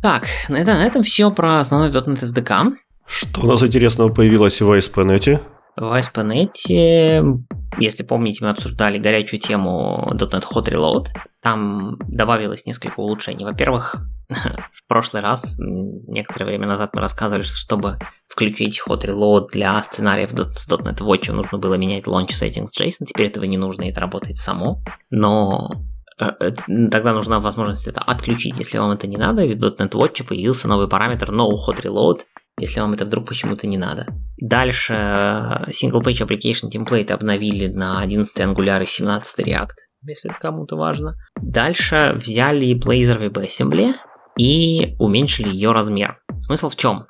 Так, 0.02 0.28
на 0.50 0.58
этом, 0.58 0.76
на 0.76 0.86
этом 0.86 1.04
все 1.04 1.32
про 1.32 1.60
основной 1.60 1.92
.NET 1.92 2.22
SDK. 2.24 2.72
Что 3.06 3.42
у 3.42 3.48
нас 3.48 3.64
интересного 3.64 4.10
появилось 4.10 4.62
в 4.62 4.72
ASP.NET? 4.72 5.42
В 5.76 5.98
ASP.NET, 5.98 7.46
если 7.80 8.04
помните, 8.04 8.44
мы 8.44 8.50
обсуждали 8.52 8.98
горячую 8.98 9.40
тему 9.40 10.10
.NET 10.14 10.44
Hot 10.54 10.70
Reload. 10.70 11.08
Там 11.42 11.98
добавилось 12.08 12.66
несколько 12.66 13.00
улучшений. 13.00 13.46
Во-первых, 13.46 13.98
в 14.30 14.88
прошлый 14.88 15.22
раз, 15.22 15.54
некоторое 15.58 16.46
время 16.46 16.68
назад 16.68 16.92
мы 16.94 17.02
рассказывали, 17.02 17.44
что 17.44 17.58
чтобы 17.58 18.00
включить 18.28 18.82
Hot 18.88 19.04
Reload 19.04 19.50
для 19.52 19.82
сценариев 19.82 20.32
с 20.32 20.70
.NET 20.70 21.00
Watch 21.02 21.32
нужно 21.32 21.58
было 21.58 21.76
менять 21.76 22.06
Launch 22.06 22.30
Settings 22.30 22.70
JSON. 22.80 23.06
Теперь 23.06 23.28
этого 23.28 23.44
не 23.44 23.58
нужно, 23.58 23.84
и 23.84 23.90
это 23.90 24.02
работает 24.02 24.38
само. 24.38 24.82
Но 25.10 25.70
тогда 26.18 27.14
нужна 27.14 27.40
возможность 27.40 27.88
это 27.88 28.02
отключить, 28.02 28.58
если 28.58 28.78
вам 28.78 28.92
это 28.92 29.08
не 29.08 29.18
надо. 29.18 29.44
В 29.46 29.52
.NET 29.52 29.92
Watch 29.92 30.26
появился 30.28 30.68
новый 30.68 30.88
параметр 30.88 31.32
No 31.32 31.50
Hot 31.52 31.82
Reload, 31.82 32.22
если 32.60 32.80
вам 32.80 32.94
это 32.94 33.06
вдруг 33.06 33.28
почему-то 33.28 33.68
не 33.68 33.78
надо. 33.78 34.08
Дальше 34.38 34.94
э, 34.94 35.70
Single 35.70 36.04
Page 36.04 36.26
Application 36.26 36.70
Template 36.72 37.12
обновили 37.12 37.68
на 37.68 38.00
11 38.02 38.40
Angular 38.40 38.84
и 38.84 38.86
17 38.86 39.48
React 39.48 39.76
если 40.08 40.32
это 40.32 40.40
кому-то 40.40 40.76
важно. 40.76 41.16
Дальше 41.42 42.14
взяли 42.16 42.74
Blazor 42.76 43.28
WebAssembly 43.28 43.94
и 44.38 44.96
уменьшили 45.00 45.50
ее 45.50 45.72
размер. 45.72 46.20
Смысл 46.40 46.70
в 46.70 46.76
чем? 46.76 47.08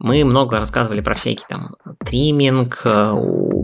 Мы 0.00 0.24
много 0.24 0.58
рассказывали 0.58 1.00
про 1.00 1.14
всякий 1.14 1.44
там 1.48 1.76
триминг, 2.04 2.82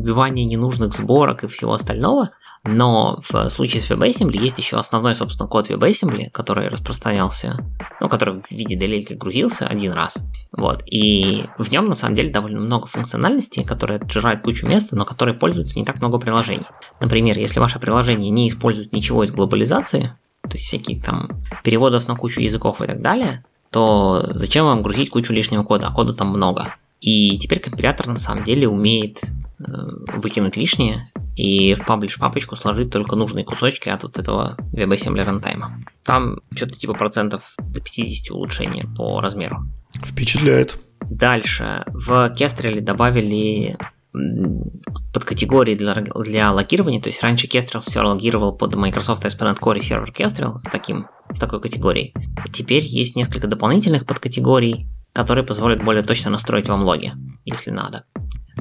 убивание 0.00 0.44
ненужных 0.44 0.94
сборок 0.94 1.44
и 1.44 1.48
всего 1.48 1.74
остального, 1.74 2.30
но 2.62 3.20
в 3.26 3.48
случае 3.48 3.80
с 3.80 3.90
WebAssembly 3.90 4.36
есть 4.36 4.58
еще 4.58 4.76
основной, 4.76 5.14
собственно, 5.14 5.48
код 5.48 5.70
WebAssembly, 5.70 6.30
который 6.30 6.68
распространялся, 6.68 7.56
ну, 8.00 8.08
который 8.08 8.42
в 8.42 8.50
виде 8.50 8.76
DLL 8.76 9.14
грузился 9.16 9.66
один 9.66 9.92
раз. 9.92 10.22
Вот. 10.52 10.82
И 10.86 11.46
в 11.56 11.70
нем, 11.70 11.86
на 11.86 11.94
самом 11.94 12.16
деле, 12.16 12.30
довольно 12.30 12.60
много 12.60 12.86
функциональностей, 12.86 13.64
которые 13.64 13.98
отжирают 13.98 14.42
кучу 14.42 14.66
места, 14.66 14.94
но 14.94 15.06
которые 15.06 15.34
пользуются 15.34 15.78
не 15.78 15.86
так 15.86 16.00
много 16.00 16.18
приложений. 16.18 16.66
Например, 17.00 17.38
если 17.38 17.60
ваше 17.60 17.78
приложение 17.78 18.30
не 18.30 18.48
использует 18.48 18.92
ничего 18.92 19.24
из 19.24 19.30
глобализации, 19.30 20.14
то 20.42 20.52
есть 20.52 20.66
всякие 20.66 21.00
там 21.00 21.30
переводов 21.64 22.08
на 22.08 22.16
кучу 22.16 22.40
языков 22.40 22.82
и 22.82 22.86
так 22.86 23.00
далее, 23.00 23.44
то 23.70 24.32
зачем 24.34 24.66
вам 24.66 24.82
грузить 24.82 25.10
кучу 25.10 25.32
лишнего 25.32 25.62
кода, 25.62 25.86
а 25.86 25.94
кода 25.94 26.12
там 26.12 26.28
много. 26.28 26.74
И 27.00 27.38
теперь 27.38 27.60
компилятор 27.60 28.08
на 28.08 28.18
самом 28.18 28.42
деле 28.44 28.68
умеет 28.68 29.22
выкинуть 29.60 30.56
лишнее 30.56 31.10
и 31.36 31.74
в 31.74 31.84
паблиш 31.84 32.18
папочку 32.18 32.56
сложить 32.56 32.90
только 32.90 33.16
нужные 33.16 33.44
кусочки 33.44 33.88
от 33.88 34.02
вот 34.02 34.18
этого 34.18 34.56
WebAssembly 34.72 35.22
рантайма. 35.24 35.84
Там 36.04 36.40
что-то 36.54 36.74
типа 36.74 36.94
процентов 36.94 37.54
до 37.58 37.80
50 37.80 38.30
улучшения 38.30 38.86
по 38.96 39.20
размеру. 39.20 39.64
Впечатляет. 39.94 40.78
Дальше. 41.08 41.84
В 41.86 42.34
Kestrel 42.36 42.80
добавили 42.80 43.78
под 44.12 45.24
категории 45.24 45.76
для, 45.76 45.94
для 45.94 46.50
логирования, 46.50 47.00
то 47.00 47.08
есть 47.08 47.22
раньше 47.22 47.46
Kestrel 47.46 47.80
все 47.80 48.00
логировал 48.00 48.56
под 48.56 48.74
Microsoft 48.74 49.24
ASP.NET 49.24 49.58
Core 49.60 49.80
Server 49.80 50.10
Kestrel 50.10 50.58
с, 50.58 50.70
таким, 50.70 51.06
с 51.32 51.38
такой 51.38 51.60
категорией. 51.60 52.12
Теперь 52.52 52.84
есть 52.84 53.14
несколько 53.14 53.46
дополнительных 53.46 54.06
подкатегорий, 54.06 54.88
которые 55.12 55.44
позволят 55.44 55.84
более 55.84 56.02
точно 56.02 56.30
настроить 56.30 56.68
вам 56.68 56.82
логи, 56.82 57.12
если 57.44 57.70
надо. 57.70 58.04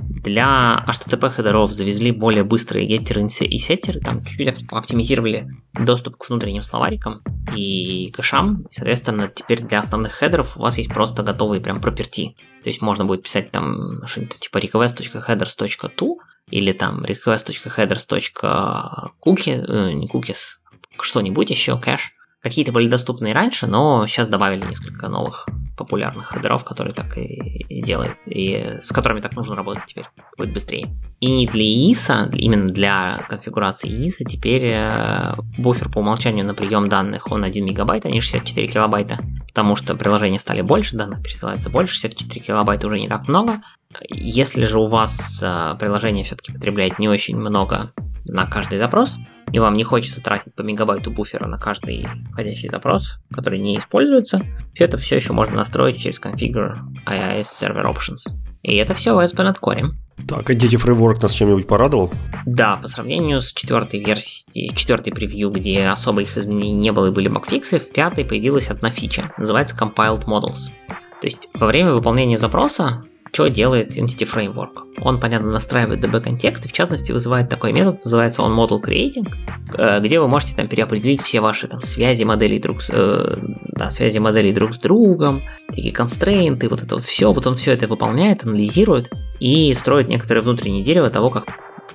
Для 0.03 0.85
HTTP 0.87 1.29
хедеров 1.29 1.71
завезли 1.71 2.11
более 2.11 2.43
быстрые 2.43 2.85
геттеры 2.85 3.23
и 3.23 3.57
сеттеры, 3.57 3.99
там 3.99 4.23
чуть-чуть 4.23 4.71
оптимизировали 4.71 5.47
доступ 5.73 6.17
к 6.17 6.29
внутренним 6.29 6.61
словарикам 6.61 7.23
и 7.55 8.11
кэшам. 8.11 8.67
Соответственно, 8.69 9.31
теперь 9.33 9.61
для 9.61 9.79
основных 9.79 10.11
хедеров 10.13 10.57
у 10.57 10.61
вас 10.61 10.77
есть 10.77 10.93
просто 10.93 11.23
готовые 11.23 11.61
прям 11.61 11.81
property. 11.81 12.35
То 12.63 12.69
есть 12.69 12.81
можно 12.81 13.05
будет 13.05 13.23
писать 13.23 13.51
там 13.51 14.05
что-нибудь 14.05 14.39
типа 14.39 14.57
request.headers.to 14.57 16.17
или 16.51 16.73
там 16.73 17.03
request.headers.cookie, 17.03 19.65
э, 19.67 19.91
не 19.93 20.07
cookies, 20.07 20.59
что-нибудь 20.99 21.49
еще, 21.49 21.79
кэш. 21.79 22.13
Какие-то 22.41 22.71
были 22.71 22.87
доступны 22.87 23.31
и 23.31 23.33
раньше, 23.33 23.67
но 23.67 24.05
сейчас 24.07 24.29
добавили 24.29 24.65
несколько 24.65 25.09
новых 25.09 25.47
популярных 25.77 26.27
хедеров, 26.27 26.63
которые 26.63 26.93
так 26.93 27.17
и 27.17 27.81
делают, 27.81 28.15
и 28.25 28.79
с 28.81 28.91
которыми 28.91 29.19
так 29.19 29.35
нужно 29.35 29.55
работать 29.55 29.85
теперь, 29.87 30.05
будет 30.37 30.53
быстрее. 30.53 30.89
И 31.19 31.47
для 31.47 31.63
ISA, 31.63 32.35
именно 32.35 32.69
для 32.69 33.25
конфигурации 33.29 33.89
ISA, 33.89 34.25
теперь 34.25 34.63
э, 34.65 35.35
буфер 35.57 35.89
по 35.89 35.99
умолчанию 35.99 36.45
на 36.45 36.53
прием 36.53 36.87
данных, 36.87 37.31
он 37.31 37.43
1 37.43 37.65
мегабайт, 37.65 38.05
а 38.05 38.09
не 38.09 38.21
64 38.21 38.67
килобайта, 38.67 39.19
потому 39.47 39.75
что 39.75 39.95
приложения 39.95 40.39
стали 40.39 40.61
больше, 40.61 40.95
данных 40.95 41.23
пересылается 41.23 41.69
больше, 41.69 41.93
64 41.95 42.45
килобайта 42.45 42.87
уже 42.87 42.99
не 42.99 43.07
так 43.07 43.27
много. 43.27 43.61
Если 44.09 44.65
же 44.65 44.79
у 44.79 44.85
вас 44.85 45.41
э, 45.43 45.75
приложение 45.79 46.23
все-таки 46.23 46.53
потребляет 46.53 46.99
не 46.99 47.09
очень 47.09 47.37
много 47.37 47.91
на 48.29 48.45
каждый 48.45 48.79
запрос, 48.79 49.17
и 49.51 49.59
вам 49.59 49.75
не 49.75 49.83
хочется 49.83 50.21
тратить 50.21 50.53
по 50.55 50.61
мегабайту 50.61 51.11
буфера 51.11 51.47
на 51.47 51.57
каждый 51.57 52.07
входящий 52.31 52.69
запрос, 52.69 53.19
который 53.33 53.59
не 53.59 53.77
используется, 53.77 54.41
все 54.73 54.85
это 54.85 54.97
все 54.97 55.15
еще 55.15 55.33
можно 55.33 55.55
настроить 55.55 55.97
через 55.97 56.21
Configure 56.21 56.77
IIS 57.05 57.41
Server 57.41 57.85
Options. 57.85 58.33
И 58.61 58.75
это 58.75 58.93
все 58.93 59.13
в 59.13 59.19
ASP.NET 59.19 59.57
Core. 59.61 59.91
Так, 60.27 60.49
а 60.49 60.53
Дети 60.53 60.75
Framework 60.75 61.21
нас 61.21 61.31
чем-нибудь 61.33 61.65
порадовал? 61.65 62.11
Да, 62.45 62.77
по 62.77 62.87
сравнению 62.87 63.41
с 63.41 63.53
четвертой 63.53 64.03
версией, 64.03 64.75
четвертой 64.75 65.13
превью, 65.13 65.49
где 65.49 65.87
особо 65.87 66.21
их 66.21 66.37
изменений 66.37 66.73
не 66.73 66.91
было 66.91 67.07
и 67.07 67.11
были 67.11 67.29
багфиксы, 67.29 67.79
в 67.79 67.91
пятой 67.91 68.25
появилась 68.25 68.69
одна 68.69 68.91
фича, 68.91 69.31
называется 69.37 69.77
Compiled 69.77 70.25
Models. 70.25 70.69
То 70.87 71.27
есть 71.27 71.49
во 71.53 71.67
время 71.67 71.93
выполнения 71.93 72.37
запроса 72.37 73.03
что 73.31 73.47
делает 73.47 73.97
Entity 73.97 74.27
Framework? 74.27 75.01
Он, 75.01 75.19
понятно, 75.19 75.51
настраивает 75.51 76.03
DB-контекст 76.03 76.65
и, 76.65 76.67
в 76.67 76.73
частности, 76.73 77.11
вызывает 77.11 77.49
такой 77.49 77.73
метод, 77.73 78.03
называется 78.03 78.41
он 78.41 78.57
Model 78.57 78.81
Creating, 78.81 79.31
э, 79.77 79.99
где 80.01 80.19
вы 80.19 80.27
можете 80.27 80.55
там 80.55 80.67
переопределить 80.67 81.21
все 81.21 81.41
ваши 81.41 81.67
там 81.67 81.81
связи 81.81 82.23
моделей 82.23 82.59
друг 82.59 82.81
э, 82.89 83.37
да, 83.67 83.91
связи 83.91 84.19
моделей 84.19 84.51
друг 84.51 84.73
с 84.73 84.79
другом, 84.79 85.43
такие 85.67 85.93
констрейнты, 85.93 86.69
вот 86.69 86.83
это 86.83 86.95
вот 86.95 87.03
все, 87.03 87.31
вот 87.31 87.45
он 87.47 87.55
все 87.55 87.73
это 87.73 87.87
выполняет, 87.87 88.43
анализирует 88.43 89.11
и 89.39 89.73
строит 89.73 90.09
некоторое 90.09 90.41
внутреннее 90.41 90.83
дерево 90.83 91.09
того, 91.09 91.29
как 91.29 91.45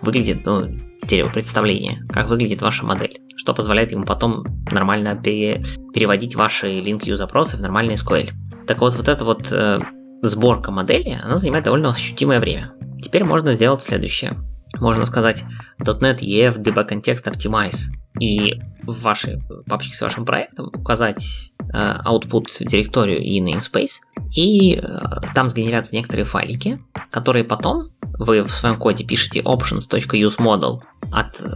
выглядит, 0.03 0.45
ну, 0.47 0.67
дерево 1.03 1.31
представления, 1.31 2.05
как 2.11 2.29
выглядит 2.29 2.63
ваша 2.63 2.85
модель, 2.85 3.21
что 3.37 3.55
позволяет 3.55 3.93
ему 3.93 4.05
потом 4.05 4.45
нормально 4.71 5.17
пере, 5.17 5.63
переводить 5.93 6.35
ваши 6.35 6.81
link-view 6.81 7.17
запросы 7.17 7.57
в 7.57 7.61
нормальный 7.61 7.95
SQL. 7.95 8.31
Так 8.67 8.79
вот, 8.81 8.95
вот 8.95 9.09
это 9.09 9.25
вот 9.25 9.53
э, 9.53 9.81
сборка 10.29 10.71
модели, 10.71 11.19
она 11.23 11.37
занимает 11.37 11.65
довольно 11.65 11.91
ощутимое 11.91 12.41
время. 12.41 12.73
Теперь 13.03 13.25
можно 13.25 13.53
сделать 13.53 13.83
следующее. 13.83 14.37
Можно 14.81 15.05
сказать 15.05 15.45
.NET 15.81 16.21
EF 16.21 16.59
debug 16.59 16.89
context 16.89 17.31
optimize 17.31 17.93
и 18.21 18.61
в 18.83 19.03
вашей 19.03 19.43
папочке 19.67 19.95
с 19.95 20.01
вашим 20.01 20.25
проектом 20.25 20.71
указать 20.73 21.53
э, 21.73 21.97
output 22.05 22.47
директорию 22.61 23.19
и 23.19 23.41
namespace, 23.41 24.01
и 24.35 24.75
э, 24.75 24.83
там 25.35 25.49
сгенерятся 25.49 25.95
некоторые 25.95 26.25
файлики, 26.25 26.81
которые 27.11 27.45
потом 27.45 27.91
вы 28.19 28.45
в 28.45 28.53
своем 28.53 28.79
коде 28.79 29.05
пишете 29.05 29.41
options.useModel 29.41 30.81
от 31.13 31.41
э, 31.41 31.47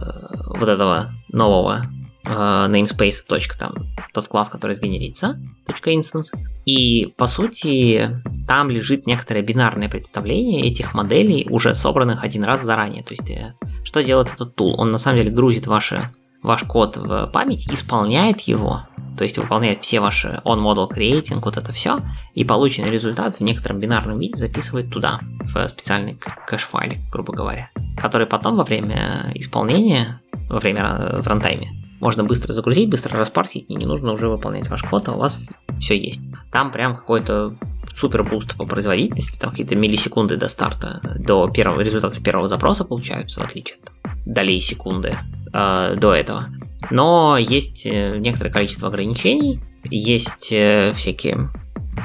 вот 0.49 0.67
этого 0.67 1.13
нового 1.29 1.85
namespace. 2.29 3.23
Там, 3.57 3.73
тот 4.13 4.27
класс, 4.27 4.49
который 4.49 4.75
сгенерится, 4.75 5.39
.instance. 5.67 6.27
И 6.65 7.13
по 7.17 7.25
сути 7.25 8.21
там 8.47 8.69
лежит 8.69 9.07
некоторое 9.07 9.41
бинарное 9.41 9.89
представление 9.89 10.67
этих 10.67 10.93
моделей, 10.93 11.47
уже 11.49 11.73
собранных 11.73 12.23
один 12.23 12.43
раз 12.43 12.63
заранее. 12.63 13.03
То 13.03 13.13
есть 13.13 13.29
э, 13.29 13.53
что 13.83 14.03
делает 14.03 14.31
этот 14.33 14.55
тул? 14.55 14.75
Он 14.77 14.91
на 14.91 14.97
самом 14.97 15.17
деле 15.17 15.31
грузит 15.31 15.67
ваши, 15.67 16.13
ваш 16.43 16.63
код 16.63 16.97
в 16.97 17.27
память, 17.27 17.67
исполняет 17.69 18.41
его, 18.41 18.87
то 19.17 19.23
есть 19.23 19.37
выполняет 19.37 19.83
все 19.83 19.99
ваши 19.99 20.41
on-model 20.45 20.89
creating, 20.89 21.41
вот 21.43 21.57
это 21.57 21.71
все, 21.73 21.99
и 22.33 22.45
полученный 22.45 22.89
результат 22.89 23.35
в 23.35 23.41
некотором 23.41 23.79
бинарном 23.79 24.19
виде 24.19 24.37
записывает 24.37 24.89
туда, 24.89 25.19
в 25.41 25.67
специальный 25.67 26.17
кэш-файлик, 26.47 26.99
грубо 27.11 27.33
говоря, 27.33 27.69
который 27.97 28.27
потом 28.27 28.55
во 28.55 28.63
время 28.63 29.31
исполнения, 29.35 30.21
во 30.49 30.59
время 30.59 30.81
э, 30.83 31.21
в 31.21 31.27
рантайме, 31.27 31.69
можно 31.99 32.23
быстро 32.23 32.53
загрузить, 32.53 32.89
быстро 32.89 33.17
распарсить, 33.17 33.65
и 33.69 33.75
не 33.75 33.85
нужно 33.85 34.11
уже 34.11 34.27
выполнять 34.27 34.69
ваш 34.69 34.83
код, 34.83 35.09
а 35.09 35.13
у 35.13 35.19
вас 35.19 35.47
все 35.79 35.97
есть. 35.97 36.21
Там 36.51 36.71
прям 36.71 36.95
какой-то 36.95 37.55
супер 37.93 38.23
boost 38.23 38.55
по 38.55 38.65
производительности, 38.65 39.39
там 39.39 39.51
какие-то 39.51 39.75
миллисекунды 39.75 40.37
до 40.37 40.47
старта, 40.47 41.01
до 41.19 41.49
первого 41.49 41.81
результата 41.81 42.21
первого 42.21 42.47
запроса 42.47 42.85
получаются, 42.85 43.41
в 43.41 43.43
отличие 43.43 43.77
от 43.83 43.91
долей 44.25 44.59
секунды 44.59 45.17
э, 45.53 45.95
до 45.97 46.13
этого. 46.13 46.47
Но 46.91 47.37
есть 47.37 47.85
э, 47.85 48.17
некоторое 48.17 48.51
количество 48.51 48.87
ограничений, 48.87 49.59
есть 49.83 50.51
э, 50.51 50.91
всякие 50.93 51.49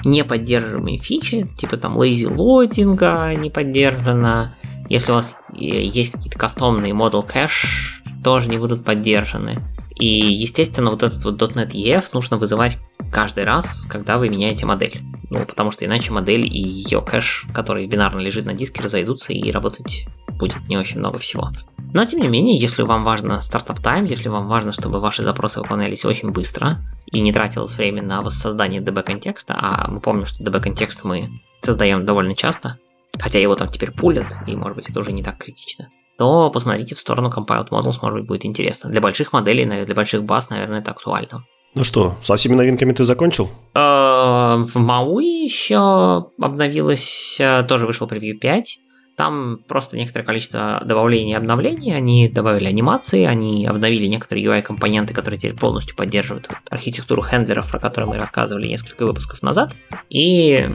неподдерживаемые 0.05 0.99
фичи, 0.99 1.49
типа 1.57 1.77
там 1.77 1.97
lazy 1.99 2.27
loading 2.27 3.19
а 3.19 3.33
не 3.35 3.51
поддержано, 3.51 4.55
если 4.89 5.13
у 5.13 5.15
вас 5.17 5.37
э, 5.53 5.65
есть 5.65 6.13
какие-то 6.13 6.39
кастомные 6.39 6.93
model 6.93 7.27
кэш, 7.27 8.03
тоже 8.23 8.49
не 8.49 8.59
будут 8.59 8.85
поддержаны. 8.85 9.63
И, 9.97 10.07
естественно, 10.07 10.91
вот 10.91 11.03
этот 11.03 11.25
вот 11.25 11.41
.NET 11.41 11.71
EF 11.71 12.07
нужно 12.13 12.37
вызывать 12.37 12.79
каждый 13.13 13.45
раз, 13.45 13.87
когда 13.89 14.19
вы 14.19 14.29
меняете 14.29 14.67
модель. 14.67 15.01
Ну, 15.31 15.45
потому 15.47 15.71
что 15.71 15.85
иначе 15.85 16.13
модель 16.13 16.45
и 16.45 16.59
ее 16.59 17.01
кэш, 17.01 17.47
который 17.55 17.87
бинарно 17.87 18.21
лежит 18.21 18.45
на 18.45 18.55
диске, 18.55 18.83
разойдутся 18.83 19.33
и 19.33 19.51
работать 19.51 20.07
будет 20.35 20.69
не 20.69 20.77
очень 20.77 20.99
много 20.99 21.19
всего. 21.19 21.49
Но, 21.93 22.05
тем 22.05 22.21
не 22.21 22.29
менее, 22.29 22.57
если 22.57 22.83
вам 22.83 23.05
важно 23.05 23.41
стартап 23.41 23.81
тайм, 23.81 24.05
если 24.05 24.29
вам 24.29 24.49
важно, 24.49 24.73
чтобы 24.73 24.99
ваши 24.99 25.23
запросы 25.23 25.61
выполнялись 25.61 26.05
очень 26.05 26.31
быстро 26.31 26.79
и 27.07 27.21
не 27.21 27.33
тратилось 27.33 27.77
время 27.77 28.03
на 28.03 28.21
воссоздание 28.21 28.81
DB-контекста, 28.81 29.55
а 29.57 29.89
мы 29.89 30.01
помним, 30.01 30.27
что 30.27 30.43
DB-контекст 30.43 31.05
мы 31.05 31.41
создаем 31.61 32.05
довольно 32.05 32.35
часто, 32.35 32.79
хотя 33.19 33.39
его 33.39 33.55
там 33.55 33.69
теперь 33.69 33.93
пулят, 33.93 34.37
и, 34.47 34.57
может 34.57 34.77
быть, 34.77 34.91
это 34.91 34.99
уже 34.99 35.13
не 35.13 35.23
так 35.23 35.39
критично, 35.39 35.89
то 36.19 36.51
посмотрите 36.51 36.95
в 36.95 36.99
сторону 36.99 37.31
Compiled 37.35 37.69
Models, 37.71 37.99
может 38.03 38.21
быть, 38.21 38.27
будет 38.27 38.47
интересно. 38.47 38.91
Для 38.91 39.01
больших 39.01 39.33
моделей, 39.33 39.85
для 39.85 39.95
больших 39.95 40.25
баз, 40.25 40.51
наверное, 40.51 40.81
это 40.81 40.93
актуально. 40.93 41.45
Ну 41.75 41.83
что, 41.83 42.17
со 42.23 42.37
всеми 42.37 42.55
новинками 42.55 42.93
ты 42.93 43.03
закончил? 43.03 43.51
Э, 43.75 43.79
в 43.79 44.77
Мауи 44.77 45.43
еще 45.43 46.29
обновилось, 46.41 47.37
э, 47.41 47.65
тоже 47.65 47.87
вышел 47.87 48.07
превью 48.07 48.39
5. 48.39 48.79
Там 49.17 49.59
просто 49.69 49.97
некоторое 49.97 50.25
количество 50.25 50.81
добавлений 50.85 51.33
и 51.33 51.35
обновлений. 51.35 51.93
Они 51.95 52.29
добавили 52.29 52.67
анимации, 52.67 53.25
они 53.25 53.67
обновили 53.67 54.07
некоторые 54.07 54.47
UI-компоненты, 54.47 55.15
которые 55.15 55.39
теперь 55.39 55.57
полностью 55.57 55.97
поддерживают 55.97 56.49
архитектуру 56.71 57.23
хендлеров, 57.23 57.71
про 57.71 57.81
которые 57.81 58.09
мы 58.09 58.17
рассказывали 58.19 58.69
несколько 58.69 59.05
выпусков 59.05 59.43
назад. 59.43 59.75
И 60.11 60.69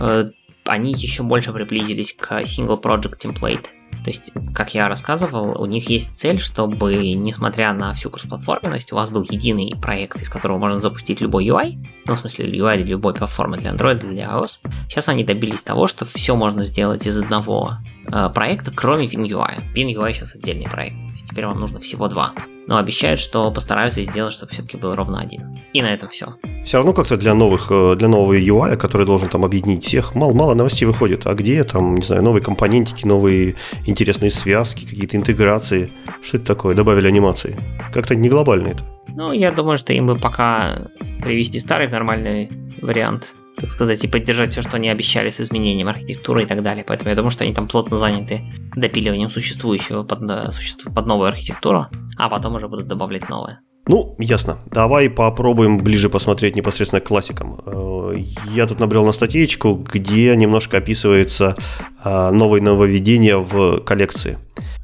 э, 0.00 0.26
они 0.64 0.92
еще 0.92 1.22
больше 1.22 1.52
приблизились 1.52 2.12
к 2.12 2.40
Single 2.42 2.80
Project 2.82 3.20
Template 3.20 3.66
то 4.08 4.12
есть, 4.12 4.32
как 4.54 4.72
я 4.72 4.88
рассказывал, 4.88 5.60
у 5.60 5.66
них 5.66 5.90
есть 5.90 6.16
цель, 6.16 6.38
чтобы, 6.38 6.96
несмотря 7.12 7.74
на 7.74 7.92
всю 7.92 8.08
кроссплатформенность, 8.08 8.90
у 8.90 8.96
вас 8.96 9.10
был 9.10 9.22
единый 9.22 9.74
проект, 9.78 10.22
из 10.22 10.30
которого 10.30 10.56
можно 10.56 10.80
запустить 10.80 11.20
любой 11.20 11.46
UI, 11.46 11.86
ну, 12.06 12.14
в 12.14 12.18
смысле, 12.18 12.50
UI 12.50 12.78
любой 12.84 13.12
платформы, 13.12 13.58
для 13.58 13.70
Android, 13.70 13.96
для 13.96 14.24
iOS. 14.24 14.60
Сейчас 14.88 15.10
они 15.10 15.24
добились 15.24 15.62
того, 15.62 15.86
что 15.88 16.06
все 16.06 16.36
можно 16.36 16.64
сделать 16.64 17.06
из 17.06 17.18
одного 17.18 17.76
э, 18.10 18.30
проекта, 18.30 18.72
кроме 18.74 19.04
WinUI. 19.04 19.74
WinUI 19.74 20.14
сейчас 20.14 20.34
отдельный 20.34 20.70
проект, 20.70 20.96
теперь 21.28 21.44
вам 21.44 21.60
нужно 21.60 21.78
всего 21.78 22.08
два 22.08 22.32
но 22.68 22.76
обещают, 22.76 23.18
что 23.18 23.50
постараются 23.50 24.04
сделать, 24.04 24.34
чтобы 24.34 24.52
все-таки 24.52 24.76
был 24.76 24.94
ровно 24.94 25.20
один. 25.20 25.58
И 25.72 25.80
на 25.80 25.86
этом 25.86 26.10
все. 26.10 26.34
Все 26.64 26.76
равно 26.76 26.92
как-то 26.92 27.16
для 27.16 27.32
новых, 27.34 27.68
э, 27.70 27.96
для 27.96 28.08
нового 28.08 28.34
UI, 28.34 28.76
который 28.76 29.06
должен 29.06 29.30
там 29.30 29.44
объединить 29.44 29.84
всех, 29.84 30.14
мало, 30.14 30.34
мало 30.34 30.54
новостей 30.54 30.84
выходит. 30.86 31.26
А 31.26 31.34
где 31.34 31.64
там, 31.64 31.96
не 31.96 32.04
знаю, 32.04 32.22
новые 32.22 32.42
компонентики, 32.42 33.06
новые 33.06 33.54
интересные 33.86 34.30
связки, 34.30 34.84
какие-то 34.84 35.16
интеграции? 35.16 35.90
Что 36.22 36.36
это 36.36 36.46
такое? 36.46 36.74
Добавили 36.74 37.08
анимации. 37.08 37.56
Как-то 37.90 38.14
не 38.14 38.28
глобально 38.28 38.68
это. 38.68 38.84
Ну, 39.08 39.32
я 39.32 39.50
думаю, 39.50 39.78
что 39.78 39.94
им 39.94 40.06
бы 40.06 40.16
пока 40.16 40.88
привести 41.22 41.58
старый 41.60 41.88
в 41.88 41.92
нормальный 41.92 42.50
вариант 42.82 43.34
так 43.60 43.70
сказать, 43.70 44.04
и 44.04 44.08
поддержать 44.08 44.52
все, 44.52 44.62
что 44.62 44.76
они 44.76 44.88
обещали 44.88 45.30
с 45.30 45.40
изменением 45.40 45.88
архитектуры 45.88 46.42
и 46.42 46.46
так 46.46 46.62
далее. 46.62 46.84
Поэтому 46.86 47.10
я 47.10 47.16
думаю, 47.16 47.30
что 47.30 47.44
они 47.44 47.54
там 47.54 47.68
плотно 47.68 47.96
заняты 47.96 48.42
допиливанием 48.74 49.30
существующего 49.30 50.02
под, 50.04 50.30
э, 50.30 50.50
под 50.94 51.06
новую 51.06 51.28
архитектуру, 51.28 51.86
а 52.16 52.28
потом 52.28 52.54
уже 52.54 52.68
будут 52.68 52.86
добавлять 52.86 53.28
новое. 53.28 53.60
Ну, 53.88 54.16
ясно. 54.18 54.58
Давай 54.70 55.08
попробуем 55.08 55.78
ближе 55.78 56.10
посмотреть 56.10 56.54
непосредственно 56.54 57.00
к 57.00 57.08
классикам. 57.08 57.60
Э, 57.64 58.16
я 58.54 58.66
тут 58.66 58.80
набрел 58.80 59.04
на 59.04 59.12
статейку, 59.12 59.74
где 59.74 60.36
немножко 60.36 60.76
описывается 60.76 61.56
э, 62.04 62.30
новое 62.30 62.60
нововведение 62.60 63.38
в 63.38 63.78
коллекции. 63.80 64.38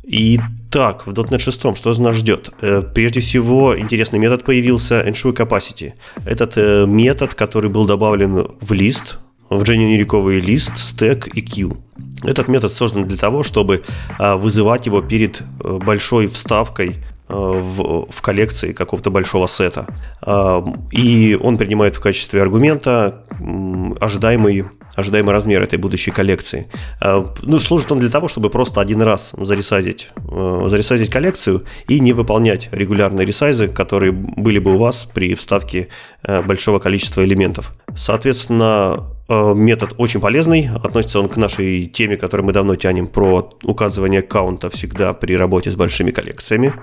Итак, 0.06 1.06
в 1.06 1.10
.NET 1.10 1.38
6 1.38 1.76
что 1.76 2.02
нас 2.02 2.16
ждет? 2.16 2.50
Э, 2.60 2.82
прежде 2.82 3.20
всего, 3.20 3.78
интересный 3.78 4.18
метод 4.18 4.44
появился 4.44 5.00
Ensure 5.00 5.34
Capacity. 5.34 5.94
Этот 6.26 6.56
э, 6.56 6.84
метод, 6.86 7.34
который 7.34 7.70
был 7.70 7.86
добавлен 7.86 8.48
в 8.60 8.72
лист, 8.72 9.18
в 9.48 9.62
generic 9.62 10.40
лист, 10.40 10.76
стек 10.76 11.28
и 11.28 11.40
queue. 11.40 11.78
Этот 12.22 12.48
метод 12.48 12.72
создан 12.72 13.08
для 13.08 13.16
того, 13.16 13.42
чтобы 13.42 13.82
э, 14.18 14.34
вызывать 14.34 14.86
его 14.86 15.00
перед 15.00 15.42
большой 15.58 16.26
вставкой 16.26 16.96
в, 17.26 18.06
в 18.10 18.20
коллекции 18.20 18.72
какого-то 18.74 19.10
большого 19.10 19.46
сета. 19.46 19.86
И 20.92 21.38
он 21.42 21.56
принимает 21.56 21.96
в 21.96 22.00
качестве 22.00 22.42
аргумента 22.42 23.24
ожидаемый 23.98 24.66
ожидаемый 24.94 25.32
размер 25.32 25.62
этой 25.62 25.78
будущей 25.78 26.10
коллекции. 26.10 26.68
А, 27.00 27.24
ну, 27.42 27.58
служит 27.58 27.90
он 27.92 27.98
для 27.98 28.10
того, 28.10 28.28
чтобы 28.28 28.50
просто 28.50 28.80
один 28.80 29.02
раз 29.02 29.32
заресайзить, 29.36 30.08
э, 30.16 30.66
заресайзить 30.68 31.10
коллекцию 31.10 31.64
и 31.88 32.00
не 32.00 32.12
выполнять 32.12 32.68
регулярные 32.72 33.26
ресайзы, 33.26 33.68
которые 33.68 34.12
были 34.12 34.58
бы 34.58 34.74
у 34.74 34.78
вас 34.78 35.08
при 35.12 35.34
вставке 35.34 35.88
э, 36.22 36.42
большого 36.42 36.78
количества 36.78 37.24
элементов. 37.24 37.72
Соответственно, 37.96 39.10
э, 39.28 39.54
метод 39.54 39.94
очень 39.98 40.20
полезный, 40.20 40.68
относится 40.82 41.20
он 41.20 41.28
к 41.28 41.36
нашей 41.36 41.86
теме, 41.86 42.16
которую 42.16 42.46
мы 42.46 42.52
давно 42.52 42.76
тянем, 42.76 43.06
про 43.06 43.50
указывание 43.62 44.20
аккаунта 44.20 44.70
всегда 44.70 45.12
при 45.12 45.36
работе 45.36 45.70
с 45.70 45.76
большими 45.76 46.10
коллекциями. 46.10 46.74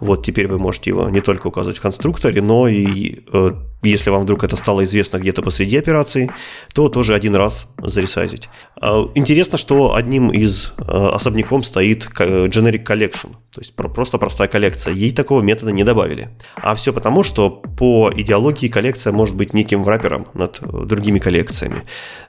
Вот 0.00 0.24
теперь 0.24 0.48
вы 0.48 0.58
можете 0.58 0.90
его 0.90 1.08
не 1.08 1.20
только 1.20 1.48
указывать 1.48 1.78
в 1.78 1.82
конструкторе, 1.82 2.42
но 2.42 2.68
и 2.68 3.20
если 3.82 4.10
вам 4.10 4.22
вдруг 4.22 4.44
это 4.44 4.56
стало 4.56 4.84
известно 4.84 5.18
где-то 5.18 5.42
посреди 5.42 5.78
операции, 5.78 6.30
то 6.74 6.88
тоже 6.88 7.14
один 7.14 7.34
раз 7.34 7.66
заресайзить. 7.78 8.48
А, 8.80 9.08
интересно, 9.14 9.58
что 9.58 9.94
одним 9.94 10.30
из 10.30 10.72
а, 10.78 11.14
особняком 11.14 11.62
стоит 11.62 12.06
Generic 12.06 12.84
Collection, 12.84 13.36
то 13.52 13.60
есть 13.60 13.74
просто 13.74 14.18
простая 14.18 14.48
коллекция. 14.48 14.92
Ей 14.92 15.12
такого 15.12 15.42
метода 15.42 15.72
не 15.72 15.82
добавили. 15.82 16.28
А 16.54 16.74
все 16.74 16.92
потому, 16.92 17.22
что 17.22 17.50
по 17.50 18.12
идеологии 18.14 18.68
коллекция 18.68 19.12
может 19.12 19.34
быть 19.34 19.54
неким 19.54 19.82
врапером 19.82 20.28
над 20.34 20.60
другими 20.86 21.18
коллекциями. 21.18 21.82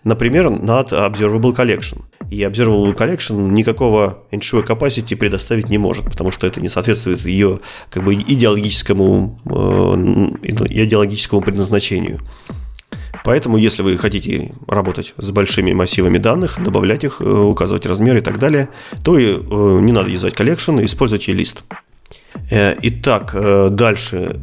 Например, 0.03 0.49
над 0.49 0.91
Observable 0.91 1.55
Collection. 1.55 2.03
И 2.31 2.41
Observable 2.41 2.95
Collection 2.95 3.51
никакого 3.51 4.23
ensure 4.31 4.65
capacity 4.65 5.15
предоставить 5.15 5.69
не 5.69 5.77
может, 5.77 6.05
потому 6.05 6.31
что 6.31 6.47
это 6.47 6.59
не 6.59 6.69
соответствует 6.69 7.23
ее 7.25 7.59
как 7.89 8.03
бы 8.03 8.15
идеологическому, 8.15 9.39
э, 9.45 10.51
идеологическому 11.41 11.43
предназначению. 11.43 12.19
Поэтому, 13.23 13.57
если 13.57 13.83
вы 13.83 13.97
хотите 13.97 14.51
работать 14.67 15.13
с 15.17 15.29
большими 15.31 15.73
массивами 15.73 16.17
данных, 16.17 16.57
добавлять 16.63 17.03
их, 17.03 17.21
э, 17.21 17.29
указывать 17.29 17.85
размеры 17.85 18.19
и 18.19 18.21
так 18.21 18.39
далее, 18.39 18.69
то 19.03 19.17
и, 19.17 19.25
э, 19.25 19.79
не 19.81 19.91
надо 19.91 20.09
юзать 20.09 20.33
collection, 20.33 20.83
используйте 20.83 21.33
лист. 21.33 21.63
Итак, 22.49 23.35
дальше 23.71 24.39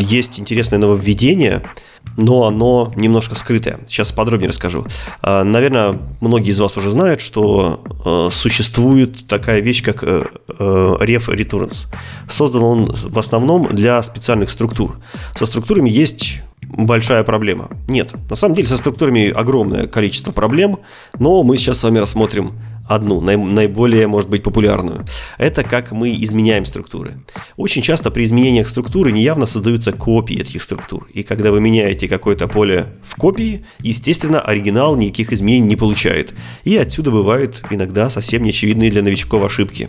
есть 0.00 0.40
интересное 0.40 0.78
нововведение– 0.78 1.62
но 2.16 2.44
оно 2.46 2.92
немножко 2.96 3.34
скрытое. 3.34 3.80
Сейчас 3.88 4.12
подробнее 4.12 4.48
расскажу. 4.48 4.84
А, 5.22 5.44
наверное, 5.44 5.98
многие 6.20 6.50
из 6.50 6.60
вас 6.60 6.76
уже 6.76 6.90
знают, 6.90 7.20
что 7.20 8.30
существует 8.30 9.26
такая 9.26 9.60
вещь, 9.60 9.82
как 9.82 10.02
э, 10.02 10.24
э, 10.48 10.96
ref 11.00 11.28
returns. 11.28 11.86
Создан 12.28 12.62
он 12.62 12.92
в 12.92 13.18
основном 13.18 13.68
для 13.74 14.02
специальных 14.02 14.50
структур. 14.50 14.98
Со 15.34 15.46
структурами 15.46 15.88
есть 15.88 16.40
большая 16.62 17.24
проблема. 17.24 17.68
Нет, 17.88 18.12
на 18.28 18.36
самом 18.36 18.54
деле 18.54 18.68
со 18.68 18.76
структурами 18.76 19.30
огромное 19.30 19.86
количество 19.86 20.32
проблем, 20.32 20.78
но 21.18 21.42
мы 21.42 21.56
сейчас 21.56 21.78
с 21.78 21.84
вами 21.84 21.98
рассмотрим 21.98 22.52
одну, 22.86 23.20
наиболее, 23.20 24.06
может 24.06 24.28
быть, 24.28 24.42
популярную. 24.42 25.04
Это 25.38 25.62
как 25.62 25.92
мы 25.92 26.12
изменяем 26.12 26.64
структуры. 26.64 27.18
Очень 27.56 27.82
часто 27.82 28.10
при 28.10 28.24
изменениях 28.24 28.68
структуры 28.68 29.12
неявно 29.12 29.46
создаются 29.46 29.92
копии 29.92 30.40
этих 30.40 30.62
структур. 30.62 31.08
И 31.12 31.22
когда 31.22 31.52
вы 31.52 31.60
меняете 31.60 32.08
какое-то 32.08 32.48
поле 32.48 32.86
в 33.04 33.16
копии, 33.16 33.64
естественно, 33.78 34.40
оригинал 34.40 34.96
никаких 34.96 35.32
изменений 35.32 35.68
не 35.68 35.76
получает. 35.76 36.34
И 36.64 36.76
отсюда 36.76 37.10
бывают 37.10 37.62
иногда 37.70 38.10
совсем 38.10 38.42
неочевидные 38.42 38.90
для 38.90 39.02
новичков 39.02 39.44
ошибки. 39.44 39.88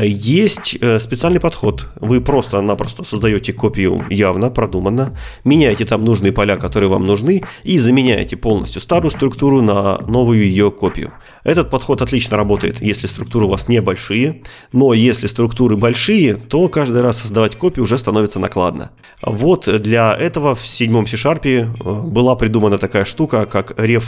Есть 0.00 0.78
э, 0.80 0.98
специальный 0.98 1.40
подход. 1.40 1.88
Вы 2.00 2.20
просто-напросто 2.20 3.04
создаете 3.04 3.52
копию 3.52 4.06
явно, 4.10 4.50
продуманно, 4.50 5.16
меняете 5.44 5.84
там 5.84 6.04
нужные 6.04 6.32
поля, 6.32 6.56
которые 6.56 6.88
вам 6.88 7.04
нужны, 7.04 7.42
и 7.64 7.78
заменяете 7.78 8.36
полностью 8.36 8.80
старую 8.80 9.10
структуру 9.10 9.60
на 9.62 9.98
новую 9.98 10.44
ее 10.44 10.70
копию. 10.70 11.12
Этот 11.44 11.70
подход 11.70 12.02
отлично 12.02 12.29
работает, 12.36 12.80
если 12.80 13.06
структуры 13.06 13.46
у 13.46 13.48
вас 13.48 13.68
небольшие, 13.68 14.42
но 14.72 14.92
если 14.92 15.26
структуры 15.26 15.76
большие, 15.76 16.34
то 16.34 16.68
каждый 16.68 17.02
раз 17.02 17.20
создавать 17.20 17.56
копию 17.56 17.84
уже 17.84 17.98
становится 17.98 18.38
накладно. 18.38 18.90
Вот 19.22 19.68
для 19.82 20.16
этого 20.16 20.54
в 20.54 20.66
седьмом 20.66 21.06
C-Sharp 21.06 21.40
э, 21.44 21.64
была 22.08 22.36
придумана 22.36 22.78
такая 22.78 23.04
штука, 23.04 23.46
как 23.46 23.72
ref 23.72 24.04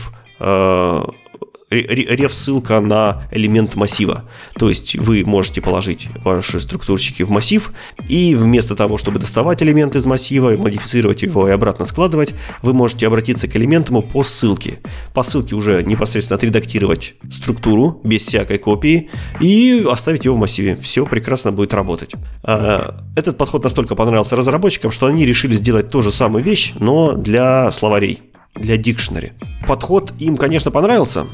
реф-ссылка 1.72 2.80
на 2.80 3.22
элемент 3.30 3.74
массива. 3.74 4.24
То 4.54 4.68
есть 4.68 4.96
вы 4.96 5.24
можете 5.24 5.60
положить 5.60 6.08
ваши 6.24 6.60
структурщики 6.60 7.22
в 7.22 7.30
массив, 7.30 7.72
и 8.08 8.34
вместо 8.34 8.74
того, 8.74 8.98
чтобы 8.98 9.18
доставать 9.18 9.62
элемент 9.62 9.96
из 9.96 10.04
массива, 10.04 10.56
модифицировать 10.56 11.22
его 11.22 11.48
и 11.48 11.50
обратно 11.50 11.84
складывать, 11.86 12.34
вы 12.62 12.72
можете 12.72 13.06
обратиться 13.06 13.48
к 13.48 13.56
элементу 13.56 14.02
по 14.02 14.22
ссылке. 14.22 14.78
По 15.14 15.22
ссылке 15.22 15.54
уже 15.54 15.82
непосредственно 15.82 16.36
отредактировать 16.36 17.14
структуру 17.32 18.00
без 18.04 18.22
всякой 18.22 18.58
копии 18.58 19.10
и 19.40 19.84
оставить 19.90 20.24
его 20.24 20.36
в 20.36 20.38
массиве. 20.38 20.76
Все 20.76 21.06
прекрасно 21.06 21.52
будет 21.52 21.74
работать. 21.74 22.12
А, 22.42 23.02
этот 23.16 23.36
подход 23.36 23.64
настолько 23.64 23.94
понравился 23.94 24.36
разработчикам, 24.36 24.90
что 24.90 25.06
они 25.06 25.26
решили 25.26 25.54
сделать 25.54 25.90
ту 25.90 26.02
же 26.02 26.12
самую 26.12 26.44
вещь, 26.44 26.72
но 26.78 27.12
для 27.12 27.70
словарей 27.72 28.20
для 28.54 28.76
дикшнери. 28.76 29.32
Подход 29.66 30.12
им, 30.18 30.36
конечно, 30.36 30.70
понравился, 30.70 31.26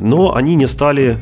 но 0.00 0.34
они 0.34 0.54
не 0.54 0.68
стали 0.68 1.18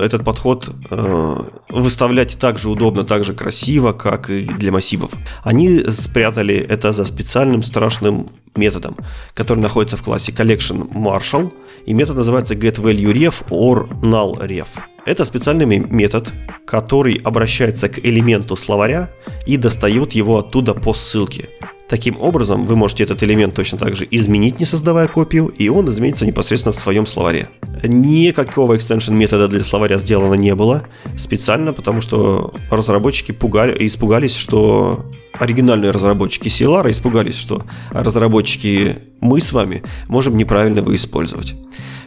этот 0.00 0.24
подход 0.24 0.68
э, 0.90 1.36
выставлять 1.68 2.38
так 2.38 2.58
же 2.58 2.68
удобно, 2.68 3.04
так 3.04 3.24
же 3.24 3.34
красиво, 3.34 3.92
как 3.92 4.30
и 4.30 4.44
для 4.44 4.72
массивов. 4.72 5.12
Они 5.42 5.80
спрятали 5.88 6.54
это 6.56 6.92
за 6.92 7.04
специальным 7.06 7.62
страшным 7.62 8.30
методом, 8.56 8.96
который 9.34 9.60
находится 9.60 9.96
в 9.96 10.02
классе 10.02 10.32
collection 10.32 10.90
marshal, 10.92 11.52
и 11.86 11.94
метод 11.94 12.16
называется 12.16 12.54
getValueRef 12.54 13.48
or 13.50 13.88
nullRef. 14.00 14.68
Это 15.06 15.24
специальный 15.24 15.66
метод, 15.66 16.32
который 16.66 17.14
обращается 17.24 17.88
к 17.88 17.98
элементу 17.98 18.56
словаря 18.56 19.10
и 19.46 19.56
достает 19.56 20.12
его 20.12 20.38
оттуда 20.38 20.74
по 20.74 20.92
ссылке. 20.92 21.48
Таким 21.90 22.20
образом, 22.20 22.66
вы 22.66 22.76
можете 22.76 23.02
этот 23.02 23.20
элемент 23.24 23.52
точно 23.52 23.76
так 23.76 23.96
же 23.96 24.06
изменить, 24.08 24.60
не 24.60 24.64
создавая 24.64 25.08
копию, 25.08 25.48
и 25.48 25.68
он 25.68 25.90
изменится 25.90 26.24
непосредственно 26.24 26.72
в 26.72 26.76
своем 26.76 27.04
словаре. 27.04 27.48
Никакого 27.82 28.76
экстеншн 28.76 29.12
метода 29.12 29.48
для 29.48 29.64
словаря 29.64 29.98
сделано 29.98 30.34
не 30.34 30.54
было, 30.54 30.84
специально 31.18 31.72
потому 31.72 32.00
что 32.00 32.54
разработчики 32.70 33.32
пугали, 33.32 33.74
испугались, 33.88 34.36
что 34.36 35.04
оригинальные 35.32 35.90
разработчики 35.90 36.46
CLR 36.46 36.88
испугались, 36.92 37.36
что 37.36 37.64
разработчики 37.90 38.98
мы 39.20 39.40
с 39.40 39.52
вами 39.52 39.82
можем 40.06 40.36
неправильно 40.36 40.78
его 40.78 40.94
использовать. 40.94 41.56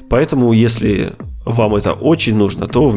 Поэтому, 0.09 0.53
если 0.53 1.11
вам 1.43 1.75
это 1.75 1.91
очень 1.91 2.37
нужно, 2.37 2.67
то 2.67 2.95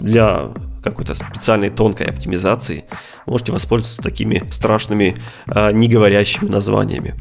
для 0.00 0.52
какой-то 0.90 1.14
специальной 1.14 1.70
тонкой 1.70 2.06
оптимизации 2.06 2.84
можете 3.26 3.52
воспользоваться 3.52 4.02
такими 4.02 4.42
страшными, 4.50 5.16
а, 5.46 5.72
не 5.72 5.88
говорящими 5.88 6.48
названиями. 6.48 7.14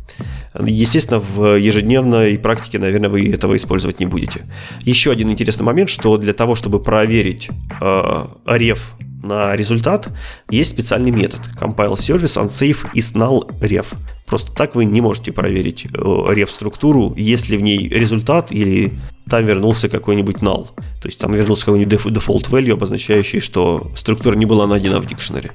Естественно, 0.60 1.20
в 1.20 1.58
ежедневной 1.58 2.38
практике, 2.38 2.80
наверное, 2.80 3.10
вы 3.10 3.30
этого 3.30 3.56
использовать 3.56 4.00
не 4.00 4.06
будете. 4.06 4.44
Еще 4.82 5.12
один 5.12 5.32
интересный 5.32 5.64
момент, 5.64 5.90
что 5.90 6.18
для 6.18 6.34
того, 6.34 6.56
чтобы 6.56 6.80
проверить 6.82 7.50
э, 7.82 8.28
реф 8.46 8.94
на 9.24 9.56
результат, 9.56 10.10
есть 10.50 10.70
специальный 10.70 11.12
метод 11.12 11.42
compile 11.60 11.96
service 11.96 12.42
unsafe 12.42 12.90
is 12.94 13.16
null 13.16 13.50
ref. 13.60 13.88
Просто 14.28 14.54
так 14.54 14.76
вы 14.76 14.86
не 14.86 15.02
можете 15.02 15.32
проверить 15.32 15.88
реф-структуру, 15.92 17.14
если 17.18 17.58
в 17.58 17.62
ней 17.62 17.90
результат 17.90 18.52
или 18.52 18.94
там 19.30 19.46
вернулся 19.46 19.90
какой-нибудь 19.90 20.38
null. 20.38 20.70
То 21.06 21.10
есть 21.10 21.20
там 21.20 21.32
вернулся 21.34 21.66
какой-нибудь 21.66 22.00
default 22.00 22.50
value, 22.50 22.74
обозначающий, 22.74 23.40
что 23.40 23.92
структура 23.96 24.36
не 24.36 24.48
была 24.48 24.66
найдена 24.66 25.00
в 25.00 25.06
дикшнере. 25.06 25.52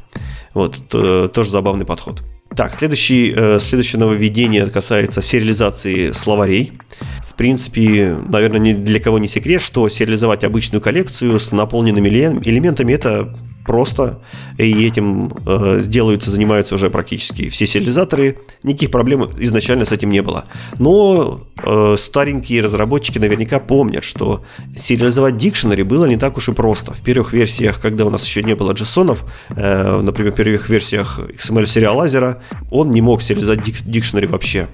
Вот, 0.54 0.76
тоже 0.86 1.50
забавный 1.50 1.84
подход. 1.84 2.22
Так, 2.54 2.72
следующий, 2.72 3.34
э, 3.36 3.58
следующее 3.58 3.98
нововведение 3.98 4.68
касается 4.68 5.22
сериализации 5.22 6.12
словарей. 6.12 6.74
В 7.28 7.34
принципе, 7.34 8.16
наверное, 8.28 8.60
ни 8.60 8.74
для 8.74 9.00
кого 9.00 9.18
не 9.18 9.26
секрет, 9.26 9.60
что 9.60 9.88
сериализовать 9.88 10.44
обычную 10.44 10.80
коллекцию 10.80 11.40
с 11.40 11.50
наполненными 11.50 12.08
элементами– 12.08 12.92
это 12.94 13.36
просто, 13.66 14.20
и 14.58 14.86
этим 14.86 15.32
э, 15.46 15.80
сделаются, 15.80 16.30
занимаются 16.30 16.74
уже 16.74 16.90
практически 16.90 17.48
все 17.48 17.66
сериализаторы. 17.66 18.38
Никаких 18.62 18.90
проблем 18.90 19.30
изначально 19.38 19.84
с 19.84 19.92
этим 19.92 20.10
не 20.10 20.22
было. 20.22 20.44
Но 20.78 21.40
э, 21.62 21.96
старенькие 21.98 22.62
разработчики 22.62 23.18
наверняка 23.18 23.60
помнят, 23.60 24.04
что 24.04 24.44
сериализовать 24.76 25.36
дикшенери 25.36 25.82
было 25.82 26.06
не 26.06 26.16
так 26.16 26.36
уж 26.36 26.48
и 26.48 26.52
просто. 26.52 26.92
В 26.92 27.02
первых 27.02 27.32
версиях, 27.32 27.80
когда 27.80 28.04
у 28.04 28.10
нас 28.10 28.24
еще 28.24 28.42
не 28.42 28.54
было 28.54 28.72
JSON, 28.72 29.18
э, 29.50 30.00
например, 30.00 30.32
в 30.32 30.36
первых 30.36 30.68
версиях 30.68 31.18
XML 31.18 31.66
сериалайзера, 31.66 32.42
он 32.70 32.90
не 32.90 33.00
мог 33.00 33.22
сериализовать 33.22 33.60
дик- 33.60 33.84
дикшенери 33.84 34.26
вообще. 34.26 34.68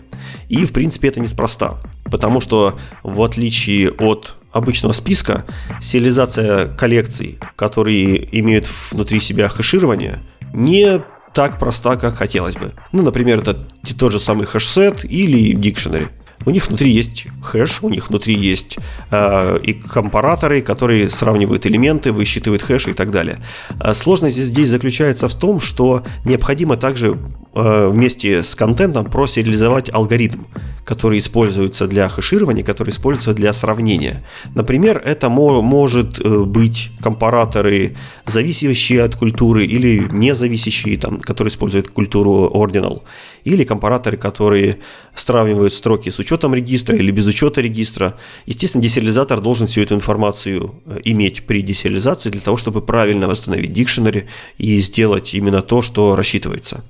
И, 0.49 0.64
в 0.64 0.72
принципе, 0.72 1.09
это 1.09 1.20
неспроста. 1.20 1.79
Потому 2.05 2.40
что, 2.40 2.79
в 3.03 3.22
отличие 3.22 3.90
от 3.90 4.37
обычного 4.57 4.92
списка, 4.92 5.45
сериализация 5.81 6.66
коллекций, 6.69 7.38
которые 7.57 8.38
имеют 8.40 8.69
внутри 8.90 9.21
себя 9.21 9.49
хэширование, 9.49 10.23
не 10.53 11.03
так 11.35 11.59
проста, 11.59 11.97
как 11.97 12.16
хотелось 12.16 12.55
бы. 12.55 12.73
Ну, 12.92 13.03
например, 13.03 13.40
это 13.40 13.66
тот 13.99 14.12
же 14.12 14.19
самый 14.19 14.47
HashSet 14.46 15.05
или 15.05 15.53
Dictionary. 15.53 16.09
У 16.46 16.50
них 16.50 16.68
внутри 16.68 16.92
есть 16.92 17.26
хэш, 17.42 17.82
у 17.82 17.88
них 17.88 18.09
внутри 18.09 18.35
есть 18.35 18.78
э, 19.11 19.59
и 19.62 19.72
компараторы, 19.74 20.62
которые 20.62 21.11
сравнивают 21.11 21.66
элементы, 21.66 22.12
высчитывают 22.12 22.62
хэш 22.62 22.87
и 22.87 22.92
так 22.92 23.11
далее. 23.11 23.37
А 23.80 23.92
сложность 23.94 24.40
здесь 24.40 24.68
заключается 24.68 25.28
в 25.28 25.34
том, 25.34 25.61
что 25.61 26.05
необходимо 26.24 26.76
также 26.76 27.18
э, 27.55 27.88
вместе 27.88 28.44
с 28.44 28.55
контентом 28.55 29.07
просериализовать 29.07 29.92
алгоритм, 29.92 30.44
который 30.84 31.18
используется 31.18 31.88
для 31.88 32.09
хэширования, 32.09 32.62
который 32.62 32.90
используется 32.90 33.34
для 33.34 33.53
сравнения. 33.53 34.24
Например, 34.55 35.03
это 35.05 35.28
может 35.28 36.20
э, 36.20 36.44
быть 36.44 36.90
компараторы, 37.01 37.97
зависящие 38.24 39.03
от 39.03 39.16
культуры 39.16 39.66
или 39.66 40.07
не 40.12 40.32
зависящие, 40.32 40.97
там, 40.97 41.20
которые 41.20 41.51
используют 41.51 41.90
культуру 41.90 42.53
Ordinal, 42.55 43.03
или 43.47 43.64
компараторы, 43.64 44.16
которые 44.16 44.78
сравнивают 45.14 45.72
строки 45.72 46.11
с 46.11 46.18
учетом 46.18 46.55
регистра 46.55 46.97
или 46.97 47.12
без 47.12 47.26
учета 47.26 47.61
регистра. 47.61 48.14
Естественно, 48.44 48.82
десериализатор 48.82 49.40
должен 49.40 49.66
всю 49.66 49.82
эту 49.82 49.94
информацию 49.94 50.74
э, 50.84 50.99
иметь 51.05 51.47
при 51.47 51.62
десериализации 51.62 52.30
для 52.30 52.40
того, 52.40 52.57
чтобы 52.57 52.82
правильно 52.82 53.28
восстановить 53.28 53.72
дикшенери 53.72 54.26
и 54.59 54.78
сделать 54.78 55.32
именно 55.34 55.62
то, 55.62 55.80
что 55.80 56.16
рассчитывается. 56.16 56.84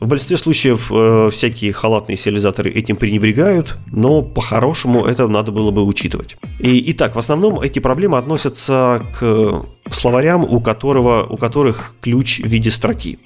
В 0.00 0.06
большинстве 0.06 0.36
случаев 0.36 0.92
э, 0.92 1.30
всякие 1.32 1.72
халатные 1.72 2.18
сериализаторы 2.18 2.70
этим 2.70 2.96
пренебрегают, 2.96 3.76
но 3.90 4.20
по-хорошему 4.22 5.06
это 5.06 5.26
надо 5.28 5.50
было 5.50 5.70
бы 5.70 5.82
учитывать. 5.82 6.36
И, 6.60 6.92
итак, 6.92 7.14
в 7.14 7.18
основном 7.18 7.60
эти 7.60 7.78
проблемы 7.78 8.18
относятся 8.18 9.02
к 9.18 9.64
словарям, 9.90 10.44
у, 10.44 10.60
которого, 10.60 11.24
у 11.24 11.38
которых 11.38 11.94
ключ 12.02 12.40
в 12.40 12.46
виде 12.46 12.70
строки. 12.70 13.18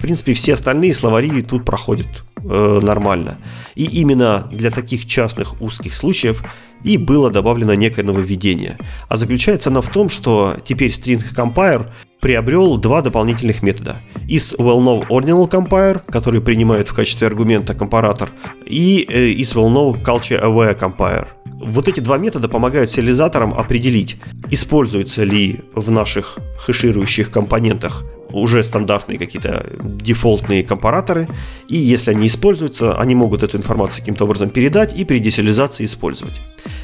В 0.00 0.02
принципе, 0.02 0.32
все 0.32 0.54
остальные 0.54 0.94
словари 0.94 1.42
тут 1.42 1.66
проходят 1.66 2.06
э, 2.42 2.80
нормально. 2.82 3.36
И 3.74 3.84
именно 3.84 4.48
для 4.50 4.70
таких 4.70 5.04
частных 5.04 5.60
узких 5.60 5.94
случаев 5.94 6.42
и 6.84 6.96
было 6.96 7.30
добавлено 7.30 7.74
некое 7.74 8.02
нововведение. 8.02 8.78
А 9.08 9.16
заключается 9.16 9.70
оно 9.70 9.82
в 9.82 9.88
том, 9.88 10.08
что 10.08 10.56
теперь 10.64 10.90
string 10.90 11.22
compare 11.34 11.90
приобрел 12.20 12.76
два 12.76 13.02
дополнительных 13.02 13.62
метода. 13.62 13.96
Из 14.28 14.54
well-known 14.54 15.08
ordinal 15.08 15.48
compare, 15.48 16.02
который 16.06 16.40
принимает 16.40 16.88
в 16.88 16.94
качестве 16.94 17.26
аргумента 17.26 17.74
компаратор, 17.74 18.30
и 18.66 19.06
э, 19.08 19.28
из 19.28 19.54
well-known 19.54 20.02
culture 20.04 20.42
aware 20.42 20.78
compare. 20.78 21.26
Вот 21.46 21.88
эти 21.88 22.00
два 22.00 22.18
метода 22.18 22.48
помогают 22.48 22.90
сериализаторам 22.90 23.54
определить, 23.54 24.16
используются 24.50 25.24
ли 25.24 25.60
в 25.74 25.90
наших 25.90 26.38
хэширующих 26.58 27.30
компонентах 27.30 28.04
уже 28.32 28.62
стандартные 28.62 29.18
какие-то 29.18 29.66
дефолтные 29.82 30.62
компараторы, 30.62 31.28
и 31.68 31.76
если 31.76 32.12
они 32.12 32.26
используются, 32.26 32.98
они 32.98 33.14
могут 33.14 33.42
эту 33.42 33.56
информацию 33.56 34.00
каким-то 34.00 34.24
образом 34.24 34.50
передать 34.50 34.94
и 34.96 35.04
при 35.04 35.18
десериализации 35.18 35.84
использовать. 35.84 36.40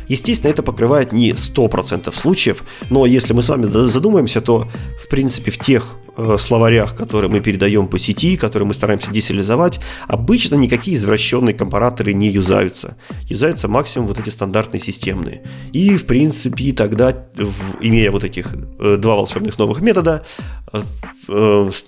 Естественно, 0.08 0.50
это 0.50 0.62
покрывает 0.62 1.12
не 1.12 1.32
100% 1.32 2.14
случаев, 2.14 2.64
но 2.90 3.06
если 3.06 3.32
мы 3.32 3.42
с 3.42 3.48
вами 3.48 3.66
задумаемся, 3.86 4.40
то 4.40 4.68
в 5.02 5.08
принципе 5.08 5.50
в 5.50 5.58
тех 5.58 5.96
э, 6.16 6.36
словарях, 6.38 6.96
которые 6.96 7.30
мы 7.30 7.40
передаем 7.40 7.88
по 7.88 7.98
сети, 7.98 8.36
которые 8.36 8.66
мы 8.66 8.74
стараемся 8.74 9.10
десериализовать, 9.10 9.80
обычно 10.08 10.54
никакие 10.56 10.96
извращенные 10.96 11.54
компараторы 11.54 12.12
не 12.14 12.28
юзаются. 12.28 12.96
Юзаются 13.28 13.68
максимум 13.68 14.08
вот 14.08 14.18
эти 14.18 14.30
стандартные 14.30 14.80
системные. 14.80 15.42
И, 15.72 15.96
в 15.96 16.06
принципе, 16.06 16.72
тогда, 16.72 17.26
имея 17.80 18.10
вот 18.10 18.24
этих 18.24 18.54
э, 18.54 18.96
два 18.98 19.16
волшебных 19.16 19.58
новых 19.58 19.82
метода, 19.82 20.24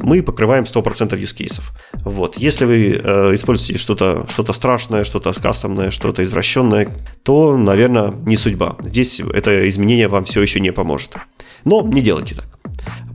мы 0.00 0.22
покрываем 0.22 0.64
100% 0.64 1.10
use 1.20 1.34
кейсов. 1.34 1.72
Вот. 2.04 2.38
Если 2.38 2.64
вы 2.64 2.90
используете 3.34 3.78
что-то 3.78 4.26
что 4.28 4.52
страшное, 4.52 5.04
что-то 5.04 5.32
кастомное, 5.32 5.90
что-то 5.90 6.24
извращенное, 6.24 6.88
то, 7.22 7.56
наверное, 7.56 8.12
не 8.26 8.36
судьба. 8.36 8.76
Здесь 8.80 9.20
это 9.20 9.68
изменение 9.68 10.08
вам 10.08 10.24
все 10.24 10.42
еще 10.42 10.60
не 10.60 10.72
поможет. 10.72 11.16
Но 11.64 11.82
не 11.82 12.00
делайте 12.00 12.34
так. 12.34 12.58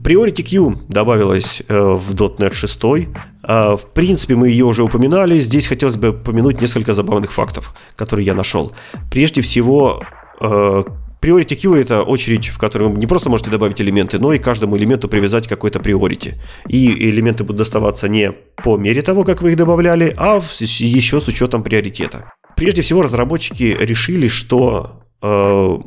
Priority 0.02 0.42
Q 0.42 0.80
добавилась 0.88 1.62
э, 1.66 1.78
в 1.78 2.14
.NET 2.14 2.52
6. 2.52 2.84
Э, 2.84 3.76
в 3.76 3.86
принципе, 3.94 4.36
мы 4.36 4.48
ее 4.48 4.66
уже 4.66 4.82
упоминали. 4.82 5.38
Здесь 5.38 5.66
хотелось 5.66 5.96
бы 5.96 6.12
помянуть 6.12 6.60
несколько 6.60 6.92
забавных 6.94 7.32
фактов, 7.32 7.74
которые 7.96 8.26
я 8.26 8.34
нашел. 8.34 8.72
Прежде 9.10 9.40
всего, 9.40 10.02
э, 10.40 10.84
Priority 11.24 11.56
Queue 11.56 11.80
это 11.80 12.02
очередь, 12.02 12.48
в 12.48 12.58
которой 12.58 12.90
вы 12.90 12.98
не 12.98 13.06
просто 13.06 13.30
можете 13.30 13.50
добавить 13.50 13.80
элементы, 13.80 14.18
но 14.18 14.34
и 14.34 14.38
каждому 14.38 14.76
элементу 14.76 15.08
привязать 15.08 15.48
какой-то 15.48 15.80
приорити. 15.80 16.34
И 16.68 17.08
элементы 17.08 17.44
будут 17.44 17.56
доставаться 17.56 18.08
не 18.08 18.32
по 18.62 18.76
мере 18.76 19.00
того, 19.00 19.24
как 19.24 19.40
вы 19.40 19.52
их 19.52 19.56
добавляли, 19.56 20.14
а 20.18 20.42
еще 20.60 21.20
с 21.22 21.28
учетом 21.28 21.62
приоритета. 21.62 22.30
Прежде 22.56 22.82
всего, 22.82 23.00
разработчики 23.00 23.74
решили, 23.80 24.28
что 24.28 25.02
э, 25.22 25.78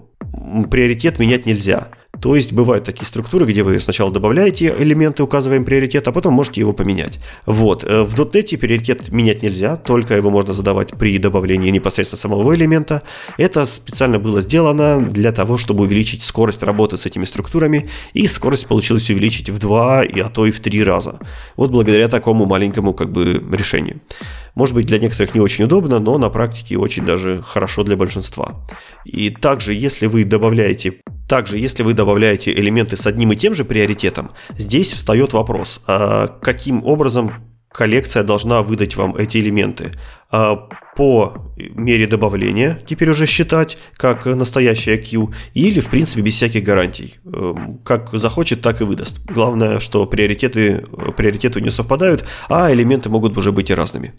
приоритет 0.72 1.20
менять 1.20 1.46
нельзя. 1.46 1.90
То 2.22 2.36
есть 2.36 2.54
бывают 2.54 2.84
такие 2.84 3.06
структуры, 3.06 3.46
где 3.46 3.64
вы 3.64 3.80
сначала 3.80 4.12
добавляете 4.12 4.74
элементы, 4.78 5.24
указываем 5.24 5.66
приоритет, 5.66 6.08
а 6.08 6.12
потом 6.12 6.34
можете 6.34 6.62
его 6.62 6.74
поменять. 6.74 7.20
Вот. 7.46 7.84
Э, 7.84 8.04
в 8.04 8.16
.NET 8.16 8.58
приоритет 8.58 9.10
менять 9.10 9.44
нельзя, 9.44 9.78
только 9.78 10.16
его 10.16 10.30
можно 10.30 10.54
задавать 10.54 10.92
при 10.98 11.18
добавлении 11.18 11.70
непосредственно 11.70 12.20
самого 12.20 12.56
элемента. 12.56 13.04
Это 13.38 13.66
специально 13.66 14.20
было 14.20 14.42
сделано 14.42 15.08
для 15.08 15.32
того, 15.32 15.58
чтобы 15.58 15.84
увеличить 15.84 16.24
скорость 16.24 16.64
работы 16.64 16.98
с 16.98 17.06
этими 17.06 17.26
структурами, 17.26 17.90
и 18.14 18.28
скорость 18.28 18.68
получилось 18.68 19.10
увеличить 19.10 19.50
в 19.50 19.60
два, 19.60 20.02
а 20.02 20.30
то 20.30 20.46
и 20.46 20.52
в 20.52 20.60
три 20.60 20.84
раза. 20.84 21.20
Вот 21.56 21.72
благодаря 21.72 22.08
такому 22.08 22.46
маленькому 22.46 22.94
как 22.94 23.12
бы 23.12 23.44
решению. 23.52 24.02
Может 24.58 24.74
быть, 24.74 24.88
для 24.88 24.98
некоторых 24.98 25.36
не 25.36 25.40
очень 25.40 25.66
удобно, 25.66 26.00
но 26.00 26.18
на 26.18 26.32
практике 26.32 26.80
очень 26.80 27.06
даже 27.06 27.44
хорошо 27.46 27.84
для 27.84 27.96
большинства. 27.96 28.56
И 29.06 29.30
также, 29.30 29.76
если 29.76 30.08
вы 30.08 30.24
добавляете 30.24 30.96
также, 31.30 31.60
если 31.60 31.84
вы 31.84 31.94
добавляете 31.94 32.52
элементы 32.52 32.98
с 32.98 33.06
одним 33.06 33.34
и 33.34 33.36
тем 33.36 33.54
же 33.54 33.66
приоритетом, 33.66 34.32
здесь 34.58 34.94
встает 34.94 35.34
вопрос, 35.34 35.80
а 35.86 36.40
каким 36.42 36.84
образом 36.84 37.34
коллекция 37.78 38.24
должна 38.24 38.64
выдать 38.64 38.96
вам 38.96 39.16
эти 39.16 39.38
элементы. 39.38 39.92
А, 40.32 40.56
по 40.96 41.54
мере 41.58 42.08
добавления 42.08 42.82
теперь 42.88 43.12
уже 43.12 43.28
считать 43.28 43.78
как 43.96 44.26
настоящая 44.26 44.98
queue 44.98 45.32
или 45.54 45.80
в 45.80 45.90
принципе 45.90 46.22
без 46.22 46.34
всяких 46.34 46.64
гарантий. 46.64 47.16
Эм, 47.26 47.78
как 47.86 48.10
захочет, 48.14 48.62
так 48.62 48.82
и 48.82 48.84
выдаст. 48.84 49.20
Главное, 49.26 49.80
что 49.80 50.08
приоритеты, 50.08 50.86
приоритеты 51.16 51.62
не 51.62 51.70
совпадают, 51.70 52.26
а 52.50 52.74
элементы 52.74 53.10
могут 53.10 53.38
уже 53.38 53.52
быть 53.52 53.70
и 53.70 53.76
разными. 53.76 54.16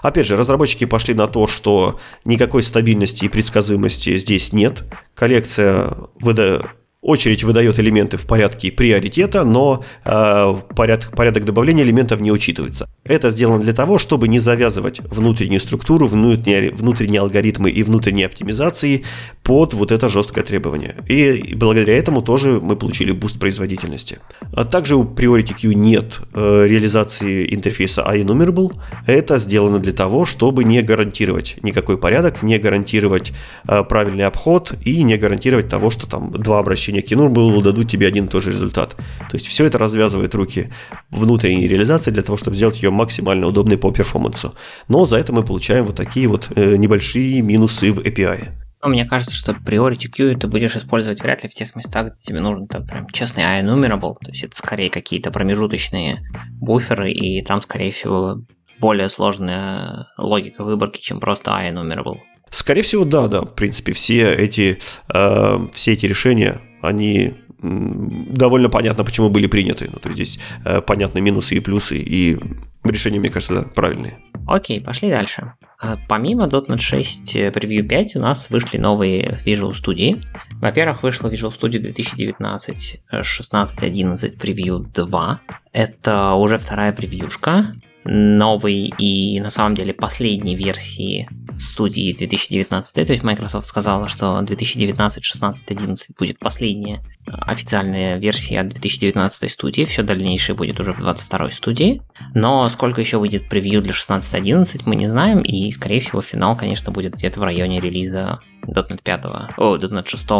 Опять 0.00 0.26
же, 0.26 0.36
разработчики 0.36 0.86
пошли 0.86 1.12
на 1.12 1.26
то, 1.26 1.46
что 1.46 2.00
никакой 2.24 2.62
стабильности 2.62 3.26
и 3.26 3.28
предсказуемости 3.28 4.16
здесь 4.16 4.54
нет. 4.54 4.84
Коллекция 5.14 5.94
выдает 6.18 6.62
Очередь 7.02 7.42
выдает 7.42 7.80
элементы 7.80 8.16
в 8.16 8.26
порядке 8.26 8.70
приоритета, 8.70 9.42
но 9.42 9.84
э, 10.04 10.54
порядок, 10.76 11.10
порядок 11.16 11.44
добавления 11.44 11.82
элементов 11.82 12.20
не 12.20 12.30
учитывается. 12.30 12.88
Это 13.02 13.30
сделано 13.30 13.58
для 13.58 13.72
того, 13.72 13.98
чтобы 13.98 14.28
не 14.28 14.38
завязывать 14.38 15.00
внутреннюю 15.00 15.60
структуру, 15.60 16.06
внутренние, 16.06 16.70
внутренние 16.70 17.20
алгоритмы 17.20 17.70
и 17.70 17.82
внутренние 17.82 18.26
оптимизации 18.26 19.02
под 19.42 19.74
вот 19.74 19.90
это 19.90 20.08
жесткое 20.08 20.44
требование. 20.44 20.94
И 21.08 21.54
благодаря 21.56 21.96
этому 21.96 22.22
тоже 22.22 22.60
мы 22.60 22.76
получили 22.76 23.12
boost 23.12 23.38
производительности. 23.38 24.18
А 24.52 24.64
также 24.64 24.94
у 24.94 25.04
Priority 25.04 25.56
Queue 25.56 25.74
нет 25.74 26.20
э, 26.32 26.66
реализации 26.68 27.52
интерфейса 27.52 28.02
IEnumerable. 28.02 28.72
Это 29.06 29.38
сделано 29.38 29.78
для 29.80 29.92
того, 29.92 30.24
чтобы 30.26 30.64
не 30.64 30.80
гарантировать 30.82 31.56
никакой 31.62 31.98
порядок, 31.98 32.42
не 32.42 32.58
гарантировать 32.58 33.32
э, 33.66 33.82
правильный 33.82 34.26
обход 34.26 34.74
и 34.84 35.02
не 35.02 35.16
гарантировать 35.16 35.68
того, 35.68 35.90
что 35.90 36.06
там 36.06 36.30
два 36.32 36.60
обращения 36.60 37.02
к 37.02 37.10
Enumerable 37.10 37.62
дадут 37.62 37.90
тебе 37.90 38.06
один 38.06 38.26
и 38.26 38.28
тот 38.28 38.44
же 38.44 38.50
результат. 38.50 38.94
То 38.94 39.34
есть 39.34 39.46
все 39.46 39.64
это 39.64 39.78
развязывает 39.78 40.34
руки 40.34 40.70
внутренней 41.10 41.66
реализации 41.66 42.12
для 42.12 42.22
того, 42.22 42.36
чтобы 42.36 42.56
сделать 42.56 42.80
ее 42.80 42.90
максимально 42.90 43.48
удобной 43.48 43.76
по 43.76 43.90
перформансу. 43.90 44.54
Но 44.88 45.04
за 45.04 45.16
это 45.16 45.32
мы 45.32 45.42
получаем 45.42 45.86
вот 45.86 45.96
такие 45.96 46.28
вот 46.28 46.48
э, 46.54 46.76
небольшие 46.76 47.42
минусы 47.42 47.92
в 47.92 47.98
API. 47.98 48.62
Ну, 48.82 48.88
мне 48.88 49.04
кажется, 49.04 49.34
что 49.34 49.52
Priority 49.52 50.10
Queue 50.10 50.36
ты 50.36 50.48
будешь 50.48 50.76
использовать 50.76 51.22
вряд 51.22 51.44
ли 51.44 51.48
в 51.48 51.54
тех 51.54 51.76
местах, 51.76 52.14
где 52.14 52.24
тебе 52.26 52.40
нужен 52.40 52.66
там 52.66 52.84
прям 52.84 53.06
честный 53.08 53.44
iEnumerable, 53.44 54.16
то 54.20 54.30
есть 54.30 54.42
это 54.42 54.56
скорее 54.56 54.90
какие-то 54.90 55.30
промежуточные 55.30 56.28
буферы, 56.50 57.12
и 57.12 57.42
там, 57.42 57.62
скорее 57.62 57.92
всего, 57.92 58.42
более 58.80 59.08
сложная 59.08 60.08
логика 60.18 60.64
выборки, 60.64 61.00
чем 61.00 61.20
просто 61.20 61.52
iEnumerable. 61.52 62.18
Скорее 62.50 62.82
всего, 62.82 63.04
да, 63.04 63.28
да. 63.28 63.42
В 63.42 63.54
принципе, 63.54 63.92
все 63.92 64.34
эти, 64.34 64.80
э, 65.14 65.58
все 65.72 65.92
эти 65.92 66.06
решения 66.06 66.60
они 66.82 67.34
довольно 67.62 68.68
понятно, 68.68 69.04
почему 69.04 69.30
были 69.30 69.46
приняты. 69.46 69.88
Ну, 69.92 70.00
то 70.00 70.08
есть 70.08 70.32
здесь 70.32 70.44
э, 70.64 70.80
понятны 70.80 71.20
минусы 71.20 71.54
и 71.54 71.60
плюсы, 71.60 71.96
и 71.98 72.36
решения, 72.82 73.20
мне 73.20 73.30
кажется, 73.30 73.62
правильные. 73.74 74.18
Окей, 74.46 74.80
пошли 74.80 75.10
дальше. 75.10 75.52
А, 75.78 75.96
помимо 76.08 76.44
.NET 76.44 76.78
6 76.78 77.36
э, 77.36 77.50
Preview 77.50 77.82
5 77.82 78.16
у 78.16 78.20
нас 78.20 78.50
вышли 78.50 78.78
новые 78.78 79.38
Visual 79.44 79.70
Studio. 79.70 80.22
Во-первых, 80.60 81.02
вышла 81.02 81.28
Visual 81.28 81.50
Studio 81.50 81.80
2019 81.80 83.00
16.11 83.12 84.38
Preview 84.38 84.78
2. 84.78 85.40
Это 85.72 86.34
уже 86.34 86.58
вторая 86.58 86.92
превьюшка 86.92 87.74
новой 88.04 88.92
и 88.98 89.40
на 89.40 89.50
самом 89.50 89.74
деле 89.74 89.94
последней 89.94 90.56
версии 90.56 91.28
студии 91.58 92.14
2019. 92.16 93.06
То 93.06 93.12
есть 93.12 93.22
Microsoft 93.22 93.66
сказала, 93.66 94.08
что 94.08 94.40
2019, 94.42 95.24
16, 95.24 95.70
11 95.70 96.16
будет 96.18 96.38
последняя 96.38 97.02
официальная 97.26 98.18
версия 98.18 98.60
от 98.60 98.68
2019 98.68 99.50
студии. 99.50 99.84
Все 99.84 100.02
дальнейшее 100.02 100.56
будет 100.56 100.80
уже 100.80 100.92
в 100.92 101.00
22 101.00 101.50
студии. 101.50 102.02
Но 102.34 102.68
сколько 102.68 103.00
еще 103.00 103.18
выйдет 103.18 103.48
превью 103.48 103.82
для 103.82 103.92
16.11, 103.92 104.82
мы 104.86 104.96
не 104.96 105.06
знаем. 105.06 105.40
И, 105.42 105.70
скорее 105.70 106.00
всего, 106.00 106.20
финал, 106.20 106.56
конечно, 106.56 106.90
будет 106.92 107.14
где-то 107.14 107.40
в 107.40 107.44
районе 107.44 107.80
релиза 107.80 108.40
.NET 108.66 109.02
5, 109.02 109.24
о, 109.56 109.76
.NET 109.76 110.08
6 110.08 110.30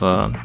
в 0.00 0.36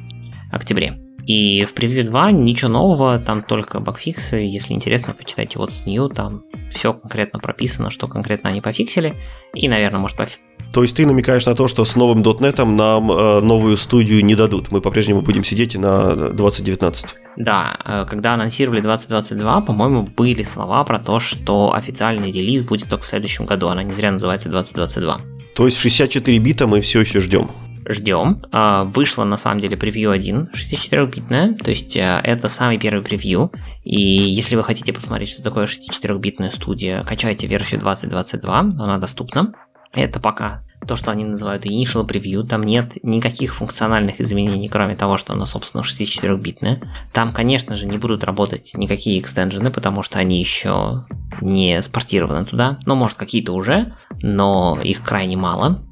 октябре. 0.51 1.10
И 1.25 1.65
в 1.65 1.73
превью 1.73 2.05
2 2.05 2.31
ничего 2.31 2.71
нового, 2.71 3.19
там 3.19 3.43
только 3.43 3.79
багфиксы. 3.79 4.37
Если 4.37 4.73
интересно, 4.73 5.13
почитайте 5.13 5.59
вот 5.59 5.71
с 5.71 5.85
New, 5.85 6.09
там 6.09 6.43
все 6.71 6.93
конкретно 6.93 7.39
прописано, 7.39 7.89
что 7.89 8.07
конкретно 8.07 8.49
они 8.49 8.61
пофиксили. 8.61 9.15
И, 9.53 9.67
наверное, 9.67 9.99
может 9.99 10.17
поф... 10.17 10.39
То 10.73 10.83
есть 10.83 10.95
ты 10.95 11.05
намекаешь 11.05 11.45
на 11.45 11.53
то, 11.53 11.67
что 11.67 11.83
с 11.85 11.95
новым 11.95 12.21
.NET 12.21 12.63
нам 12.63 13.11
э, 13.11 13.41
новую 13.41 13.77
студию 13.77 14.23
не 14.23 14.35
дадут. 14.35 14.71
Мы 14.71 14.81
по-прежнему 14.81 15.21
будем 15.21 15.43
сидеть 15.43 15.75
на 15.75 16.15
2019. 16.15 17.05
Да, 17.37 17.77
э, 17.83 18.05
когда 18.09 18.33
анонсировали 18.33 18.79
2022, 18.79 19.61
по-моему, 19.61 20.03
были 20.03 20.43
слова 20.43 20.83
про 20.83 20.97
то, 20.99 21.19
что 21.19 21.73
официальный 21.73 22.31
релиз 22.31 22.63
будет 22.63 22.89
только 22.89 23.03
в 23.03 23.07
следующем 23.07 23.45
году. 23.45 23.67
Она 23.67 23.83
не 23.83 23.93
зря 23.93 24.11
называется 24.11 24.49
2022. 24.49 25.21
То 25.55 25.65
есть 25.65 25.77
64 25.77 26.37
бита 26.39 26.67
мы 26.67 26.79
все 26.79 27.01
еще 27.01 27.19
ждем 27.19 27.51
ждем. 27.93 28.43
А, 28.51 28.83
вышло 28.83 29.23
на 29.23 29.37
самом 29.37 29.59
деле 29.59 29.77
превью 29.77 30.11
1, 30.11 30.51
64-битное, 30.53 31.55
то 31.55 31.69
есть 31.69 31.97
а, 31.97 32.21
это 32.23 32.49
самый 32.49 32.77
первый 32.77 33.03
превью. 33.03 33.51
И 33.83 33.99
если 33.99 34.55
вы 34.55 34.63
хотите 34.63 34.93
посмотреть, 34.93 35.29
что 35.29 35.43
такое 35.43 35.65
64-битная 35.65 36.51
студия, 36.51 37.03
качайте 37.03 37.47
версию 37.47 37.81
2022, 37.81 38.59
она 38.59 38.97
доступна. 38.97 39.53
Это 39.93 40.19
пока 40.19 40.63
то, 40.87 40.95
что 40.95 41.11
они 41.11 41.23
называют 41.23 41.65
initial 41.65 42.07
preview, 42.07 42.43
там 42.43 42.63
нет 42.63 42.97
никаких 43.03 43.55
функциональных 43.55 44.19
изменений, 44.19 44.67
кроме 44.67 44.95
того, 44.95 45.17
что 45.17 45.33
оно, 45.33 45.45
собственно, 45.45 45.81
64-битное. 45.81 46.81
Там, 47.13 47.33
конечно 47.33 47.75
же, 47.75 47.85
не 47.85 47.97
будут 47.97 48.23
работать 48.23 48.71
никакие 48.73 49.19
экстенжены, 49.19 49.69
потому 49.69 50.01
что 50.01 50.19
они 50.19 50.39
еще 50.39 51.05
не 51.39 51.81
спортированы 51.81 52.45
туда. 52.45 52.79
Ну, 52.85 52.95
может, 52.95 53.17
какие-то 53.17 53.53
уже, 53.53 53.93
но 54.21 54.79
их 54.81 55.03
крайне 55.03 55.37
мало. 55.37 55.83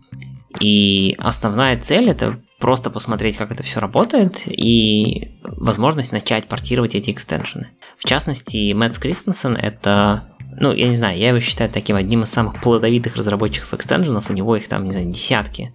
И 0.60 1.16
основная 1.18 1.78
цель 1.80 2.10
это 2.10 2.40
просто 2.60 2.90
посмотреть, 2.90 3.38
как 3.38 3.52
это 3.52 3.64
все 3.64 3.80
работает, 3.80 4.44
и 4.46 5.32
возможность 5.44 6.12
начать 6.12 6.48
портировать 6.48 6.96
эти 6.96 7.12
экстеншены. 7.12 7.70
В 7.98 8.08
частности, 8.08 8.74
Мэтт 8.74 9.00
Кристенсен 9.00 9.56
это 9.56 10.24
ну, 10.60 10.74
я 10.74 10.90
не 10.90 10.96
знаю, 10.96 11.18
я 11.18 11.30
его 11.30 11.40
считаю 11.40 11.70
таким 11.70 11.96
одним 11.96 12.24
из 12.24 12.30
самых 12.30 12.60
плодовитых 12.60 13.16
разработчиков 13.16 13.74
экстеншенов, 13.74 14.30
у 14.30 14.34
него 14.34 14.56
их 14.56 14.68
там, 14.68 14.84
не 14.84 14.92
знаю, 14.92 15.08
десятки 15.08 15.72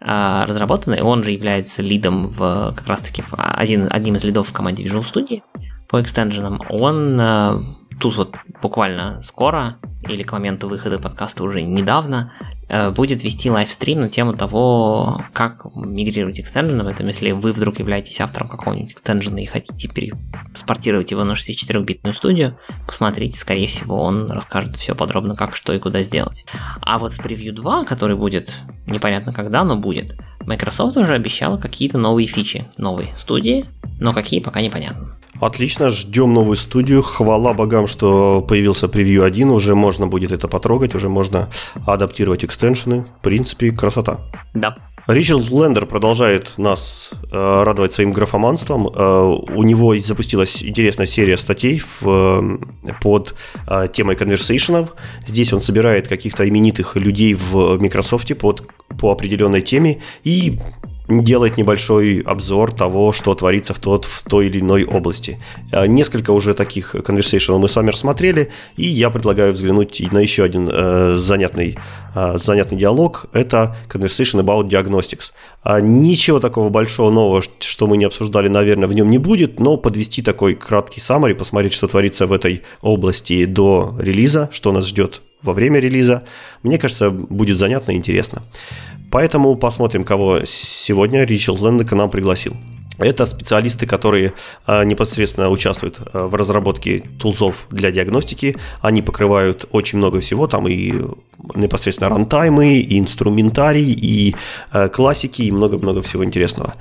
а, 0.00 0.46
разработаны, 0.46 0.96
и 0.96 1.00
он 1.00 1.24
же 1.24 1.32
является 1.32 1.82
лидом 1.82 2.28
в, 2.28 2.72
как 2.76 2.86
раз 2.86 3.00
таки, 3.00 3.22
в 3.22 3.34
один, 3.34 3.88
одним 3.90 4.16
из 4.16 4.24
лидов 4.24 4.48
в 4.48 4.52
команде 4.52 4.84
Visual 4.84 5.04
Studio 5.04 5.42
по 5.88 6.00
экстеншенам. 6.00 6.62
Он 6.68 7.18
а, 7.20 7.62
тут 8.00 8.16
вот 8.16 8.34
буквально 8.62 9.22
скоро, 9.22 9.76
или 10.08 10.22
к 10.22 10.32
моменту 10.32 10.68
выхода 10.68 10.98
подкаста 10.98 11.44
уже 11.44 11.62
недавно, 11.62 12.32
Э, 12.70 12.90
будет 12.90 13.24
вести 13.24 13.50
лайвстрим 13.50 14.00
на 14.00 14.08
тему 14.10 14.34
того, 14.34 15.24
как 15.32 15.66
мигрировать 15.74 16.38
экстенжены. 16.38 16.84
В 16.84 16.86
этом, 16.86 17.06
если 17.06 17.30
вы 17.30 17.52
вдруг 17.52 17.78
являетесь 17.78 18.20
автором 18.20 18.48
какого-нибудь 18.48 18.92
экстенжена 18.92 19.40
и 19.40 19.46
хотите 19.46 19.88
переспортировать 19.88 21.10
его 21.10 21.24
на 21.24 21.32
64-битную 21.32 22.12
студию, 22.12 22.58
посмотрите, 22.86 23.38
скорее 23.38 23.66
всего, 23.66 24.02
он 24.02 24.30
расскажет 24.30 24.76
все 24.76 24.94
подробно, 24.94 25.34
как, 25.34 25.56
что 25.56 25.72
и 25.72 25.78
куда 25.78 26.02
сделать. 26.02 26.44
А 26.82 26.98
вот 26.98 27.12
в 27.12 27.22
превью 27.22 27.54
2, 27.54 27.84
который 27.84 28.16
будет 28.16 28.52
непонятно 28.86 29.32
когда, 29.32 29.64
но 29.64 29.76
будет, 29.76 30.16
Microsoft 30.40 30.96
уже 30.98 31.14
обещала 31.14 31.56
какие-то 31.56 31.96
новые 31.96 32.26
фичи 32.26 32.66
новой 32.76 33.08
студии, 33.16 33.64
но 33.98 34.12
какие 34.12 34.40
пока 34.40 34.60
непонятно. 34.60 35.17
Отлично, 35.40 35.90
ждем 35.90 36.32
новую 36.32 36.56
студию. 36.56 37.02
Хвала 37.02 37.54
богам, 37.54 37.86
что 37.86 38.44
появился 38.46 38.88
превью 38.88 39.24
1, 39.24 39.50
уже 39.50 39.74
можно 39.74 40.06
будет 40.06 40.32
это 40.32 40.48
потрогать, 40.48 40.94
уже 40.94 41.08
можно 41.08 41.48
адаптировать 41.86 42.44
экстеншены. 42.44 43.06
В 43.20 43.22
принципе, 43.22 43.70
красота. 43.70 44.20
Да. 44.54 44.74
Ричард 45.06 45.48
Лендер 45.48 45.86
продолжает 45.86 46.58
нас 46.58 47.10
э, 47.32 47.62
радовать 47.62 47.94
своим 47.94 48.12
графоманством. 48.12 48.88
Э, 48.88 49.22
у 49.56 49.62
него 49.62 49.98
запустилась 49.98 50.62
интересная 50.62 51.06
серия 51.06 51.38
статей 51.38 51.78
в, 51.78 52.02
э, 52.04 52.92
под 53.00 53.34
э, 53.66 53.88
темой 53.90 54.16
конверсейшенов. 54.16 54.94
Здесь 55.26 55.52
он 55.54 55.62
собирает 55.62 56.08
каких-то 56.08 56.46
именитых 56.46 56.96
людей 56.96 57.32
в 57.32 57.78
Microsoft 57.78 58.36
под, 58.36 58.64
по 59.00 59.10
определенной 59.10 59.62
теме 59.62 60.02
и 60.24 60.58
делает 61.08 61.56
небольшой 61.56 62.20
обзор 62.20 62.72
того, 62.72 63.12
что 63.12 63.34
творится 63.34 63.72
в, 63.72 63.80
тот, 63.80 64.04
в 64.04 64.24
той 64.24 64.46
или 64.46 64.60
иной 64.60 64.84
области. 64.84 65.40
А, 65.72 65.86
несколько 65.86 66.32
уже 66.32 66.54
таких 66.54 66.94
conversation 66.94 67.58
мы 67.58 67.68
с 67.68 67.76
вами 67.76 67.90
рассмотрели, 67.90 68.50
и 68.76 68.86
я 68.86 69.10
предлагаю 69.10 69.52
взглянуть 69.52 70.00
на 70.12 70.18
еще 70.18 70.44
один 70.44 70.68
э, 70.70 71.16
занятный, 71.16 71.78
э, 72.14 72.38
занятный 72.38 72.76
диалог. 72.76 73.26
Это 73.32 73.76
conversation 73.88 74.42
about 74.42 74.68
diagnostics. 74.68 75.32
А, 75.62 75.80
ничего 75.80 76.40
такого 76.40 76.68
большого 76.68 77.10
нового, 77.10 77.42
что 77.60 77.86
мы 77.86 77.96
не 77.96 78.04
обсуждали, 78.04 78.48
наверное, 78.48 78.88
в 78.88 78.92
нем 78.92 79.10
не 79.10 79.18
будет, 79.18 79.58
но 79.60 79.76
подвести 79.78 80.22
такой 80.22 80.54
краткий 80.54 81.00
summary, 81.00 81.34
посмотреть, 81.34 81.72
что 81.72 81.88
творится 81.88 82.26
в 82.26 82.32
этой 82.32 82.62
области 82.82 83.46
до 83.46 83.96
релиза, 83.98 84.50
что 84.52 84.72
нас 84.72 84.86
ждет 84.86 85.22
во 85.42 85.52
время 85.52 85.78
релиза, 85.78 86.24
мне 86.62 86.78
кажется, 86.78 87.10
будет 87.10 87.58
занятно 87.58 87.92
и 87.92 87.96
интересно. 87.96 88.42
Поэтому 89.10 89.56
посмотрим, 89.56 90.04
кого 90.04 90.40
сегодня 90.44 91.24
Ричард 91.24 91.60
Лэнд 91.60 91.88
к 91.88 91.92
нам 91.92 92.10
пригласил. 92.10 92.54
Это 92.98 93.26
специалисты, 93.26 93.86
которые 93.86 94.32
э, 94.66 94.84
непосредственно 94.84 95.50
участвуют 95.50 96.00
э, 96.00 96.20
в 96.20 96.34
разработке 96.34 96.98
тулзов 97.20 97.66
для 97.70 97.92
диагностики. 97.92 98.56
Они 98.82 99.02
покрывают 99.02 99.68
очень 99.70 99.98
много 99.98 100.18
всего, 100.18 100.48
там 100.48 100.66
и 100.66 100.92
непосредственно 101.54 102.10
рантаймы, 102.10 102.78
и 102.78 102.98
инструментарий, 102.98 103.92
и 103.92 104.34
э, 104.72 104.88
классики, 104.88 105.42
и 105.42 105.52
много-много 105.52 106.02
всего 106.02 106.24
интересного. 106.24 106.74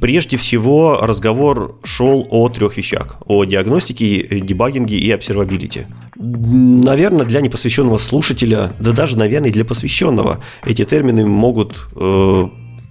Прежде 0.00 0.36
всего 0.36 0.98
разговор 1.00 1.78
шел 1.84 2.26
о 2.30 2.48
трех 2.48 2.76
вещах. 2.76 3.16
О 3.26 3.44
диагностике, 3.44 4.40
дебагинге 4.40 4.96
и 4.96 5.10
обсервабилити. 5.10 5.86
Наверное, 6.16 7.24
для 7.24 7.40
непосвященного 7.40 7.98
слушателя, 7.98 8.72
да 8.78 8.92
даже, 8.92 9.18
наверное, 9.18 9.50
для 9.50 9.64
посвященного, 9.64 10.40
эти 10.64 10.84
термины 10.84 11.26
могут 11.26 11.76
э, 11.94 12.48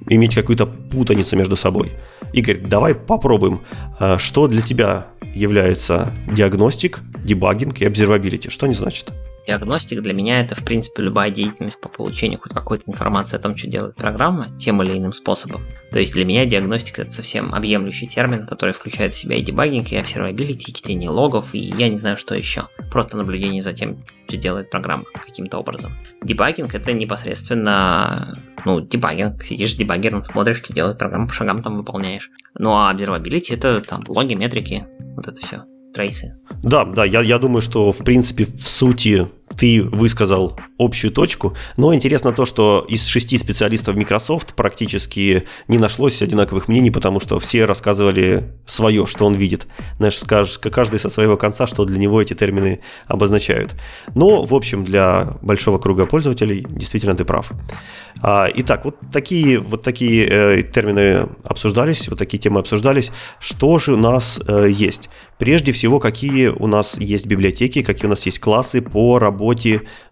иметь 0.09 0.35
какую-то 0.35 0.65
путаницу 0.65 1.35
между 1.35 1.55
собой. 1.55 1.91
Игорь, 2.33 2.59
давай 2.59 2.95
попробуем, 2.95 3.61
э, 3.99 4.17
что 4.17 4.47
для 4.47 4.61
тебя 4.61 5.07
является 5.35 6.11
диагностик, 6.31 7.01
дебагинг 7.23 7.81
и 7.81 7.85
обсервабилити. 7.85 8.49
Что 8.49 8.65
они 8.65 8.75
значат? 8.75 9.11
Диагностик 9.47 10.01
для 10.01 10.13
меня 10.13 10.41
это, 10.41 10.55
в 10.55 10.63
принципе, 10.63 11.03
любая 11.03 11.29
деятельность 11.29 11.79
по 11.79 11.87
получению 11.87 12.39
хоть 12.39 12.53
какой-то 12.53 12.83
информации 12.87 13.37
о 13.37 13.39
том, 13.39 13.55
что 13.55 13.67
делает 13.67 13.95
программа, 13.95 14.47
тем 14.57 14.81
или 14.81 14.97
иным 14.97 15.13
способом. 15.13 15.65
То 15.91 15.99
есть 15.99 16.13
для 16.13 16.25
меня 16.25 16.45
диагностика 16.45 17.03
это 17.03 17.11
совсем 17.11 17.53
объемлющий 17.53 18.07
термин, 18.07 18.47
который 18.47 18.73
включает 18.73 19.13
в 19.13 19.17
себя 19.17 19.35
и 19.35 19.41
дебагинг, 19.41 19.91
и 19.91 19.97
обсервабилити, 19.97 20.71
и 20.71 20.73
чтение 20.73 21.09
логов, 21.09 21.53
и 21.53 21.59
я 21.59 21.89
не 21.89 21.97
знаю, 21.97 22.17
что 22.17 22.33
еще. 22.33 22.69
Просто 22.91 23.17
наблюдение 23.17 23.61
за 23.61 23.73
тем, 23.73 24.03
что 24.27 24.37
делает 24.37 24.69
программа 24.71 25.05
каким-то 25.13 25.59
образом. 25.59 25.93
Дебагинг 26.23 26.73
это 26.73 26.91
непосредственно 26.93 28.39
ну, 28.65 28.81
дебагинг, 28.81 29.43
сидишь 29.43 29.73
с 29.73 29.77
дебаггером, 29.77 30.25
смотришь, 30.25 30.57
что 30.57 30.73
делает 30.73 30.97
программа, 30.97 31.27
по 31.27 31.33
шагам 31.33 31.61
там 31.61 31.77
выполняешь. 31.77 32.31
Ну, 32.57 32.71
а 32.71 32.91
observability 32.93 33.53
это 33.53 33.81
там 33.81 34.01
логи, 34.07 34.33
метрики, 34.33 34.87
вот 35.15 35.27
это 35.27 35.39
все 35.39 35.65
трейсы. 35.95 36.35
Да, 36.63 36.85
да, 36.85 37.05
я, 37.05 37.21
я 37.21 37.39
думаю, 37.39 37.61
что 37.61 37.91
в 37.91 38.03
принципе 38.03 38.45
в 38.45 38.67
сути 38.67 39.27
ты 39.57 39.83
высказал 39.83 40.57
общую 40.77 41.11
точку, 41.11 41.53
но 41.77 41.93
интересно 41.93 42.33
то, 42.33 42.45
что 42.45 42.85
из 42.87 43.05
шести 43.07 43.37
специалистов 43.37 43.95
Microsoft 43.95 44.53
практически 44.55 45.43
не 45.67 45.77
нашлось 45.77 46.21
одинаковых 46.21 46.67
мнений, 46.67 46.91
потому 46.91 47.19
что 47.19 47.39
все 47.39 47.65
рассказывали 47.65 48.43
свое, 48.65 49.05
что 49.05 49.25
он 49.25 49.35
видит. 49.35 49.67
Знаешь, 49.97 50.17
скажешь, 50.17 50.59
каждый 50.59 50.99
со 50.99 51.09
своего 51.09 51.37
конца, 51.37 51.67
что 51.67 51.85
для 51.85 51.97
него 51.97 52.21
эти 52.21 52.33
термины 52.33 52.79
обозначают. 53.07 53.75
Но, 54.13 54.45
в 54.45 54.53
общем, 54.53 54.83
для 54.83 55.37
большого 55.41 55.77
круга 55.77 56.05
пользователей 56.05 56.65
действительно 56.69 57.15
ты 57.15 57.23
прав. 57.23 57.51
А, 58.21 58.49
итак, 58.53 58.85
вот 58.85 58.97
такие, 59.11 59.59
вот 59.59 59.83
такие 59.83 60.27
э, 60.29 60.63
термины 60.63 61.27
обсуждались, 61.43 62.07
вот 62.07 62.17
такие 62.17 62.39
темы 62.39 62.59
обсуждались. 62.59 63.11
Что 63.39 63.77
же 63.77 63.93
у 63.93 63.97
нас 63.97 64.39
э, 64.47 64.69
есть? 64.69 65.09
Прежде 65.37 65.73
всего, 65.73 65.99
какие 65.99 66.47
у 66.47 66.67
нас 66.67 66.97
есть 66.97 67.25
библиотеки, 67.25 67.83
какие 67.83 68.07
у 68.07 68.09
нас 68.09 68.25
есть 68.25 68.39
классы 68.39 68.81
по 68.81 69.19
работе 69.19 69.44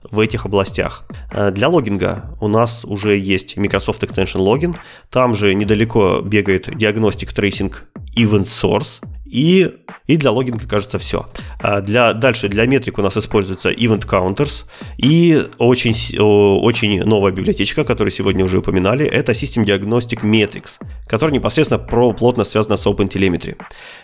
в 0.03 0.19
этих 0.19 0.45
областях. 0.45 1.05
Э, 1.31 1.51
для 1.51 1.69
logging 1.69 2.27
а 2.27 2.35
у 2.41 2.47
нас 2.47 2.85
уже 2.85 3.17
есть 3.17 3.57
Microsoft 3.57 4.03
Extension 4.03 4.41
Logging, 4.41 4.75
там 5.09 5.33
же 5.33 5.53
недалеко 5.53 6.21
бегает 6.21 6.69
Diagnostic 6.77 7.33
Tracing 7.33 7.85
Event 8.15 8.45
Source, 8.45 9.01
И, 9.33 9.67
и 10.05 10.17
для 10.17 10.31
логинга, 10.31 10.67
кажется, 10.67 10.99
все. 10.99 11.25
А 11.59 11.81
для, 11.81 12.13
дальше 12.13 12.49
для 12.49 12.67
метрик 12.67 12.99
у 12.99 13.01
нас 13.01 13.17
используется 13.17 13.71
Event 13.71 14.07
Counters 14.07 14.65
и 14.97 15.41
очень, 15.57 15.95
очень 16.19 17.03
новая 17.03 17.31
библиотечка, 17.31 17.83
которую 17.83 18.11
сегодня 18.11 18.45
уже 18.45 18.59
упоминали, 18.59 19.05
это 19.07 19.31
System 19.31 19.65
Diagnostic 19.65 20.21
Metrics, 20.21 20.79
которая 21.07 21.33
непосредственно 21.33 21.79
про, 21.79 22.13
плотно 22.13 22.43
связана 22.43 22.77
с 22.77 22.85
OpenTelemetry. 22.87 23.55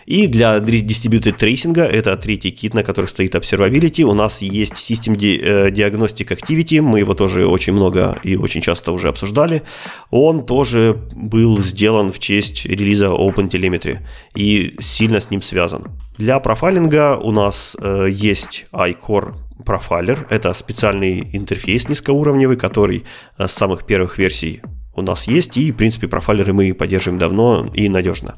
И 0.06 0.26
для 0.26 0.58
Distributed 0.58 1.38
Tracing, 1.38 1.80
это 1.80 2.16
третий 2.16 2.50
кит, 2.50 2.74
на 2.74 2.82
который 2.82 3.06
стоит 3.06 3.34
Observability, 3.34 4.02
у 4.02 4.14
нас 4.14 4.42
есть 4.42 4.74
System 4.74 5.16
э, 5.16 5.70
Diagnostic 5.70 6.28
Activity, 6.28 6.80
мы 6.80 7.00
его 7.00 7.14
тоже 7.14 7.46
очень 7.46 7.72
много 7.72 8.18
и 8.22 8.36
очень 8.36 8.60
часто 8.60 8.92
уже 8.92 9.08
обсуждали. 9.08 9.62
Он 10.10 10.44
тоже 10.46 10.96
был 11.12 11.58
сделан 11.62 12.12
в 12.12 12.18
честь 12.18 12.66
релиза 12.66 13.06
OpenTelemetry 13.06 13.98
и 14.34 14.76
сильно 14.80 15.20
с 15.20 15.30
ним 15.30 15.42
связан. 15.42 15.84
Для 16.18 16.38
профайлинга 16.40 17.16
у 17.16 17.32
нас 17.32 17.76
э, 17.80 18.08
есть 18.10 18.66
iCore 18.72 19.34
профайлер. 19.64 20.26
Это 20.30 20.52
специальный 20.54 21.28
интерфейс 21.32 21.88
низкоуровневый, 21.88 22.56
который 22.56 23.04
э, 23.38 23.46
с 23.46 23.52
самых 23.52 23.86
первых 23.86 24.18
версий 24.18 24.60
у 24.94 25.02
нас 25.02 25.28
есть, 25.28 25.56
и, 25.56 25.70
в 25.70 25.76
принципе, 25.76 26.08
профайлеры 26.08 26.52
мы 26.52 26.74
поддерживаем 26.74 27.18
давно 27.18 27.70
и 27.72 27.88
надежно. 27.88 28.36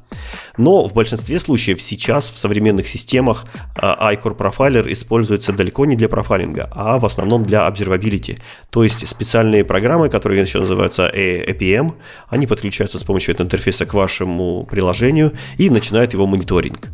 Но 0.57 0.87
в 0.87 0.95
большинстве 0.95 1.39
случаев 1.39 1.81
сейчас 1.81 2.31
в 2.31 2.39
современных 2.39 2.89
системах 2.89 3.47
а, 3.75 4.13
iCore 4.13 4.37
Profiler 4.37 4.93
используется 4.93 5.53
далеко 5.53 5.87
не 5.87 5.97
для 5.97 6.09
профайлинга, 6.09 6.69
а 6.73 6.99
в 6.99 7.07
основном 7.07 7.45
для 7.45 7.67
observability. 7.69 8.39
То 8.71 8.85
есть 8.85 9.07
специальные 9.07 9.65
программы, 9.65 10.09
которые 10.09 10.43
еще 10.43 10.61
называются 10.61 11.11
APM, 11.13 11.95
они 12.29 12.47
подключаются 12.47 12.99
с 12.99 13.05
помощью 13.05 13.35
этого 13.35 13.47
интерфейса 13.47 13.87
к 13.87 13.95
вашему 13.95 14.67
приложению 14.71 15.33
и 15.57 15.71
начинают 15.71 16.13
его 16.13 16.27
мониторинг. 16.27 16.89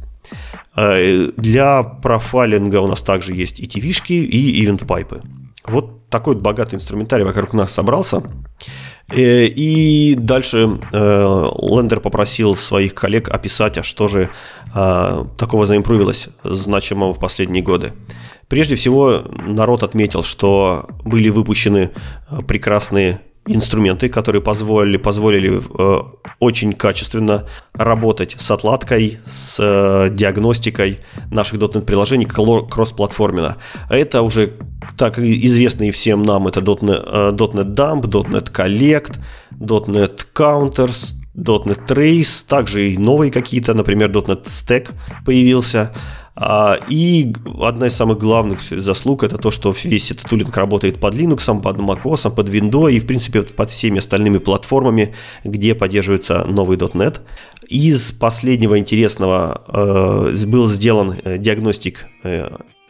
А, 0.75 1.27
для 1.37 1.83
профайлинга 1.83 2.81
у 2.81 2.87
нас 2.87 3.03
также 3.03 3.35
есть 3.35 3.59
ETW 3.59 3.67
-шки, 3.67 4.13
и 4.13 4.65
EventPipe 4.65 5.12
ы. 5.12 5.23
Вот 5.67 6.09
такой 6.09 6.37
богатый 6.37 6.77
инструментарий 6.77 7.25
вокруг 7.25 7.53
нас 7.53 7.73
собрался. 7.73 8.23
Э, 9.11 9.47
и 9.47 10.15
дальше 10.15 10.79
э, 10.93 11.51
Лендер 11.63 12.01
попросил 12.01 12.57
своих 12.57 12.95
коллег 12.95 13.29
описать, 13.29 13.79
а 13.79 13.83
что 13.83 14.07
же 14.07 14.29
э, 14.75 15.25
такого 15.39 15.67
заимпровилось 15.67 16.29
значимого 16.45 17.15
в 17.15 17.19
последние 17.19 17.63
годы. 17.63 17.93
Прежде 18.49 18.77
всего, 18.77 19.23
народ 19.47 19.83
отметил, 19.83 20.23
что 20.23 20.89
были 21.05 21.29
выпущены 21.29 21.91
прекрасные 22.47 23.21
инструменты, 23.47 24.09
которые 24.09 24.43
позволили, 24.43 24.97
позволили 24.97 25.63
очень 26.39 26.73
качественно 26.73 27.47
работать 27.75 28.37
с 28.39 28.51
отладкой, 28.51 29.19
с 29.27 30.11
диагностикой 30.11 31.01
наших 31.31 31.59
.NET 31.59 31.83
приложений 31.83 32.27
кросс-платформенно. 32.27 33.57
Это 33.91 34.23
уже 34.23 34.55
так 34.97 35.19
известные 35.19 35.91
всем 35.93 36.23
нам, 36.23 36.47
это 36.49 36.61
.NET, 36.61 37.05
э, 37.07 37.31
.NET 37.33 37.75
Dump, 37.75 38.03
.NET 38.03 38.53
Collect, 38.53 39.17
.NET 39.61 40.27
Counters, 40.35 41.15
.NET 41.35 41.87
Trace, 41.87 42.45
также 42.49 42.91
и 42.91 42.99
новые 42.99 43.31
какие-то, 43.31 43.75
например, 43.75 44.11
.NET 44.11 44.45
Stack 44.47 44.91
появился. 45.25 45.93
А, 46.41 46.79
и 46.89 47.33
одна 47.61 47.89
из 47.89 47.95
самых 47.95 48.19
главных 48.19 48.61
заслуг 48.61 49.25
это 49.25 49.39
то, 49.39 49.51
что 49.51 49.75
весь 49.83 50.13
этот 50.13 50.29
тулинг 50.29 50.57
работает 50.57 51.01
под 51.01 51.15
Linux, 51.15 51.61
под 51.61 51.79
macOS, 51.79 52.31
под 52.33 52.49
Windows 52.49 52.93
и, 52.93 53.01
в 53.01 53.07
принципе, 53.07 53.43
под 53.43 53.71
всеми 53.71 53.99
остальными 53.99 54.39
платформами, 54.39 55.15
где 55.43 55.75
поддерживается 55.75 56.45
новый 56.45 56.77
.NET. 56.77 57.21
Из 57.69 58.13
последнего 58.13 58.79
интересного 58.79 59.65
э, 59.67 60.47
был 60.47 60.69
сделан 60.69 61.17
э, 61.25 61.39
диагностик 61.39 62.07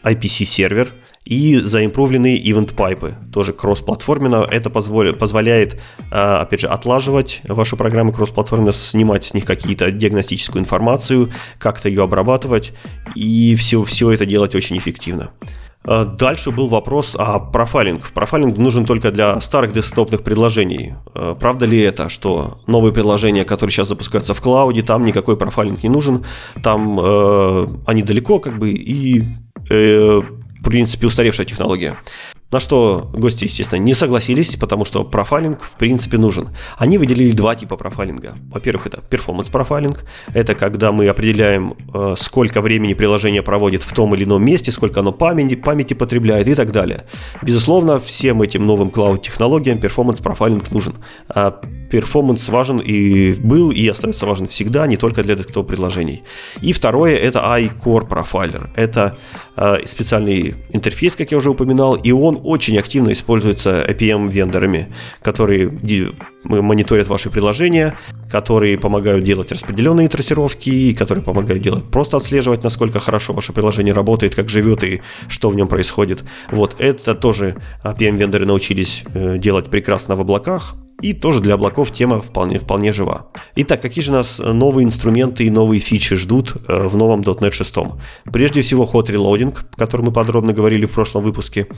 IPC-сервер– 0.05 0.88
и 1.24 1.56
заимпровленные 1.56 2.42
event 2.42 2.74
пайпы, 2.74 3.14
тоже 3.32 3.52
кросс-платформенно. 3.52 4.46
Это 4.50 4.70
позволит, 4.70 5.18
позволяет, 5.18 5.80
а, 6.10 6.40
опять 6.42 6.60
же, 6.60 6.68
отлаживать 6.68 7.42
ваши 7.44 7.76
программы 7.76 8.12
кросс-платформенно, 8.12 8.72
снимать 8.72 9.24
с 9.24 9.34
них 9.34 9.44
какие-то 9.44 9.90
диагностическую 9.90 10.60
информацию, 10.60 11.30
как-то 11.58 11.88
ее 11.88 12.02
обрабатывать, 12.04 12.72
и 13.14 13.54
все, 13.56 13.84
все 13.84 14.10
это 14.10 14.26
делать 14.26 14.54
очень 14.54 14.78
эффективно. 14.78 15.30
А, 15.84 16.04
дальше 16.04 16.50
был 16.50 16.68
вопрос 16.68 17.16
о 17.18 17.38
профайлинг. 17.38 18.10
Профайлинг 18.12 18.58
нужен 18.58 18.84
только 18.84 19.10
для 19.10 19.40
старых 19.40 19.72
десктопных 19.72 20.22
предложений. 20.22 20.94
А, 21.14 21.34
правда 21.34 21.66
ли 21.66 21.80
это, 21.80 22.08
что 22.08 22.60
новые 22.66 22.92
приложения, 22.92 23.44
которые 23.44 23.72
сейчас 23.72 23.88
запускаются 23.88 24.34
в 24.34 24.40
клауде, 24.40 24.82
там 24.82 25.04
никакой 25.04 25.36
профайлинг 25.36 25.82
не 25.82 25.88
нужен, 25.88 26.24
там 26.62 26.98
э, 27.00 27.66
они 27.86 28.02
далеко 28.02 28.38
как 28.38 28.58
бы 28.58 28.70
и 28.70 29.22
э, 29.70 30.22
в 30.61 30.64
принципе, 30.64 31.06
устаревшая 31.06 31.46
технология. 31.46 31.98
На 32.50 32.61
что 32.61 33.11
гости, 33.12 33.44
естественно, 33.44 33.78
не 33.78 33.92
согласились, 33.92 34.56
потому 34.56 34.86
что 34.86 35.04
профайлинг 35.04 35.62
в 35.62 35.76
принципе 35.76 36.16
нужен. 36.16 36.48
Они 36.78 36.96
выделили 36.96 37.32
два 37.32 37.54
типа 37.54 37.76
профайлинга. 37.76 38.36
Во-первых, 38.50 38.86
это 38.86 39.02
performance 39.02 39.50
profiling. 39.50 40.06
Это 40.32 40.54
когда 40.54 40.90
мы 40.90 41.09
определяем, 41.09 41.74
э, 41.92 42.14
сколько 42.16 42.62
времени 42.62 42.94
приложение 42.94 43.42
проводит 43.42 43.82
в 43.82 43.92
том 43.92 44.14
или 44.14 44.24
ином 44.24 44.42
месте, 44.42 44.72
сколько 44.72 45.00
оно 45.00 45.12
памяти, 45.12 45.56
памяти 45.56 45.92
потребляет 45.92 46.48
и 46.48 46.54
так 46.54 46.72
далее. 46.72 47.04
Безусловно, 47.42 48.00
всем 48.00 48.40
этим 48.40 48.64
новым 48.64 48.90
cloud-технологиям 48.90 49.78
performance 49.78 50.20
profiling 50.20 50.70
нужен. 50.70 50.94
Performance 51.90 52.48
важен 52.49 52.78
и 52.78 53.32
был, 53.32 53.70
и 53.70 53.86
остается 53.89 54.26
важен 54.26 54.47
всегда, 54.47 54.86
не 54.86 54.97
только 54.97 55.22
для 55.22 55.34
desktop 55.34 55.68
приложений. 55.68 56.22
И 56.61 56.72
второе 56.72 57.16
это 57.16 57.41
ICorProfiler. 57.40 58.70
Это 58.76 59.16
э, 59.57 59.78
специальный 59.84 60.55
интерфейс, 60.70 61.14
как 61.16 61.30
я 61.30 61.39
уже 61.39 61.51
упоминал, 61.51 61.95
и 61.95 62.12
он 62.12 62.41
очень 62.45 62.78
активно 62.78 63.12
используется 63.12 63.84
APM-вендорами, 63.89 64.93
которые 65.22 65.70
мониторят 66.45 67.09
ваши 67.09 67.30
приложения, 67.30 67.99
которые 68.30 68.78
помогают 68.78 69.24
делать 69.24 69.53
распределенные 69.53 70.09
трассировки, 70.09 70.93
которые 70.93 71.24
помогают 71.24 71.62
делать 71.62 71.84
просто 71.91 72.16
отслеживать, 72.16 72.62
насколько 72.62 73.01
хорошо 73.01 73.32
ваше 73.32 73.53
приложение 73.53 73.95
работает, 73.95 74.34
как 74.34 74.49
живет 74.49 74.84
и 74.84 75.03
что 75.28 75.51
в 75.51 75.57
нем 75.57 75.68
происходит. 75.68 76.24
Вот 76.51 76.76
это 76.78 77.14
тоже 77.14 77.57
APM-вендоры 77.84 78.47
научились 78.47 79.05
э, 79.14 79.39
делать 79.39 79.66
прекрасно 79.66 80.16
в 80.16 80.20
облаках, 80.20 80.74
и 81.01 81.12
тоже 81.12 81.40
для 81.40 81.55
облаков 81.55 81.92
тема 81.92 82.20
вполне, 82.20 82.59
вполне 82.59 82.92
жива. 82.92 83.26
Итак, 83.57 83.80
какие 83.82 84.03
же 84.03 84.12
нас 84.12 84.38
новые 84.38 84.84
инструменты 84.84 85.44
и 85.44 85.51
новые 85.51 85.80
фичи 85.80 86.16
ждут 86.16 86.57
э, 86.66 86.88
в 86.88 86.96
новом 86.96 87.20
.NET 87.20 87.53
6? 87.53 87.74
Прежде 88.32 88.62
всего, 88.62 88.84
Hot 88.84 89.07
Reloading, 89.07 89.57
о 89.57 89.78
котором 89.78 90.07
мы 90.07 90.12
подробно 90.12 90.53
говорили 90.53 90.86
в 90.86 90.92
прошлом 90.92 91.22
выпуске. 91.22 91.68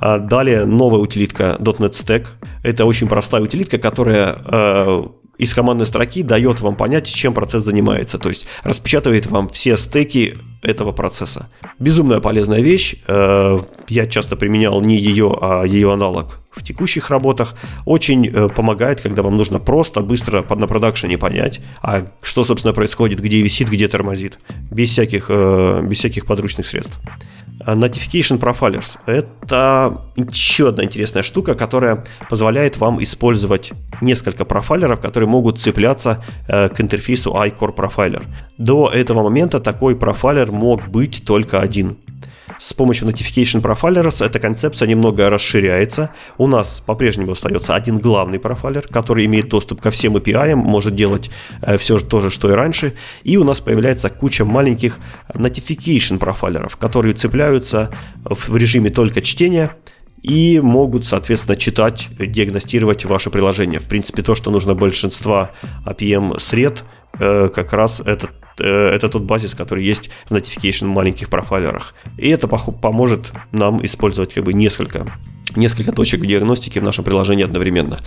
А 0.00 0.18
далее 0.18 0.66
новая 0.66 1.00
утилитка 1.00 1.56
.NET 1.58 1.90
Stack. 1.90 2.26
Это 2.62 2.84
очень 2.84 3.08
простая 3.08 3.42
утилитка, 3.42 3.78
которая 3.78 4.38
э, 4.44 5.02
из 5.40 5.54
командной 5.54 5.86
строки 5.86 6.22
дает 6.22 6.60
вам 6.60 6.76
понять, 6.76 7.06
чем 7.06 7.32
процесс 7.32 7.64
занимается. 7.64 8.18
То 8.18 8.28
есть 8.28 8.46
распечатывает 8.62 9.26
вам 9.26 9.48
все 9.48 9.76
стеки 9.78 10.36
этого 10.62 10.92
процесса. 10.92 11.48
Безумная 11.78 12.20
полезная 12.20 12.60
вещь. 12.60 12.96
Э, 13.06 13.60
я 13.88 14.06
часто 14.06 14.36
применял 14.36 14.80
не 14.82 14.98
ее, 14.98 15.36
а 15.40 15.64
ее 15.64 15.92
аналог 15.92 16.40
в 16.50 16.62
текущих 16.62 17.08
работах. 17.10 17.54
Очень 17.86 18.26
э, 18.26 18.48
помогает, 18.48 19.00
когда 19.00 19.22
вам 19.22 19.38
нужно 19.38 19.58
просто, 19.58 20.02
быстро 20.02 20.44
на 20.54 20.66
продакшене 20.66 21.16
понять, 21.16 21.60
а 21.80 22.06
что, 22.20 22.44
собственно, 22.44 22.74
происходит, 22.74 23.20
где 23.20 23.40
висит, 23.40 23.70
где 23.70 23.88
тормозит, 23.88 24.38
без 24.70 24.90
всяких, 24.90 25.26
э, 25.28 25.82
без 25.86 25.98
всяких 25.98 26.26
подручных 26.26 26.66
средств. 26.66 26.98
Notification 27.66 28.38
Profilers– 28.38 28.98
это 29.06 30.00
еще 30.16 30.68
одна 30.68 30.84
интересная 30.84 31.22
штука, 31.22 31.54
которая 31.54 32.04
позволяет 32.28 32.78
вам 32.78 33.02
использовать 33.02 33.72
несколько 34.00 34.44
профайлеров, 34.44 35.00
которые 35.00 35.28
могут 35.28 35.60
цепляться 35.60 36.24
э, 36.48 36.68
к 36.68 36.80
интерфейсу 36.80 37.30
iCore 37.32 37.74
Profiler. 37.74 38.24
До 38.56 38.88
этого 38.88 39.22
момента 39.22 39.60
такой 39.60 39.94
профайлер 39.94 40.50
мог 40.50 40.88
быть 40.88 41.22
только 41.26 41.60
один– 41.60 41.98
с 42.60 42.74
помощью 42.74 43.08
Notification 43.08 43.62
Profilers 43.62 44.24
эта 44.24 44.38
концепция 44.38 44.86
немного 44.86 45.30
расширяется. 45.30 46.10
У 46.36 46.46
нас 46.46 46.82
по-прежнему 46.84 47.32
остается 47.32 47.74
один 47.74 47.98
главный 47.98 48.38
профайлер, 48.38 48.86
который 48.86 49.24
имеет 49.24 49.48
доступ 49.48 49.80
ко 49.80 49.90
всем 49.90 50.16
API, 50.16 50.54
может 50.54 50.94
делать 50.94 51.30
э, 51.62 51.78
все 51.78 51.98
то 51.98 52.20
же, 52.20 52.28
что 52.28 52.50
и 52.50 52.52
раньше. 52.52 52.92
И 53.24 53.38
у 53.38 53.44
нас 53.44 53.60
появляется 53.60 54.10
куча 54.10 54.44
маленьких 54.44 54.98
Notification 55.32 56.18
профайлеров, 56.18 56.76
которые 56.76 57.14
цепляются 57.14 57.90
в 58.24 58.54
режиме 58.54 58.90
только 58.90 59.22
чтения 59.22 59.74
и 60.22 60.60
могут, 60.60 61.06
соответственно, 61.06 61.56
читать, 61.56 62.08
диагностировать 62.18 63.06
ваше 63.06 63.30
приложение. 63.30 63.80
В 63.80 63.88
принципе, 63.88 64.20
то, 64.20 64.34
что 64.34 64.50
нужно 64.50 64.74
большинство 64.74 65.48
APM-сред, 65.86 66.84
э, 67.18 67.48
как 67.54 67.72
раз 67.72 68.00
этот 68.00 68.30
это 68.60 69.08
тот 69.08 69.22
базис, 69.22 69.54
который 69.54 69.84
есть 69.84 70.10
в 70.28 70.34
notification 70.34 70.86
маленьких 70.86 71.28
профайлерах. 71.28 71.94
И 72.18 72.28
это 72.28 72.48
поможет 72.48 73.32
нам 73.52 73.84
использовать 73.84 74.34
как 74.34 74.44
бы 74.44 74.52
несколько 74.52 75.06
несколько 75.56 75.92
точек 75.92 76.20
диагностики 76.20 76.78
в 76.78 76.82
нашем 76.82 77.04
приложении 77.04 77.44
одновременно. 77.44 77.98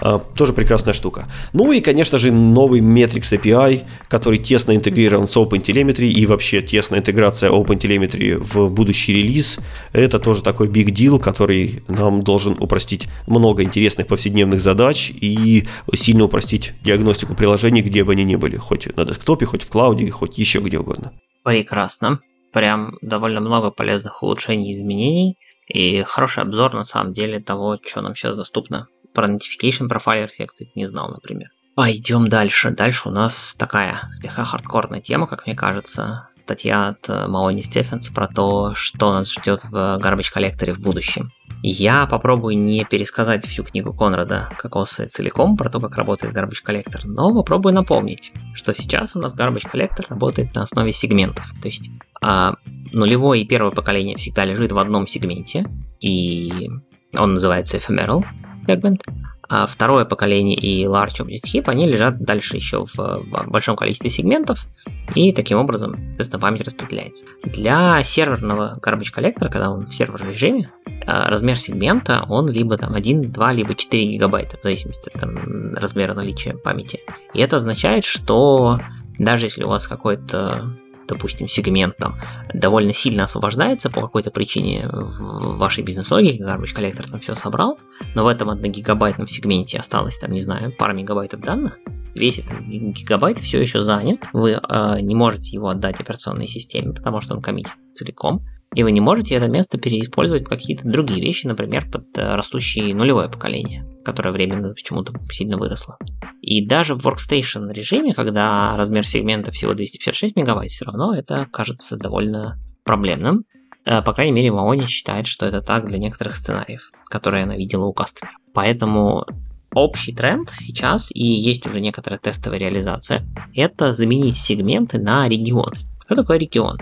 А, 0.00 0.18
тоже 0.18 0.52
прекрасная 0.52 0.94
штука. 0.94 1.26
Ну 1.52 1.72
и, 1.72 1.80
конечно 1.80 2.18
же, 2.18 2.32
новый 2.32 2.80
Metrics 2.80 3.38
API, 3.38 3.84
который 4.08 4.38
тесно 4.38 4.74
интегрирован 4.74 5.28
с 5.28 5.36
OpenTelemetry 5.36 6.08
и 6.08 6.26
вообще 6.26 6.62
тесная 6.62 7.00
интеграция 7.00 7.50
OpenTelemetry 7.50 8.36
в 8.36 8.72
будущий 8.72 9.12
релиз. 9.14 9.58
Это 9.92 10.18
тоже 10.18 10.42
такой 10.42 10.68
big 10.68 10.86
deal, 10.86 11.18
который 11.18 11.82
нам 11.88 12.22
должен 12.22 12.56
упростить 12.58 13.08
много 13.26 13.62
интересных 13.62 14.06
повседневных 14.06 14.60
задач 14.60 15.10
и 15.10 15.64
сильно 15.94 16.24
упростить 16.24 16.72
диагностику 16.82 17.34
приложений, 17.34 17.82
где 17.82 18.04
бы 18.04 18.12
они 18.12 18.24
ни 18.24 18.36
были, 18.36 18.56
хоть 18.56 18.94
на 18.96 19.04
десктопе, 19.04 19.46
хоть 19.46 19.62
в 19.62 19.68
клауде, 19.68 20.10
хоть 20.10 20.38
еще 20.38 20.60
где 20.60 20.78
угодно. 20.78 21.12
Прекрасно. 21.42 22.20
Прям 22.52 22.96
довольно 23.02 23.40
много 23.40 23.70
полезных 23.70 24.22
улучшений 24.22 24.70
и 24.70 24.76
изменений. 24.76 25.36
И 25.66 26.02
хороший 26.02 26.42
обзор 26.42 26.74
на 26.74 26.84
самом 26.84 27.12
деле 27.12 27.40
того, 27.40 27.78
что 27.84 28.00
нам 28.00 28.14
сейчас 28.14 28.36
доступно. 28.36 28.88
Про 29.12 29.28
Notification 29.28 29.88
Profiler 29.88 30.28
я, 30.38 30.46
кстати, 30.46 30.70
не 30.74 30.86
знал, 30.86 31.10
например. 31.10 31.48
А 31.76 31.90
идем 31.90 32.28
дальше. 32.28 32.70
Дальше 32.70 33.08
у 33.08 33.12
нас 33.12 33.54
такая 33.58 34.08
слегка 34.20 34.44
хардкорная 34.44 35.00
тема, 35.00 35.26
как 35.26 35.46
мне 35.46 35.56
кажется. 35.56 36.28
Статья 36.36 36.88
от 36.88 37.08
э, 37.08 37.26
Малони 37.26 37.62
Стефенс 37.62 38.10
про 38.10 38.28
то, 38.28 38.74
что 38.76 39.12
нас 39.12 39.32
ждет 39.32 39.64
в 39.64 39.98
Garbage 40.00 40.32
коллекторе 40.32 40.72
в 40.72 40.78
будущем. 40.78 41.32
Я 41.62 42.06
попробую 42.06 42.58
не 42.58 42.84
пересказать 42.84 43.46
всю 43.46 43.64
книгу 43.64 43.92
Конрада 43.92 44.50
Кокоса 44.58 45.08
целиком 45.08 45.56
про 45.56 45.70
то, 45.70 45.80
как 45.80 45.96
работает 45.96 46.34
Garbage 46.34 46.62
Collector, 46.66 47.00
но 47.04 47.32
попробую 47.34 47.74
напомнить, 47.74 48.32
что 48.54 48.74
сейчас 48.74 49.16
у 49.16 49.20
нас 49.20 49.34
Garbage 49.34 49.70
Collector 49.72 50.04
работает 50.08 50.54
на 50.54 50.62
основе 50.62 50.92
сегментов. 50.92 51.52
То 51.62 51.68
есть 51.68 51.90
а, 52.20 52.56
нулевое 52.92 53.42
и 53.42 53.46
первое 53.46 53.70
поколение 53.70 54.16
всегда 54.16 54.44
лежит 54.44 54.72
в 54.72 54.78
одном 54.78 55.06
сегменте, 55.06 55.66
и 56.00 56.68
он 57.14 57.34
называется 57.34 57.78
ephemeral 57.78 58.24
segment, 58.66 59.00
а 59.48 59.66
второе 59.66 60.04
поколение 60.04 60.56
и 60.56 60.84
Large 60.84 61.24
Object 61.24 61.44
Heap, 61.52 61.64
они 61.66 61.86
лежат 61.86 62.18
дальше 62.18 62.56
еще 62.56 62.84
в 62.84 63.24
большом 63.46 63.76
количестве 63.76 64.10
сегментов, 64.10 64.66
и 65.14 65.32
таким 65.32 65.58
образом, 65.58 65.96
соответственно, 66.08 66.40
память 66.40 66.62
распределяется. 66.62 67.26
Для 67.44 68.02
серверного 68.02 68.78
garbage 68.80 69.12
коллектора, 69.12 69.50
когда 69.50 69.70
он 69.70 69.86
в 69.86 69.94
сервер 69.94 70.26
режиме, 70.26 70.70
а, 71.06 71.28
размер 71.28 71.58
сегмента, 71.58 72.24
он 72.28 72.48
либо 72.48 72.76
там 72.78 72.94
1, 72.94 73.32
2, 73.32 73.52
либо 73.52 73.74
4 73.74 74.06
гигабайта, 74.06 74.56
в 74.58 74.62
зависимости 74.62 75.10
от 75.12 75.20
там, 75.20 75.74
размера 75.74 76.14
наличия 76.14 76.54
памяти. 76.54 77.00
И 77.34 77.40
это 77.40 77.56
означает, 77.56 78.04
что 78.04 78.80
даже 79.18 79.46
если 79.46 79.64
у 79.64 79.68
вас 79.68 79.86
какой-то 79.86 80.70
допустим, 81.06 81.48
сегмент 81.48 81.96
там 81.96 82.18
довольно 82.52 82.92
сильно 82.92 83.24
освобождается 83.24 83.90
по 83.90 84.00
какой-то 84.00 84.30
причине 84.30 84.88
в 84.88 85.56
вашей 85.56 85.84
бизнес-логике, 85.84 86.42
garbage 86.42 86.74
коллектор 86.74 87.08
там 87.08 87.20
все 87.20 87.34
собрал, 87.34 87.78
но 88.14 88.24
в 88.24 88.28
этом 88.28 88.50
1 88.50 88.72
гигабайтном 88.72 89.26
сегменте 89.26 89.78
осталось 89.78 90.18
там, 90.18 90.32
не 90.32 90.40
знаю, 90.40 90.72
пара 90.76 90.92
мегабайтов 90.92 91.40
данных, 91.40 91.78
весь 92.14 92.38
этот 92.38 92.60
гигабайт 92.60 93.38
все 93.38 93.60
еще 93.60 93.82
занят, 93.82 94.20
вы 94.32 94.52
э, 94.52 95.00
не 95.00 95.14
можете 95.14 95.50
его 95.50 95.68
отдать 95.68 96.00
операционной 96.00 96.46
системе, 96.46 96.92
потому 96.92 97.20
что 97.20 97.34
он 97.34 97.42
коммитится 97.42 97.92
целиком, 97.92 98.44
и 98.74 98.82
вы 98.82 98.92
не 98.92 99.00
можете 99.00 99.36
это 99.36 99.48
место 99.48 99.78
переиспользовать 99.78 100.44
в 100.44 100.48
какие-то 100.48 100.88
другие 100.88 101.20
вещи, 101.20 101.46
например, 101.46 101.88
под 101.90 102.06
э, 102.18 102.34
растущее 102.34 102.94
нулевое 102.94 103.28
поколение, 103.28 103.86
которое 104.04 104.32
временно 104.32 104.74
почему-то 104.74 105.12
сильно 105.30 105.56
выросло. 105.56 105.96
И 106.42 106.66
даже 106.66 106.94
в 106.94 107.06
workstation 107.06 107.72
режиме, 107.72 108.14
когда 108.14 108.76
размер 108.76 109.06
сегмента 109.06 109.52
всего 109.52 109.74
256 109.74 110.36
мегабайт, 110.36 110.70
все 110.70 110.84
равно 110.84 111.14
это 111.14 111.46
кажется 111.52 111.96
довольно 111.96 112.58
проблемным. 112.84 113.44
Э, 113.84 114.02
по 114.02 114.12
крайней 114.12 114.32
мере, 114.32 114.50
Маони 114.50 114.86
считает, 114.86 115.28
что 115.28 115.46
это 115.46 115.60
так 115.60 115.86
для 115.86 115.98
некоторых 115.98 116.34
сценариев, 116.34 116.90
которые 117.08 117.44
она 117.44 117.56
видела 117.56 117.84
у 117.84 117.92
кастомера. 117.92 118.36
Поэтому 118.52 119.24
общий 119.72 120.12
тренд 120.12 120.50
сейчас, 120.50 121.10
и 121.14 121.24
есть 121.24 121.64
уже 121.66 121.80
некоторая 121.80 122.18
тестовая 122.18 122.58
реализация, 122.58 123.24
это 123.54 123.92
заменить 123.92 124.36
сегменты 124.36 124.98
на 124.98 125.28
регионы. 125.28 125.76
Что 126.06 126.16
такое 126.16 126.38
регион? 126.38 126.78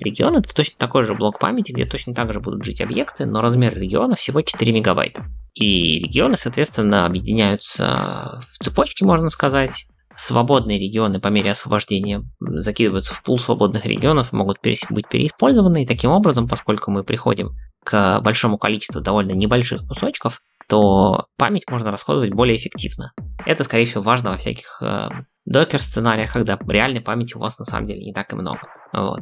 Регион 0.00 0.36
это 0.36 0.54
точно 0.54 0.74
такой 0.78 1.04
же 1.04 1.14
блок 1.14 1.38
памяти, 1.38 1.72
где 1.72 1.86
точно 1.86 2.14
так 2.14 2.32
же 2.32 2.40
будут 2.40 2.64
жить 2.64 2.80
объекты, 2.80 3.26
но 3.26 3.40
размер 3.40 3.78
региона 3.78 4.14
всего 4.14 4.42
4 4.42 4.72
мегабайта. 4.72 5.24
И 5.54 6.00
регионы, 6.00 6.36
соответственно, 6.36 7.06
объединяются 7.06 8.40
в 8.48 8.58
цепочки, 8.58 9.04
можно 9.04 9.30
сказать. 9.30 9.86
Свободные 10.16 10.78
регионы 10.78 11.20
по 11.20 11.28
мере 11.28 11.50
освобождения 11.50 12.22
закидываются 12.40 13.14
в 13.14 13.22
пул 13.22 13.38
свободных 13.38 13.84
регионов, 13.84 14.32
могут 14.32 14.58
быть 14.62 15.08
переиспользованы. 15.08 15.82
И 15.82 15.86
таким 15.86 16.10
образом, 16.10 16.46
поскольку 16.48 16.90
мы 16.92 17.02
приходим 17.02 17.50
к 17.84 18.20
большому 18.20 18.58
количеству 18.58 19.00
довольно 19.00 19.32
небольших 19.32 19.86
кусочков, 19.86 20.40
то 20.68 21.26
память 21.36 21.68
можно 21.68 21.90
расходовать 21.90 22.32
более 22.32 22.56
эффективно. 22.56 23.12
Это, 23.44 23.64
скорее 23.64 23.86
всего, 23.86 24.02
важно 24.02 24.30
во 24.30 24.36
всяких 24.38 24.78
э, 24.80 25.08
докер-сценариях, 25.44 26.32
когда 26.32 26.58
реальной 26.68 27.00
памяти 27.00 27.36
у 27.36 27.40
вас 27.40 27.58
на 27.58 27.64
самом 27.64 27.86
деле 27.86 28.04
не 28.04 28.12
так 28.12 28.32
и 28.32 28.36
много. 28.36 28.60
Вот. 28.92 29.20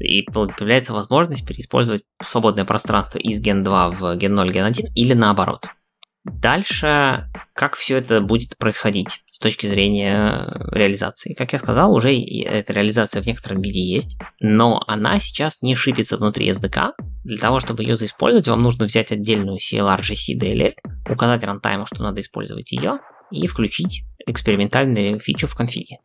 И 0.00 0.22
появляется 0.22 0.92
возможность 0.92 1.46
переиспользовать 1.46 2.02
свободное 2.22 2.64
пространство 2.64 3.18
из 3.18 3.40
Gen 3.40 3.62
2 3.62 3.90
в 3.90 4.02
Gen 4.16 4.28
0, 4.28 4.50
Gen 4.50 4.64
1 4.64 4.86
или 4.94 5.14
наоборот. 5.14 5.68
Дальше, 6.24 7.30
как 7.54 7.74
все 7.74 7.96
это 7.96 8.20
будет 8.20 8.58
происходить 8.58 9.22
с 9.30 9.38
точки 9.38 9.66
зрения 9.66 10.68
реализации? 10.72 11.32
Как 11.32 11.52
я 11.52 11.58
сказал, 11.58 11.94
уже 11.94 12.12
эта 12.12 12.72
реализация 12.72 13.22
в 13.22 13.26
некотором 13.26 13.62
виде 13.62 13.80
есть, 13.80 14.18
но 14.40 14.82
она 14.86 15.18
сейчас 15.20 15.62
не 15.62 15.74
шипится 15.74 16.16
внутри 16.16 16.50
SDK. 16.50 16.92
Для 17.24 17.38
того, 17.38 17.60
чтобы 17.60 17.82
ее 17.82 17.96
заиспользовать, 17.96 18.48
вам 18.48 18.62
нужно 18.62 18.86
взять 18.86 19.10
отдельную 19.10 19.58
CLRGC 19.58 20.38
DLL, 20.38 20.74
указать 21.08 21.44
рантайму, 21.44 21.86
что 21.86 22.02
надо 22.02 22.20
использовать 22.20 22.72
ее, 22.72 22.98
и 23.30 23.46
включить 23.46 24.02
экспериментальную 24.26 25.20
фичу 25.20 25.46
в 25.46 25.54
конфиге. 25.54 25.98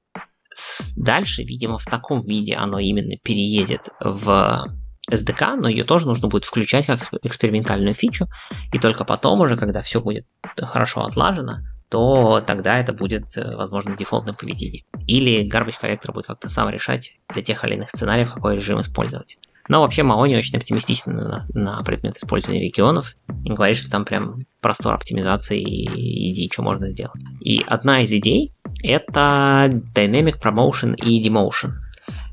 Дальше, 0.95 1.43
видимо, 1.43 1.77
в 1.77 1.85
таком 1.85 2.23
виде 2.25 2.55
оно 2.55 2.79
именно 2.79 3.17
переедет 3.23 3.89
в 3.99 4.67
SDK, 5.11 5.55
но 5.55 5.67
ее 5.67 5.83
тоже 5.83 6.07
нужно 6.07 6.27
будет 6.27 6.45
включать 6.45 6.85
как 6.85 7.09
экспериментальную 7.23 7.93
фичу, 7.93 8.27
и 8.71 8.79
только 8.79 9.03
потом 9.03 9.41
уже, 9.41 9.57
когда 9.57 9.81
все 9.81 10.01
будет 10.01 10.25
хорошо 10.57 11.01
отлажено, 11.01 11.57
то 11.89 12.41
тогда 12.45 12.79
это 12.79 12.93
будет, 12.93 13.37
э, 13.37 13.55
возможно, 13.55 13.95
дефолтным 13.95 14.35
поведением. 14.35 14.85
Или 15.05 15.47
garbage 15.47 15.79
коллектор 15.79 16.11
будет 16.11 16.25
как-то 16.25 16.49
сам 16.49 16.69
решать 16.69 17.17
для 17.31 17.43
тех 17.43 17.63
или 17.63 17.75
иных 17.75 17.91
сценариев, 17.91 18.33
какой 18.33 18.55
режим 18.55 18.79
использовать. 18.79 19.37
Но 19.69 19.81
вообще 19.81 20.03
Маони 20.03 20.35
очень 20.35 20.57
оптимистичен 20.57 21.13
на, 21.13 21.45
на 21.53 21.83
предмет 21.83 22.17
использования 22.17 22.61
регионов 22.61 23.15
и 23.45 23.49
говорит, 23.49 23.77
что 23.77 23.89
там 23.89 24.05
прям 24.05 24.45
простор 24.59 24.93
оптимизации 24.93 25.61
и 25.61 26.31
идей, 26.31 26.49
что 26.51 26.63
можно 26.63 26.89
сделать. 26.89 27.21
И 27.41 27.61
одна 27.61 28.01
из 28.01 28.11
идей 28.11 28.53
это 28.83 29.81
Dynamic 29.95 30.39
Promotion 30.41 30.95
и 30.95 31.27
Demotion. 31.27 31.71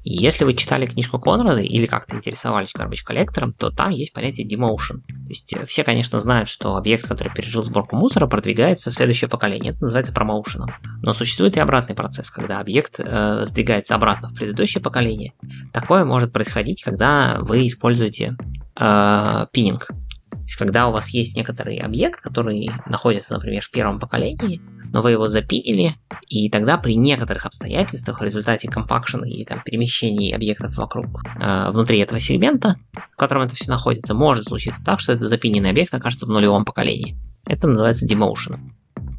Если 0.03 0.45
вы 0.45 0.55
читали 0.55 0.87
книжку 0.87 1.19
Конрада 1.19 1.61
или 1.61 1.85
как-то 1.85 2.17
интересовались 2.17 2.73
garbage 2.75 3.05
коллектором, 3.05 3.53
то 3.53 3.71
там 3.71 3.91
есть 3.91 4.15
понятие 4.15 4.49
demotion. 4.49 5.03
То 5.07 5.29
есть 5.29 5.53
э, 5.53 5.67
все, 5.67 5.85
конечно, 5.85 6.19
знают, 6.21 6.49
что 6.49 6.77
объект, 6.77 7.07
который 7.07 7.33
пережил 7.33 7.63
сборку 7.63 7.97
мусора, 7.97 8.27
продвигается 8.27 8.91
в 8.91 8.95
следующее 8.95 9.29
поколение. 9.29 9.73
Это 9.73 9.83
называется 9.83 10.13
промоушеном. 10.13 10.71
Но 11.03 11.13
существует 11.13 11.57
и 11.59 11.61
обратный 11.61 11.95
процесс, 11.95 12.31
когда 12.31 12.61
объект 12.61 12.99
э, 12.99 13.45
сдвигается 13.47 13.95
обратно 13.95 14.29
в 14.29 14.35
предыдущее 14.35 14.83
поколение. 14.83 15.35
Такое 15.73 16.07
может 16.07 16.33
происходить, 16.33 16.83
когда 16.83 17.39
вы 17.41 17.67
используете 17.67 18.37
э, 18.77 19.47
пининг. 19.53 19.87
То 19.87 20.43
есть, 20.43 20.57
когда 20.57 20.89
у 20.89 20.93
вас 20.93 21.11
есть 21.11 21.37
некоторый 21.37 21.77
объект, 21.77 22.21
который 22.23 22.71
находится, 22.87 23.35
например, 23.35 23.63
в 23.63 23.71
первом 23.71 24.01
поколении, 24.01 24.63
но 24.93 25.03
вы 25.03 25.13
его 25.13 25.29
запилили, 25.29 25.97
и 26.29 26.51
тогда 26.51 26.77
при 26.79 26.97
некоторых 26.97 27.47
обстоятельствах 27.47 28.21
в 28.21 28.25
результате 28.25 28.69
компакшена 28.69 29.29
и 29.29 29.45
там, 29.45 29.63
перемещений 29.65 30.35
объектов 30.35 30.77
вокруг, 30.77 31.07
э, 31.41 31.71
внутри 31.71 31.99
этого 31.99 32.21
сегмента, 32.21 32.77
в 32.93 33.17
котором 33.17 33.43
это 33.43 33.55
все 33.55 33.71
находится, 33.71 34.15
может 34.15 34.45
случиться 34.45 34.83
так, 34.85 35.01
что 35.01 35.13
этот 35.13 35.29
запиненный 35.29 35.71
объект 35.71 35.95
окажется 35.95 36.27
в 36.27 36.31
нулевом 36.31 36.65
поколении. 36.65 37.17
Это 37.47 37.69
называется 37.69 38.07
demotion. 38.07 38.59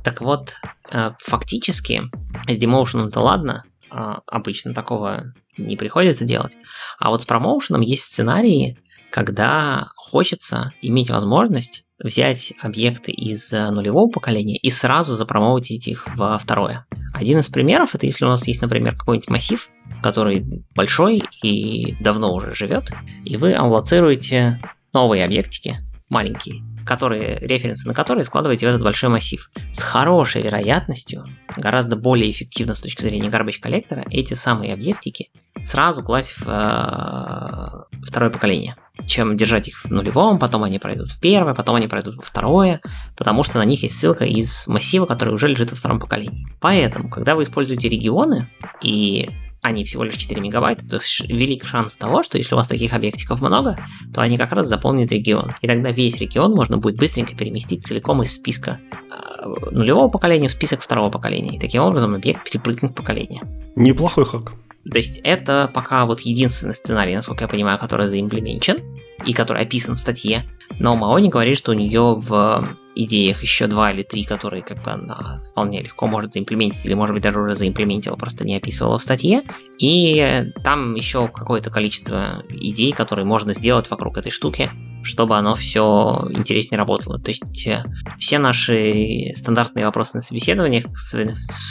Так 0.04 0.22
вот, 0.22 0.56
э, 0.92 1.12
фактически 1.20 2.04
с 2.48 2.60
demotion-то 2.60 3.20
ладно, 3.20 3.64
э, 3.92 3.96
обычно 4.28 4.74
такого 4.74 5.34
не 5.58 5.76
приходится 5.76 6.26
делать. 6.26 6.58
А 7.00 7.10
вот 7.10 7.22
с 7.22 7.26
промоушеном 7.26 7.82
есть 7.82 8.04
сценарии, 8.04 8.78
когда 9.12 9.90
хочется 9.96 10.74
иметь 10.82 11.10
возможность 11.10 11.84
взять 12.04 12.54
объекты 12.60 13.12
из 13.12 13.54
э, 13.54 13.70
нулевого 13.70 14.10
поколения 14.10 14.58
и 14.58 14.70
сразу 14.70 15.16
запромоутить 15.16 15.88
их 15.88 16.08
во 16.16 16.38
второе. 16.38 16.86
Один 17.14 17.40
из 17.40 17.48
примеров 17.48 17.94
это 17.94 18.08
если 18.08 18.26
у 18.26 18.30
нас 18.30 18.48
есть, 18.48 18.62
например, 18.62 18.96
какой-нибудь 18.98 19.30
массив, 19.30 19.70
который 20.02 20.66
большой 20.74 21.24
и 21.44 21.96
давно 22.02 22.34
уже 22.34 22.56
живет, 22.56 22.90
и 23.24 23.38
вы 23.38 23.54
аллоцируете 23.54 24.60
новые 24.94 25.24
объектики, 25.24 25.78
маленькие, 26.10 26.64
которые, 26.86 27.40
референсы 27.40 27.88
на 27.88 27.94
которые 27.94 28.24
складываете 28.24 28.66
в 28.66 28.70
этот 28.70 28.82
большой 28.82 29.10
массив. 29.10 29.50
С 29.74 29.82
хорошей 29.82 30.42
вероятностью, 30.42 31.26
гораздо 31.58 31.96
более 31.96 32.30
эффективно 32.30 32.76
с 32.76 32.80
точки 32.80 33.02
зрения 33.02 33.30
garbage 33.30 33.60
коллектора, 33.60 34.06
эти 34.10 34.34
самые 34.34 34.74
объектики 34.74 35.30
сразу 35.64 36.04
класть 36.04 36.34
в 36.38 36.48
э, 36.48 38.02
второе 38.06 38.30
поколение. 38.30 38.76
чем 39.06 39.36
держать 39.36 39.68
их 39.68 39.84
в 39.84 39.90
нулевом, 39.90 40.38
потом 40.38 40.64
они 40.64 40.80
пройдут 40.80 41.10
в 41.10 41.20
первое, 41.20 41.54
потом 41.54 41.76
они 41.76 41.88
пройдут 41.88 42.18
во 42.18 42.22
второе, 42.22 42.80
потому 43.18 43.44
что 43.44 43.58
на 43.58 43.64
них 43.64 43.84
есть 43.84 44.00
ссылка 44.00 44.26
из 44.26 44.68
массива, 44.68 45.06
который 45.06 45.34
уже 45.34 45.48
лежит 45.48 45.72
во 45.72 45.76
втором 45.76 46.00
поколении. 46.00 46.48
Поэтому, 46.60 47.10
когда 47.10 47.36
вы 47.36 47.44
используете 47.44 47.90
регионы 47.90 48.48
и 48.82 49.30
они 49.62 49.84
всего 49.84 50.04
лишь 50.04 50.18
4 50.18 50.42
мегабайта, 50.42 50.88
то 50.88 50.98
есть 50.98 51.22
велик 51.28 51.66
шанс 51.66 51.96
того, 51.96 52.24
что 52.24 52.38
если 52.38 52.56
у 52.56 52.58
вас 52.58 52.68
таких 52.68 52.94
объектиков 52.94 53.42
много, 53.42 53.78
то 54.14 54.22
они 54.22 54.38
как 54.38 54.52
раз 54.52 54.68
заполнят 54.68 55.12
регион. 55.12 55.54
И 55.62 55.68
тогда 55.68 55.92
весь 55.92 56.18
регион 56.18 56.54
можно 56.54 56.78
будет 56.78 56.98
быстренько 56.98 57.36
переместить 57.36 57.86
целиком 57.86 58.24
из 58.24 58.34
списка 58.34 58.80
а, 59.12 59.48
нулевого 59.72 60.10
поколения 60.10 60.48
в 60.48 60.52
список 60.52 60.82
второго 60.82 61.12
поколения. 61.12 61.58
И 61.58 61.60
таким 61.60 61.84
образом 61.84 62.16
объект 62.16 62.50
перепрыгнет 62.50 62.96
поколение. 62.96 63.42
Неплохой 63.76 64.26
хак. 64.26 64.54
То 64.90 64.98
есть 64.98 65.20
это 65.24 65.70
пока 65.74 66.06
вот 66.06 66.22
единственный 66.22 66.74
сценарий, 66.74 67.16
насколько 67.16 67.44
я 67.44 67.48
понимаю, 67.48 67.78
который 67.78 68.08
заимплеменчен 68.08 68.78
и 69.26 69.34
который 69.34 69.64
описан 69.64 69.96
в 69.96 70.00
статье. 70.00 70.44
Но 70.80 70.96
Маони 70.96 71.30
говорит, 71.30 71.58
что 71.58 71.72
у 71.72 71.76
нее 71.76 72.16
в 72.18 72.78
идеях 72.96 73.42
еще 73.42 73.68
два 73.68 73.92
или 73.92 74.04
три, 74.04 74.24
которые 74.24 74.64
как 74.64 74.84
бы 74.84 74.92
она 74.92 75.42
вполне 75.50 75.82
легко 75.82 76.08
может 76.08 76.34
заимплементить, 76.34 76.86
или 76.86 76.94
может 76.94 77.14
быть 77.14 77.24
даже 77.24 77.40
уже 77.40 77.56
заимплементила, 77.56 78.16
просто 78.16 78.46
не 78.46 78.56
описывала 78.56 78.98
в 78.98 79.04
статье. 79.04 79.44
И 79.78 80.46
там 80.64 80.96
еще 80.96 81.28
какое-то 81.28 81.70
количество 81.70 82.44
идей, 82.50 82.92
которые 82.92 83.26
можно 83.26 83.54
сделать 83.54 83.90
вокруг 83.90 84.18
этой 84.18 84.32
штуки, 84.32 84.72
чтобы 85.04 85.38
оно 85.38 85.56
все 85.56 86.28
интереснее 86.32 86.78
работало. 86.78 87.20
То 87.20 87.32
есть 87.32 87.68
э, 87.68 87.84
все 88.20 88.40
наши 88.40 89.32
стандартные 89.36 89.86
вопросы 89.86 90.18
на 90.18 90.22
собеседованиях 90.22 90.86
с 90.98 91.14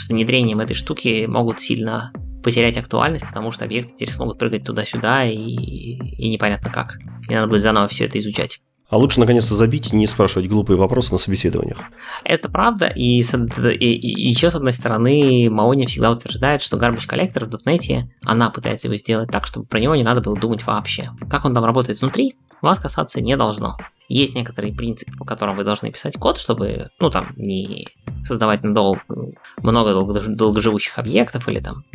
внедрением 0.09 0.59
этой 0.59 0.73
штуки 0.73 1.25
могут 1.27 1.59
сильно 1.59 2.11
потерять 2.43 2.77
актуальность, 2.77 3.25
потому 3.25 3.51
что 3.51 3.65
объекты 3.65 3.93
теперь 3.93 4.11
смогут 4.11 4.37
прыгать 4.37 4.63
туда-сюда 4.63 5.25
и, 5.25 5.35
и 5.37 6.29
непонятно 6.29 6.71
как. 6.71 6.97
И 7.29 7.33
надо 7.33 7.47
будет 7.47 7.61
заново 7.61 7.87
все 7.87 8.05
это 8.05 8.19
изучать. 8.19 8.59
А 8.91 8.97
лучше 8.97 9.21
наконец-то 9.21 9.55
забить 9.55 9.93
и 9.93 9.95
не 9.95 10.05
спрашивать 10.05 10.49
глупые 10.49 10.75
вопросы 10.75 11.13
на 11.13 11.17
собеседованиях. 11.17 11.77
Это 12.25 12.49
правда, 12.49 12.87
и, 12.87 13.21
и, 13.21 13.95
и 13.95 14.29
еще 14.29 14.51
с 14.51 14.55
одной 14.55 14.73
стороны, 14.73 15.49
Маони 15.49 15.85
всегда 15.85 16.11
утверждает, 16.11 16.61
что 16.61 16.75
Garbage 16.75 17.07
Collector 17.07 17.45
в 17.45 17.65
.NET, 17.65 18.09
она 18.25 18.49
пытается 18.49 18.89
его 18.89 18.97
сделать 18.97 19.31
так, 19.31 19.47
чтобы 19.47 19.65
про 19.65 19.79
него 19.79 19.95
не 19.95 20.03
надо 20.03 20.19
было 20.19 20.37
думать 20.37 20.67
вообще. 20.67 21.11
Как 21.29 21.45
он 21.45 21.53
там 21.53 21.63
работает 21.63 22.01
внутри, 22.01 22.35
вас 22.61 22.79
касаться 22.79 23.21
не 23.21 23.37
должно. 23.37 23.77
Есть 24.09 24.35
некоторые 24.35 24.73
принципы, 24.73 25.17
по 25.17 25.23
которым 25.23 25.55
вы 25.55 25.63
должны 25.63 25.89
писать 25.89 26.17
код, 26.17 26.37
чтобы, 26.37 26.89
ну 26.99 27.09
там, 27.09 27.29
не 27.37 27.87
создавать 28.23 28.61
надолго 28.61 29.01
много 29.63 29.93
долгоживущих 30.27 30.99
объектов 30.99 31.47
или 31.47 31.61
там 31.61 31.85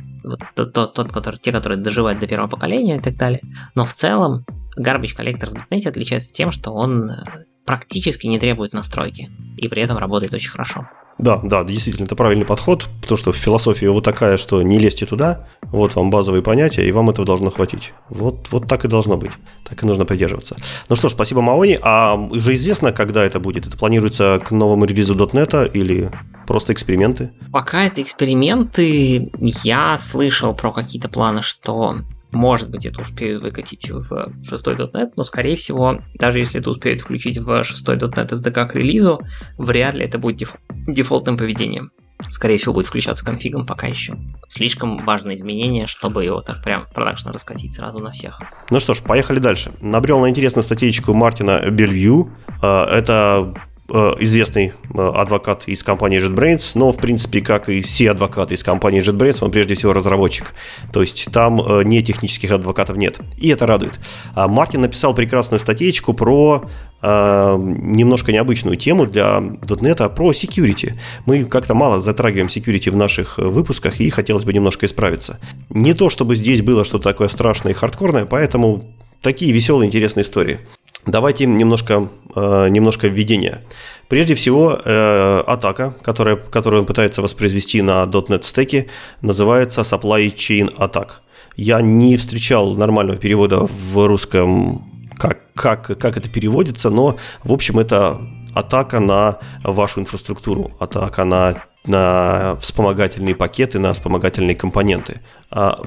тот, 0.55 0.72
тот, 0.72 0.95
тот 0.95 1.12
который, 1.12 1.37
те, 1.37 1.53
которые 1.53 1.79
доживают 1.79 2.18
до 2.18 2.27
первого 2.27 2.49
поколения 2.49 2.97
и 2.97 3.01
так 3.01 3.16
далее. 3.16 3.41
Но 3.74 3.85
в 3.85 3.93
целом 3.93 4.45
Garbage 4.79 5.14
коллектор 5.14 5.51
в 5.51 5.55
.NET 5.55 5.89
отличается 5.89 6.33
тем, 6.33 6.51
что 6.51 6.72
он 6.72 7.11
э, 7.11 7.45
практически 7.67 8.27
не 8.27 8.39
требует 8.39 8.73
настройки 8.73 9.31
и 9.57 9.69
при 9.69 9.83
этом 9.83 9.99
работает 9.99 10.33
очень 10.33 10.51
хорошо. 10.51 10.89
Да, 11.19 11.41
да, 11.43 11.64
действительно, 11.64 12.05
это 12.05 12.14
правильный 12.14 12.45
подход, 12.45 12.89
потому 13.01 13.17
что 13.17 13.33
философия 13.33 13.89
вот 13.91 14.05
такая, 14.05 14.37
что 14.37 14.61
не 14.62 14.79
лезьте 14.79 15.07
туда, 15.07 15.49
вот 15.62 15.97
вам 15.97 16.11
базовые 16.11 16.43
понятия, 16.43 16.87
и 16.87 16.93
вам 16.93 17.09
этого 17.09 17.27
должно 17.27 17.51
хватить. 17.51 17.95
Вот, 18.11 18.49
вот 18.51 18.69
так 18.69 18.85
и 18.85 18.89
должно 18.89 19.17
быть, 19.17 19.31
так 19.64 19.83
и 19.83 19.87
нужно 19.87 20.05
придерживаться. 20.05 20.57
Ну 20.91 20.97
что 20.97 21.09
ж, 21.09 21.12
спасибо, 21.12 21.41
Маони. 21.41 21.79
А 21.81 22.17
уже 22.17 22.55
известно, 22.55 22.93
когда 22.93 23.25
это 23.25 23.41
будет? 23.41 23.67
Это 23.67 23.79
планируется 23.79 24.43
к 24.45 24.51
новому 24.51 24.85
релизу 24.85 25.14
.NET 25.14 25.73
или 25.73 26.11
просто 26.47 26.75
эксперименты? 26.75 27.33
Пока 27.51 27.85
это 27.85 28.03
эксперименты, 28.03 29.31
я 29.64 29.97
слышал 29.97 30.55
про 30.55 30.71
какие-то 30.71 31.09
планы, 31.09 31.41
что 31.41 32.01
может 32.33 32.70
быть, 32.70 32.87
это 32.87 33.01
успеют 33.01 33.43
выкатить 33.43 33.91
в 33.91 34.11
6.NET, 34.11 35.12
но, 35.16 35.22
скорее 35.22 35.57
всего, 35.57 36.01
даже 36.18 36.39
если 36.39 36.61
это 36.61 36.70
успеют 36.70 37.01
включить 37.01 37.39
в 37.39 37.49
6.NET 37.49 38.29
SDK 38.29 38.66
к 38.66 38.74
релизу, 38.74 39.20
вряд 39.57 39.95
ли 39.95 40.05
это 40.05 40.18
будет 40.18 40.41
деф- 40.41 40.59
дефолтным 40.87 41.37
поведением. 41.37 41.93
Скорее 42.31 42.57
всего, 42.57 42.72
будет 42.72 42.87
включаться 42.87 43.24
конфигом 43.24 43.66
пока 43.66 43.87
еще. 43.87 44.16
Слишком 44.49 45.05
важное 45.05 45.37
изменение, 45.37 45.87
чтобы 45.87 46.24
его 46.24 46.41
так 46.41 46.62
прям 46.62 46.87
в 46.87 46.93
продакшн 46.93 47.29
раскатить 47.29 47.74
сразу 47.74 47.99
на 47.99 48.11
всех. 48.11 48.41
Ну 48.70 48.81
что 48.81 48.95
ж, 48.95 49.03
поехали 49.03 49.39
дальше. 49.39 49.72
Набрел 49.81 50.20
на 50.20 50.31
интересную 50.31 50.64
статейку 50.64 51.12
Мартина 51.12 51.70
Бельвью. 51.70 52.33
Э, 52.62 52.85
это 52.85 53.55
известный 53.89 54.72
э, 54.95 55.12
адвокат 55.14 55.64
из 55.66 55.82
компании 55.82 56.20
JetBrains, 56.20 56.72
но, 56.74 56.91
в 56.91 56.97
принципе, 56.97 57.41
как 57.41 57.68
и 57.68 57.80
все 57.80 58.11
адвокаты 58.11 58.55
из 58.55 58.62
компании 58.62 59.01
JetBrains, 59.01 59.39
он 59.43 59.51
прежде 59.51 59.74
всего 59.74 59.93
разработчик. 59.93 60.55
То 60.93 61.03
есть 61.03 61.28
там 61.32 61.61
э, 61.61 61.84
не 61.84 62.03
технических 62.03 62.51
адвокатов 62.51 62.97
нет. 62.97 63.20
И 63.37 63.49
это 63.49 63.66
радует. 63.66 63.99
А 64.34 64.49
Мартин 64.49 64.80
написал 64.80 65.14
прекрасную 65.14 65.61
статейку 65.61 66.14
про 66.14 66.68
э, 67.01 67.57
немножко 67.59 68.32
необычную 68.32 68.76
тему 68.76 69.07
для 69.07 69.39
.NET, 69.39 70.14
про 70.14 70.32
security. 70.32 70.95
Мы 71.26 71.45
как-то 71.45 71.74
мало 71.74 72.01
затрагиваем 72.01 72.49
security 72.49 72.91
в 72.91 72.97
наших 72.97 73.39
выпусках, 73.39 74.01
и 74.01 74.11
хотелось 74.11 74.45
бы 74.45 74.53
немножко 74.53 74.87
исправиться. 74.87 75.39
Не 75.70 75.93
то, 75.93 76.11
чтобы 76.11 76.34
здесь 76.34 76.62
было 76.62 76.84
что-то 76.84 77.05
такое 77.05 77.28
страшное 77.28 77.72
и 77.72 77.76
хардкорное, 77.76 78.24
поэтому 78.24 78.82
такие 79.22 79.53
веселые, 79.53 79.87
интересные 79.87 80.22
истории. 80.22 80.59
Давайте 81.07 81.46
немножко, 81.46 82.09
э, 82.34 82.68
немножко 82.68 83.07
введения. 83.07 83.62
Прежде 84.09 84.34
всего, 84.34 84.78
э, 84.84 85.42
атака, 85.46 85.94
которая, 86.02 86.36
которую 86.36 86.80
он 86.80 86.86
пытается 86.86 87.22
воспроизвести 87.22 87.80
на 87.80 88.04
.NET 88.04 88.42
стеке, 88.42 88.88
называется 89.20 89.82
Supply 89.82 90.26
Chain 90.34 90.74
Attack. 90.76 91.09
Я 91.57 91.80
не 91.80 92.16
встречал 92.16 92.74
нормального 92.74 93.18
перевода 93.18 93.68
в 93.92 94.07
русском, 94.07 95.09
как, 95.16 95.52
как, 95.54 95.98
как 95.98 96.16
это 96.16 96.28
переводится, 96.28 96.90
но, 96.90 97.16
в 97.44 97.52
общем, 97.52 97.78
это 97.78 98.20
атака 98.52 99.00
на 99.00 99.38
вашу 99.62 100.00
инфраструктуру, 100.00 100.72
атака 100.80 101.24
на 101.24 101.54
на 101.89 102.57
вспомогательные 102.61 103.34
пакеты, 103.34 103.78
на 103.78 103.93
вспомогательные 103.93 104.57
компоненты. 104.57 105.20
А, 105.51 105.80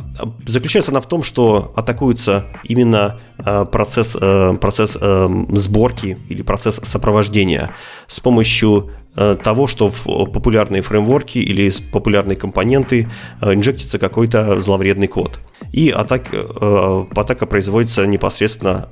заключается 0.45 0.91
она 0.91 1.01
в 1.01 1.07
том, 1.07 1.23
что 1.23 1.73
атакуется 1.75 2.45
именно 2.63 3.19
а, 3.37 3.65
процесс, 3.65 4.17
э, 4.19 4.57
процесс 4.59 4.97
э, 4.99 5.45
сборки 5.49 6.17
или 6.29 6.41
процесс 6.41 6.75
сопровождения 6.83 7.73
с 8.07 8.19
помощью 8.19 8.91
того, 9.43 9.67
что 9.67 9.89
в 9.89 10.25
популярные 10.31 10.81
фреймворки 10.81 11.39
или 11.39 11.71
популярные 11.91 12.35
компоненты 12.35 13.07
э, 13.41 13.53
инжектится 13.53 13.99
какой-то 13.99 14.59
зловредный 14.61 15.07
код. 15.07 15.39
И 15.73 15.89
атак, 15.89 16.29
э, 16.31 17.05
атака 17.15 17.45
производится 17.45 18.05
непосредственно 18.07 18.89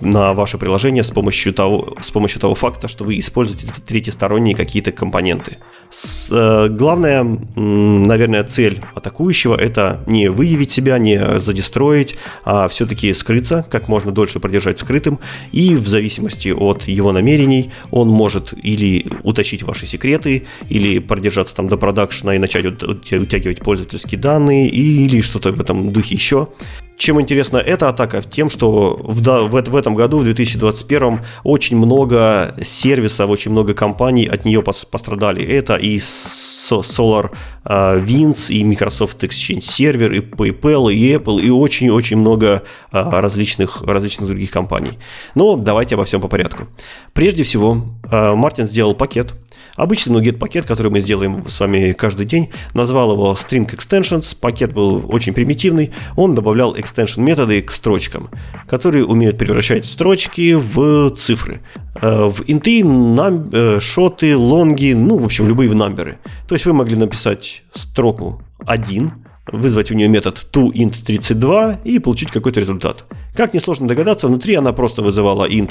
на 0.00 0.32
ваше 0.32 0.58
приложение 0.58 1.02
с 1.02 1.10
помощью, 1.10 1.52
того, 1.52 1.96
с 2.00 2.10
помощью 2.10 2.40
того 2.40 2.54
факта, 2.54 2.88
что 2.88 3.04
вы 3.04 3.18
используете 3.18 3.68
третьесторонние 3.86 4.54
какие-то 4.54 4.92
компоненты. 4.92 5.58
С, 5.90 6.28
главная, 6.70 7.22
наверное, 7.54 8.44
цель 8.44 8.80
атакующего– 8.94 9.54
это 9.60 10.02
не 10.06 10.28
выявить 10.28 10.70
себя, 10.70 10.98
не 10.98 11.38
задестроить, 11.38 12.16
а 12.44 12.68
все-таки 12.68 13.12
скрыться, 13.14 13.64
как 13.70 13.88
можно 13.88 14.10
дольше 14.10 14.40
продержать 14.40 14.78
скрытым, 14.78 15.18
и 15.52 15.76
в 15.76 15.86
зависимости 15.86 16.48
от 16.48 16.84
его 16.88 17.12
намерений 17.12 17.70
он 17.90 18.08
может 18.08 18.52
или 18.62 19.06
утащить 19.22 19.62
ваши 19.66 19.86
секреты, 19.86 20.46
или 20.68 20.98
продержаться 20.98 21.54
там 21.54 21.68
до 21.68 21.76
продакшена 21.76 22.34
и 22.34 22.38
начать 22.38 22.64
утягивать 22.66 23.60
пользовательские 23.60 24.20
данные, 24.20 24.68
или 24.68 25.20
что-то 25.20 25.52
в 25.52 25.60
этом 25.60 25.90
духе 25.90 26.14
еще. 26.14 26.48
Чем 26.96 27.20
интересна 27.20 27.58
эта 27.58 27.90
атака? 27.90 28.22
Тем, 28.22 28.48
что 28.48 28.98
в, 29.02 29.20
в, 29.20 29.70
в 29.70 29.76
этом 29.76 29.94
году, 29.94 30.18
в 30.18 30.24
2021, 30.24 31.20
очень 31.44 31.76
много 31.76 32.54
сервисов, 32.62 33.28
очень 33.28 33.50
много 33.50 33.74
компаний 33.74 34.26
от 34.26 34.46
нее 34.46 34.62
пострадали. 34.62 35.44
Это 35.44 35.76
и 35.76 35.98
Solar 35.98 37.30
uh, 37.64 38.04
Winds, 38.04 38.50
и 38.50 38.64
Microsoft 38.64 39.22
Exchange 39.22 39.60
Server, 39.60 40.16
и 40.16 40.20
PayPal, 40.20 40.92
и 40.92 41.14
Apple, 41.14 41.40
и 41.40 41.50
очень-очень 41.50 42.16
много 42.16 42.62
uh, 42.92 43.20
различных, 43.20 43.82
различных 43.82 44.28
других 44.28 44.50
компаний. 44.50 44.98
Но 45.34 45.56
давайте 45.56 45.94
обо 45.94 46.04
всем 46.04 46.20
по 46.20 46.28
порядку. 46.28 46.66
Прежде 47.12 47.42
всего, 47.42 47.84
uh, 48.04 48.34
Мартин 48.34 48.64
сделал 48.64 48.94
пакет, 48.94 49.34
Обычный 49.76 50.18
NuGet 50.18 50.38
пакет, 50.38 50.66
который 50.66 50.90
мы 50.90 51.00
сделаем 51.00 51.44
с 51.48 51.60
вами 51.60 51.92
каждый 51.92 52.26
день, 52.26 52.50
назвал 52.74 53.12
его 53.12 53.32
String 53.32 53.68
Extensions. 53.70 54.36
Пакет 54.38 54.72
был 54.72 55.04
очень 55.08 55.32
примитивный. 55.32 55.92
Он 56.16 56.34
добавлял 56.34 56.74
extension 56.74 57.20
методы 57.20 57.62
к 57.62 57.70
строчкам, 57.70 58.30
которые 58.68 59.04
умеют 59.04 59.38
превращать 59.38 59.86
строчки 59.86 60.54
в 60.54 61.10
цифры. 61.10 61.60
Э, 62.00 62.28
в 62.28 62.42
инты, 62.46 62.84
нам, 62.84 63.48
э, 63.52 63.80
шоты, 63.80 64.36
лонги, 64.36 64.92
ну, 64.92 65.18
в 65.18 65.24
общем, 65.24 65.46
любые 65.48 65.72
намберы. 65.72 66.18
То 66.48 66.54
есть 66.54 66.66
вы 66.66 66.72
могли 66.72 66.96
написать 66.96 67.62
строку 67.74 68.42
1, 68.66 69.12
вызвать 69.52 69.90
в 69.90 69.94
нее 69.94 70.08
метод 70.08 70.46
toInt32 70.52 71.78
и 71.84 71.98
получить 71.98 72.30
какой-то 72.30 72.60
результат. 72.60 73.04
Как 73.36 73.54
несложно 73.54 73.86
догадаться, 73.86 74.28
внутри 74.28 74.54
она 74.54 74.72
просто 74.72 75.02
вызывала 75.02 75.48
int 75.48 75.68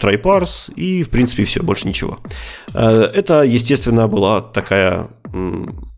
tryparse 0.00 0.72
и, 0.74 1.02
в 1.02 1.10
принципе, 1.10 1.44
все, 1.44 1.62
больше 1.62 1.86
ничего. 1.88 2.18
Э, 2.74 3.10
это, 3.14 3.42
естественно, 3.42 4.08
была 4.08 4.40
такая 4.40 5.08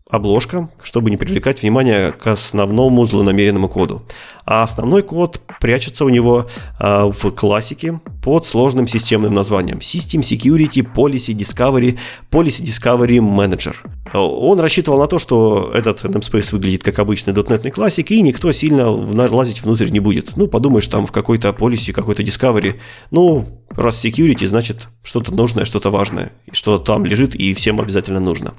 обложка, 0.09 0.69
чтобы 0.83 1.09
не 1.09 1.17
привлекать 1.17 1.61
внимание 1.61 2.11
к 2.11 2.27
основному 2.27 3.05
злонамеренному 3.05 3.67
коду. 3.67 4.03
А 4.47 4.63
основной 4.63 5.03
код 5.03 5.41
прячется 5.59 6.05
у 6.05 6.09
него 6.09 6.47
э, 6.79 7.11
в 7.11 7.31
классике 7.31 7.99
под 8.23 8.45
сложным 8.45 8.87
системным 8.87 9.33
названием 9.33 9.79
System 9.79 10.21
Security 10.21 10.87
Policy 10.95 11.35
Discovery 11.35 11.99
Policy 12.31 12.63
Discovery 12.63 13.17
Manager. 13.17 13.75
Он 14.13 14.57
рассчитывал 14.61 14.99
на 14.99 15.07
то, 15.07 15.19
что 15.19 15.71
этот 15.75 16.05
namespace 16.05 16.53
выглядит 16.53 16.81
как 16.81 16.97
обычный 16.99 17.33
.NET 17.33 17.71
классик, 17.71 18.09
и 18.11 18.21
никто 18.21 18.51
сильно 18.53 18.89
лазить 18.89 19.63
внутрь 19.63 19.89
не 19.89 19.99
будет. 19.99 20.37
Ну, 20.37 20.47
подумаешь, 20.47 20.87
там 20.87 21.05
в 21.05 21.11
какой-то 21.11 21.51
полисе, 21.51 21.91
какой-то 21.91 22.23
Discovery, 22.23 22.75
ну, 23.11 23.45
раз 23.71 24.03
security, 24.03 24.45
значит, 24.45 24.87
что-то 25.03 25.33
нужное, 25.33 25.65
что-то 25.65 25.89
важное, 25.89 26.31
что 26.53 26.79
там 26.79 27.05
лежит 27.05 27.35
и 27.35 27.53
всем 27.53 27.81
обязательно 27.81 28.21
нужно. 28.21 28.53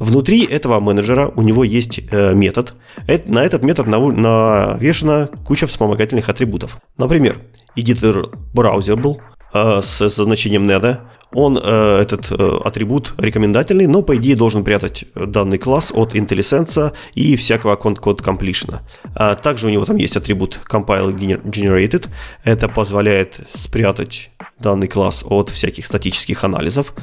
Внутри 0.00 0.44
этого 0.44 0.80
менеджера 0.80 1.28
у 1.28 1.42
него 1.42 1.62
есть 1.62 2.00
э, 2.10 2.34
метод. 2.34 2.74
Это, 3.06 3.30
на 3.30 3.44
этот 3.44 3.62
метод 3.62 3.86
навешена 3.86 5.27
куча 5.46 5.66
вспомогательных 5.66 6.28
атрибутов. 6.28 6.78
Например, 6.96 7.40
editor 7.76 8.34
browserable 8.54 9.18
э, 9.52 9.80
с, 9.82 10.08
со 10.08 10.24
значением 10.24 10.64
nether, 10.64 10.98
он, 11.32 11.58
э, 11.62 12.00
этот 12.00 12.30
э, 12.30 12.58
атрибут 12.64 13.14
рекомендательный, 13.18 13.86
но 13.86 14.02
по 14.02 14.16
идее 14.16 14.34
должен 14.34 14.64
прятать 14.64 15.04
данный 15.14 15.58
класс 15.58 15.92
от 15.94 16.14
IntelliSense 16.14 16.92
и 17.14 17.36
всякого 17.36 17.76
код 17.76 18.22
completion. 18.22 18.80
А 19.14 19.34
также 19.34 19.66
у 19.66 19.70
него 19.70 19.84
там 19.84 19.96
есть 19.96 20.16
атрибут 20.16 20.60
compile 20.70 21.14
generated. 21.44 22.08
Это 22.44 22.68
позволяет 22.68 23.40
спрятать 23.52 24.30
данный 24.58 24.88
класс 24.88 25.24
от 25.28 25.50
всяких 25.50 25.86
статических 25.86 26.44
анализов. 26.44 26.94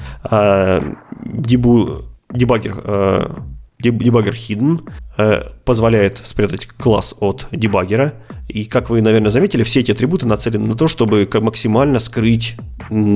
Дебу, 1.23 2.03
дебаггер 2.33 3.54
э, 3.79 3.91
дебаггер 3.91 4.33
hidden 4.33 4.81
позволяет 5.63 6.21
спрятать 6.23 6.67
класс 6.67 7.15
от 7.19 7.47
дебаггера. 7.51 8.13
И 8.47 8.65
как 8.65 8.89
вы, 8.89 9.01
наверное, 9.01 9.29
заметили, 9.29 9.63
все 9.63 9.79
эти 9.79 9.91
атрибуты 9.91 10.27
нацелены 10.27 10.67
на 10.67 10.75
то, 10.75 10.87
чтобы 10.87 11.27
максимально 11.41 11.99
скрыть 11.99 12.55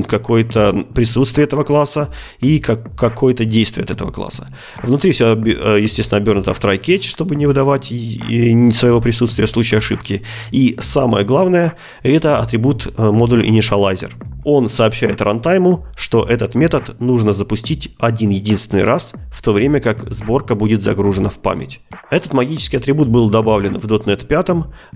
какое-то 0.08 0.86
присутствие 0.96 1.46
этого 1.46 1.64
класса 1.64 2.10
и 2.42 2.60
как, 2.60 2.96
какое-то 2.96 3.46
действие 3.46 3.84
от 3.84 3.92
этого 3.92 4.12
класса. 4.12 4.48
Внутри 4.82 5.12
все, 5.12 5.36
э, 5.36 5.80
естественно, 5.82 6.18
обернуто 6.18 6.54
в 6.54 6.60
try-catch, 6.60 7.04
чтобы 7.04 7.36
не 7.36 7.46
выдавать 7.46 7.86
своего 7.86 9.02
присутствия 9.02 9.46
в 9.46 9.50
случае 9.50 9.78
ошибки. 9.78 10.24
И 10.52 10.76
самое 10.80 11.26
главное, 11.26 11.76
это 12.02 12.40
атрибут 12.40 12.88
э, 12.98 13.12
модуль 13.12 13.48
initializer. 13.48 14.12
Он 14.46 14.70
сообщает 14.70 15.22
рантайму, 15.22 15.86
что 15.96 16.24
этот 16.24 16.56
метод 16.56 17.00
нужно 17.00 17.34
запустить 17.34 17.94
один 18.00 18.30
единственный 18.30 18.84
раз, 18.84 19.14
в 19.32 19.42
то 19.42 19.52
время 19.52 19.80
как 19.80 20.10
сборка 20.12 20.56
будет 20.56 20.82
загружена 20.82 21.30
в 21.30 21.40
память. 21.40 21.82
Этот 22.10 22.34
магический 22.34 22.78
атрибут 22.78 23.08
был 23.08 23.30
добавлен 23.30 23.80
в 23.80 23.86
.NET 23.86 24.26
5, 24.26 24.50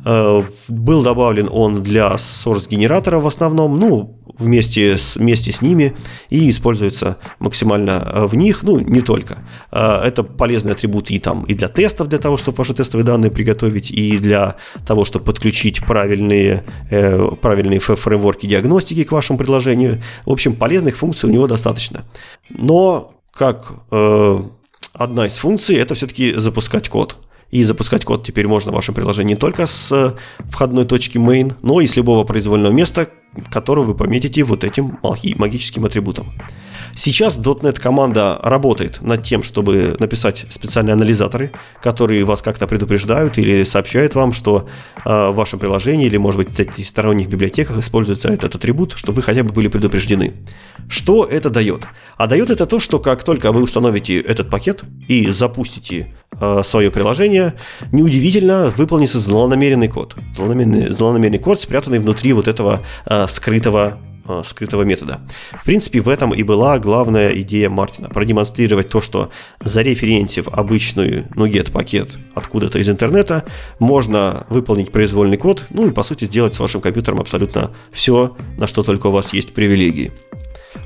э, 0.06 0.44
был 0.70 1.04
добавлен 1.04 1.50
он 1.52 1.84
для 1.84 2.16
source-генератора 2.16 3.20
в 3.20 3.28
основном, 3.28 3.80
ну, 3.80 4.20
вместе 4.38 4.98
с, 4.98 5.18
вместе 5.18 5.52
с 5.52 5.62
ними 5.62 5.96
и 6.30 6.50
используется 6.50 7.18
максимально 7.40 8.12
э, 8.14 8.26
в 8.26 8.36
них, 8.36 8.64
ну, 8.64 8.80
не 8.80 9.02
только. 9.02 9.40
Э, 9.72 10.02
это 10.04 10.24
полезный 10.24 10.72
атрибут 10.72 11.12
и 11.12 11.20
там, 11.20 11.44
и 11.44 11.54
для 11.54 11.68
тестов, 11.68 12.08
для 12.08 12.18
того, 12.18 12.38
чтобы 12.38 12.58
ваши 12.58 12.74
тестовые 12.74 13.06
данные 13.06 13.32
приготовить, 13.32 13.92
и 13.92 14.18
для 14.18 14.56
того, 14.88 15.06
чтобы 15.06 15.26
подключить 15.26 15.86
правильные, 15.86 16.64
правильные 17.42 17.80
фреймворки 17.80 18.48
диагностики 18.48 19.04
к 19.04 19.12
вашему 19.12 19.33
приложению. 19.38 20.02
В 20.26 20.32
общем, 20.32 20.56
полезных 20.56 20.98
функций 20.98 21.30
у 21.30 21.34
него 21.34 21.48
достаточно. 21.48 22.06
Но 22.50 23.14
как 23.34 23.74
одна 24.94 25.26
из 25.26 25.38
функций 25.38 25.76
это 25.76 25.96
все-таки 25.96 26.34
запускать 26.36 26.90
код. 26.90 27.18
И 27.52 27.64
запускать 27.64 28.04
код 28.04 28.26
теперь 28.26 28.48
можно 28.48 28.72
в 28.72 28.76
вашем 28.76 28.96
приложении 28.96 29.34
не 29.34 29.40
только 29.40 29.68
с 29.68 30.16
входной 30.40 30.86
точки 30.86 31.20
main, 31.20 31.54
но 31.62 31.82
и 31.82 31.88
с 31.88 31.96
любого 31.96 32.24
произвольного 32.24 32.72
места, 32.74 33.10
которое 33.50 33.86
вы 33.86 33.96
пометите 33.96 34.44
вот 34.44 34.64
этим 34.64 34.98
магическим 35.02 35.86
атрибутом. 35.86 36.34
Сейчас 36.96 37.40
.NET 37.40 37.80
команда 37.80 38.40
работает 38.44 39.02
над 39.02 39.24
тем, 39.24 39.42
чтобы 39.42 39.96
написать 40.00 40.46
специальные 40.50 40.94
анализаторы, 40.94 41.52
которые 41.82 42.24
вас 42.24 42.42
как-то 42.42 42.68
предупреждают 42.68 43.38
или 43.38 43.64
сообщают 43.64 44.14
вам, 44.14 44.32
что 44.32 44.68
э, 45.04 45.30
в 45.30 45.36
вашем 45.36 45.60
приложении 45.60 46.06
или, 46.06 46.18
может 46.18 46.38
быть, 46.38 46.78
в 46.78 46.86
сторонних 46.86 47.28
библиотеках 47.28 47.80
используется 47.80 48.30
этот 48.30 48.56
атрибут, 48.56 48.94
что 48.96 49.12
вы 49.12 49.24
хотя 49.24 49.44
бы 49.44 49.52
были 49.52 49.70
предупреждены. 49.70 50.34
Что 50.88 51.26
это 51.26 51.50
дает? 51.50 51.88
А 52.18 52.28
дает 52.28 52.52
это 52.52 52.66
то, 52.66 52.80
что 52.80 53.00
как 53.00 53.24
только 53.24 53.52
вы 53.52 53.64
установите 53.64 54.20
этот 54.20 54.50
пакет 54.50 54.84
и 55.08 55.30
запустите 55.30 56.14
э, 56.40 56.62
свое 56.64 56.92
приложение, 56.92 57.56
неудивительно 57.92 58.72
выполнится 58.76 59.20
злонамеренный 59.20 59.88
код. 59.88 60.16
Злонамеренный, 60.36 60.90
злонамеренный 60.90 61.40
код, 61.40 61.60
спрятанный 61.60 62.00
внутри 62.00 62.34
вот 62.34 62.48
этого 62.48 62.82
э, 63.06 63.23
скрытого 63.28 64.00
Э, 64.26 64.42
скрытого 64.46 64.84
метода. 64.84 65.20
В 65.52 65.66
принципе, 65.66 66.00
в 66.00 66.08
этом 66.08 66.34
и 66.34 66.44
была 66.44 66.80
главная 66.80 67.28
идея 67.42 67.70
Мартина. 67.70 68.08
Продемонстрировать 68.08 68.88
то, 68.88 69.02
что 69.02 69.30
зареференсив 69.60 70.48
обычную 70.48 71.26
NuGet 71.36 71.74
пакет 71.74 72.12
откуда-то 72.34 72.80
из 72.80 72.88
интернета, 72.88 73.44
можно 73.80 74.46
выполнить 74.48 74.94
произвольный 74.94 75.36
код, 75.36 75.66
ну 75.72 75.88
и 75.88 75.92
по 75.92 76.04
сути 76.04 76.24
сделать 76.24 76.54
с 76.54 76.60
вашим 76.60 76.80
компьютером 76.80 77.20
абсолютно 77.20 77.72
все, 77.92 78.38
на 78.58 78.66
что 78.66 78.84
только 78.84 79.08
у 79.08 79.12
вас 79.12 79.34
есть 79.34 79.54
привилегии. 79.54 80.14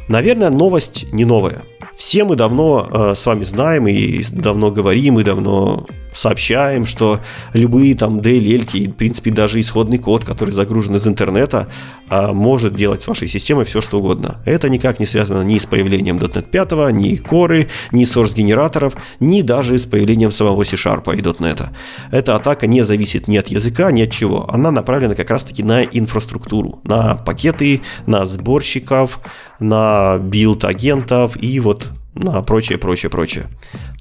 Наверное, 0.07 0.49
новость 0.49 1.05
не 1.13 1.23
новая. 1.23 1.61
Все 1.95 2.23
мы 2.23 2.35
давно 2.35 2.89
э, 2.91 3.13
с 3.15 3.23
вами 3.23 3.43
знаем 3.43 3.87
и 3.87 4.23
давно 4.31 4.71
говорим, 4.71 5.19
и 5.19 5.23
давно 5.23 5.85
сообщаем, 6.13 6.85
что 6.85 7.19
любые 7.53 7.95
там 7.95 8.19
DLL, 8.19 8.89
в 8.89 8.93
принципе, 8.93 9.31
даже 9.31 9.59
исходный 9.59 9.97
код, 9.97 10.25
который 10.25 10.51
загружен 10.51 10.95
из 10.95 11.07
интернета, 11.07 11.67
а, 12.09 12.33
может 12.33 12.75
делать 12.75 13.01
с 13.01 13.07
вашей 13.07 13.27
системой 13.27 13.65
все, 13.65 13.81
что 13.81 13.99
угодно. 13.99 14.41
Это 14.45 14.69
никак 14.69 14.99
не 14.99 15.05
связано 15.05 15.43
ни 15.43 15.57
с 15.57 15.65
появлением 15.65 16.17
.NET 16.17 16.49
5, 16.49 16.91
ни 16.93 17.15
коры, 17.15 17.67
ни 17.91 18.03
source-генераторов, 18.03 18.95
ни 19.19 19.41
даже 19.41 19.77
с 19.77 19.85
появлением 19.85 20.31
самого 20.31 20.63
C-Sharp 20.63 21.15
и 21.15 21.21
.NET. 21.21 21.69
Эта 22.11 22.35
атака 22.35 22.67
не 22.67 22.83
зависит 22.83 23.27
ни 23.27 23.37
от 23.37 23.49
языка, 23.49 23.91
ни 23.91 24.01
от 24.01 24.11
чего. 24.11 24.49
Она 24.49 24.71
направлена 24.71 25.15
как 25.15 25.29
раз-таки 25.29 25.63
на 25.63 25.83
инфраструктуру, 25.83 26.79
на 26.83 27.15
пакеты, 27.15 27.81
на 28.05 28.25
сборщиков, 28.25 29.19
на 29.59 30.17
build 30.17 30.65
агентов 30.65 31.41
и 31.41 31.59
вот 31.59 31.89
на 32.13 32.41
прочее, 32.41 32.77
прочее, 32.77 33.09
прочее. 33.09 33.47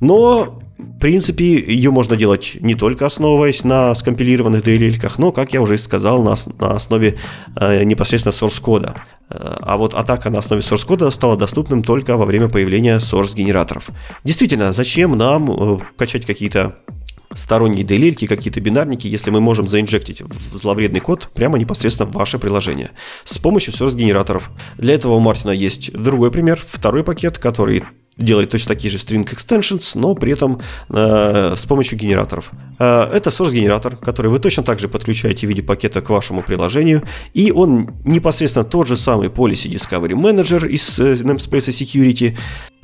Но 0.00 0.60
в 0.78 0.98
принципе, 0.98 1.44
ее 1.44 1.90
можно 1.90 2.16
делать 2.16 2.56
не 2.60 2.74
только 2.74 3.06
основываясь 3.06 3.64
на 3.64 3.94
скомпилированных 3.94 4.62
DLL, 4.62 5.12
но, 5.18 5.32
как 5.32 5.52
я 5.52 5.62
уже 5.62 5.78
сказал, 5.78 6.22
на, 6.22 6.34
основе 6.74 7.18
э, 7.58 7.84
непосредственно 7.84 8.32
source 8.32 8.60
кода. 8.60 9.02
Э, 9.30 9.56
а 9.60 9.78
вот 9.78 9.94
атака 9.94 10.28
на 10.28 10.38
основе 10.38 10.60
source 10.60 10.86
кода 10.86 11.10
стала 11.10 11.36
доступным 11.36 11.82
только 11.82 12.16
во 12.16 12.26
время 12.26 12.48
появления 12.48 12.98
source 12.98 13.34
генераторов. 13.34 13.88
Действительно, 14.24 14.72
зачем 14.72 15.16
нам 15.16 15.50
э, 15.50 15.78
качать 15.96 16.26
какие-то 16.26 16.76
сторонние 17.34 17.84
DLL, 17.84 18.26
какие-то 18.26 18.60
бинарники, 18.60 19.06
если 19.06 19.30
мы 19.30 19.40
можем 19.40 19.66
заинжектить 19.66 20.22
зловредный 20.52 21.00
код 21.00 21.30
прямо 21.34 21.58
непосредственно 21.58 22.10
в 22.10 22.14
ваше 22.14 22.38
приложение 22.38 22.90
с 23.24 23.38
помощью 23.38 23.72
source-генераторов. 23.72 24.50
Для 24.76 24.94
этого 24.94 25.14
у 25.14 25.20
Мартина 25.20 25.50
есть 25.50 25.92
другой 25.92 26.30
пример, 26.30 26.62
второй 26.62 27.04
пакет, 27.04 27.38
который 27.38 27.84
делает 28.16 28.50
точно 28.50 28.74
такие 28.74 28.90
же 28.90 28.98
string 28.98 29.28
extensions, 29.28 29.92
но 29.94 30.14
при 30.14 30.32
этом 30.32 30.60
э, 30.88 31.54
с 31.56 31.66
помощью 31.66 31.98
генераторов. 31.98 32.50
Э, 32.78 33.10
это 33.12 33.30
source-генератор, 33.30 33.96
который 33.96 34.30
вы 34.30 34.38
точно 34.38 34.62
так 34.62 34.78
же 34.78 34.88
подключаете 34.88 35.46
в 35.46 35.50
виде 35.50 35.62
пакета 35.62 36.00
к 36.00 36.10
вашему 36.10 36.42
приложению, 36.42 37.02
и 37.34 37.52
он 37.52 37.90
непосредственно 38.04 38.64
тот 38.64 38.86
же 38.86 38.96
самый 38.96 39.28
Policy 39.28 39.70
Discovery 39.70 40.12
Manager 40.12 40.66
из 40.66 40.98
э, 40.98 41.14
namespace 41.14 41.70
Security 41.70 42.36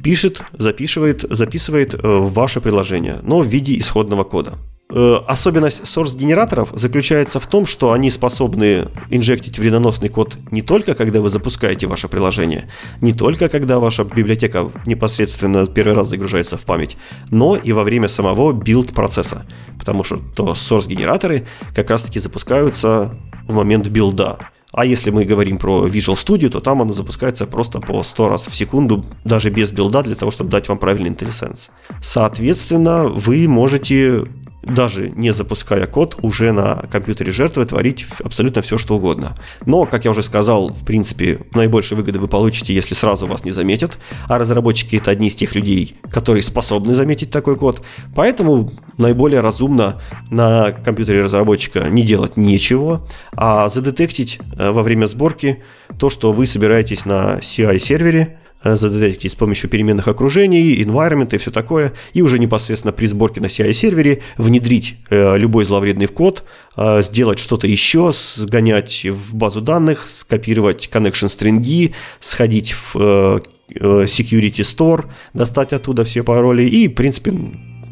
пишет, 0.02 0.42
записывает, 0.52 1.24
записывает 1.30 1.94
э, 1.94 1.98
ваше 2.02 2.60
приложение, 2.60 3.18
но 3.22 3.40
в 3.40 3.46
виде 3.46 3.78
исходного 3.78 4.24
кода. 4.24 4.58
Э, 4.94 5.20
особенность 5.26 5.80
source-генераторов 5.84 6.68
заключается 6.74 7.40
в 7.40 7.46
том, 7.46 7.64
что 7.64 7.92
они 7.92 8.10
способны 8.10 8.88
инжектить 9.08 9.58
вредоносный 9.58 10.10
код 10.10 10.36
не 10.50 10.60
только 10.60 10.94
когда 10.94 11.22
вы 11.22 11.30
запускаете 11.30 11.86
ваше 11.86 12.08
приложение, 12.08 12.68
не 13.00 13.14
только 13.14 13.48
когда 13.48 13.78
ваша 13.78 14.04
библиотека 14.04 14.70
непосредственно 14.84 15.66
первый 15.66 15.94
раз 15.94 16.08
загружается 16.08 16.58
в 16.58 16.64
память, 16.66 16.98
но 17.30 17.56
и 17.56 17.72
во 17.72 17.84
время 17.84 18.08
самого 18.08 18.52
билд-процесса. 18.52 19.46
Потому 19.78 20.04
что 20.04 20.18
то 20.36 20.52
source-генераторы 20.52 21.46
как 21.74 21.88
раз-таки 21.88 22.20
запускаются 22.20 23.16
в 23.48 23.54
момент 23.54 23.88
билда. 23.88 24.50
А 24.72 24.84
если 24.84 25.10
мы 25.10 25.24
говорим 25.24 25.56
про 25.56 25.86
Visual 25.86 26.16
Studio, 26.16 26.50
то 26.50 26.60
там 26.60 26.82
оно 26.82 26.92
запускается 26.92 27.46
просто 27.46 27.80
по 27.80 28.02
100 28.02 28.28
раз 28.28 28.46
в 28.46 28.54
секунду, 28.54 29.06
даже 29.24 29.48
без 29.48 29.70
билда, 29.70 30.02
для 30.02 30.16
того, 30.16 30.30
чтобы 30.30 30.50
дать 30.50 30.68
вам 30.68 30.78
правильный 30.78 31.10
IntelliSense. 31.10 31.70
Соответственно, 32.02 33.04
вы 33.04 33.48
можете 33.48 34.24
даже 34.62 35.10
не 35.10 35.32
запуская 35.32 35.86
код, 35.86 36.16
уже 36.22 36.52
на 36.52 36.86
компьютере 36.90 37.32
жертвы 37.32 37.64
творить 37.64 38.06
абсолютно 38.22 38.62
все, 38.62 38.78
что 38.78 38.96
угодно. 38.96 39.36
Но, 39.66 39.86
как 39.86 40.04
я 40.04 40.10
уже 40.10 40.22
сказал, 40.22 40.68
в 40.68 40.84
принципе, 40.84 41.40
наибольшие 41.54 41.96
выгоды 41.96 42.18
вы 42.18 42.28
получите, 42.28 42.74
если 42.74 42.94
сразу 42.94 43.26
вас 43.26 43.44
не 43.44 43.50
заметят, 43.50 43.98
а 44.28 44.38
разработчики 44.38 44.96
это 44.96 45.10
одни 45.10 45.28
из 45.28 45.34
тех 45.34 45.54
людей, 45.54 45.96
которые 46.10 46.42
способны 46.42 46.94
заметить 46.94 47.30
такой 47.30 47.56
код. 47.56 47.84
Поэтому 48.14 48.70
наиболее 48.98 49.40
разумно 49.40 50.00
на 50.30 50.72
компьютере 50.72 51.22
разработчика 51.22 51.88
не 51.88 52.02
делать 52.02 52.36
ничего, 52.36 53.06
а 53.36 53.68
задетектить 53.68 54.38
э, 54.58 54.70
во 54.70 54.82
время 54.82 55.06
сборки 55.06 55.62
то, 55.98 56.10
что 56.10 56.32
вы 56.32 56.46
собираетесь 56.46 57.04
на 57.04 57.38
CI-сервере, 57.38 58.38
Э, 58.64 58.76
задетектить 58.76 59.32
с 59.32 59.34
помощью 59.34 59.68
переменных 59.68 60.06
окружений, 60.08 60.82
environment 60.82 61.34
и 61.34 61.38
все 61.38 61.50
такое, 61.50 61.92
и 62.12 62.22
уже 62.22 62.38
непосредственно 62.38 62.92
при 62.92 63.06
сборке 63.06 63.40
на 63.40 63.46
CI-сервере 63.46 64.22
внедрить 64.36 64.96
э, 65.10 65.36
любой 65.36 65.64
зловредный 65.64 66.06
код, 66.06 66.44
э, 66.76 67.02
сделать 67.02 67.40
что-то 67.40 67.66
еще, 67.66 68.12
сгонять 68.14 69.04
в 69.04 69.34
базу 69.34 69.60
данных, 69.60 70.06
скопировать 70.06 70.88
connection 70.92 71.28
стринги, 71.28 71.94
сходить 72.20 72.72
в 72.72 73.42
security 73.68 74.60
store, 74.60 75.06
достать 75.32 75.72
оттуда 75.72 76.04
все 76.04 76.22
пароли 76.22 76.62
и, 76.62 76.88
в 76.88 76.94
принципе, 76.94 77.32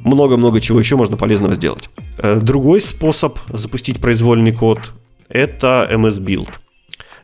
много-много 0.05 0.61
чего 0.61 0.79
еще 0.79 0.97
можно 0.97 1.17
полезного 1.17 1.55
сделать. 1.55 1.89
Другой 2.43 2.83
способ 2.83 3.39
запустить 3.49 3.99
произвольный 3.99 4.53
код– 4.53 4.93
это 5.31 5.89
MS 5.91 6.21
Build– 6.21 6.49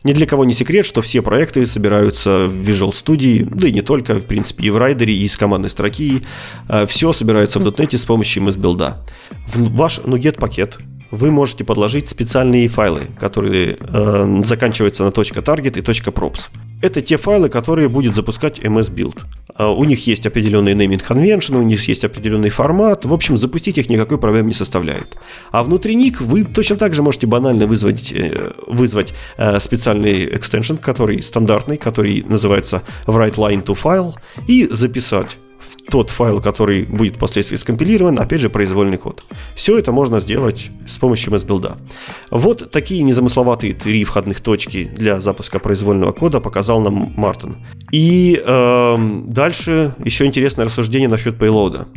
ни 0.06 0.12
для 0.12 0.26
кого 0.26 0.44
не 0.44 0.54
секрет, 0.54 0.86
что 0.86 1.02
все 1.02 1.20
проекты 1.20 1.66
собираются 1.66 2.46
в 2.46 2.68
Visual 2.68 2.92
Studio, 2.92 3.48
да 3.50 3.68
и 3.68 3.72
не 3.72 3.82
только, 3.82 4.14
в 4.14 4.26
принципе, 4.26 4.66
и 4.66 4.70
в 4.70 4.78
райдере, 4.78 5.12
и 5.12 5.24
из 5.24 5.36
командной 5.36 5.68
строки. 5.68 6.22
Э, 6.68 6.86
все 6.86 7.12
собирается 7.12 7.58
в 7.58 7.66
.NET 7.66 7.96
с 7.96 8.04
помощью 8.04 8.44
MS-билда. 8.44 9.04
В 9.48 9.74
ваш 9.74 9.98
NuGet 9.98 10.38
пакет 10.38 10.78
вы 11.10 11.30
можете 11.30 11.64
подложить 11.64 12.08
специальные 12.08 12.68
файлы, 12.68 13.08
которые 13.18 13.78
э, 13.80 14.42
заканчиваются 14.44 15.04
на 15.04 15.08
.target 15.08 15.78
и 15.78 15.80
.props. 15.80 16.48
Это 16.82 17.00
те 17.00 17.16
файлы, 17.16 17.48
которые 17.48 17.88
будет 17.88 18.14
запускать 18.14 18.58
MS 18.58 18.92
Build. 18.92 19.20
А, 19.54 19.72
у 19.72 19.84
них 19.84 20.06
есть 20.06 20.26
определенный 20.26 20.74
naming 20.74 21.02
convention, 21.06 21.56
у 21.56 21.62
них 21.62 21.88
есть 21.88 22.04
определенный 22.04 22.50
формат. 22.50 23.04
В 23.04 23.12
общем, 23.12 23.36
запустить 23.36 23.78
их 23.78 23.88
никакой 23.88 24.18
проблем 24.18 24.46
не 24.46 24.52
составляет. 24.52 25.16
А 25.50 25.62
внутри 25.62 25.94
них 25.94 26.20
вы 26.20 26.44
точно 26.44 26.76
так 26.76 26.94
же 26.94 27.02
можете 27.02 27.26
банально 27.26 27.66
вызвать, 27.66 28.12
э, 28.12 28.52
вызвать 28.66 29.14
э, 29.38 29.58
специальный 29.60 30.26
extension, 30.26 30.76
который 30.76 31.22
стандартный, 31.22 31.78
который 31.78 32.22
называется 32.28 32.82
write 33.06 33.36
line 33.36 33.64
to 33.64 33.76
file, 33.80 34.14
и 34.46 34.68
записать 34.70 35.38
тот 35.90 36.10
файл, 36.10 36.40
который 36.40 36.84
будет 36.84 37.16
впоследствии 37.16 37.56
скомпилирован, 37.56 38.18
опять 38.18 38.40
же, 38.40 38.50
произвольный 38.50 38.98
код. 38.98 39.24
Все 39.54 39.78
это 39.78 39.92
можно 39.92 40.20
сделать 40.20 40.70
с 40.86 40.98
помощью 40.98 41.32
MSBuild. 41.32 41.76
Вот 42.30 42.70
такие 42.70 43.02
незамысловатые 43.02 43.74
три 43.74 44.04
входных 44.04 44.40
точки 44.40 44.90
для 44.96 45.20
запуска 45.20 45.58
произвольного 45.58 46.12
кода 46.12 46.40
показал 46.40 46.80
нам 46.80 47.12
Мартин. 47.16 47.56
И 47.92 48.42
э, 48.44 48.96
дальше 49.26 49.94
еще 50.04 50.26
интересное 50.26 50.64
рассуждение 50.66 51.08
насчет 51.08 51.38
пейлода. 51.38 51.88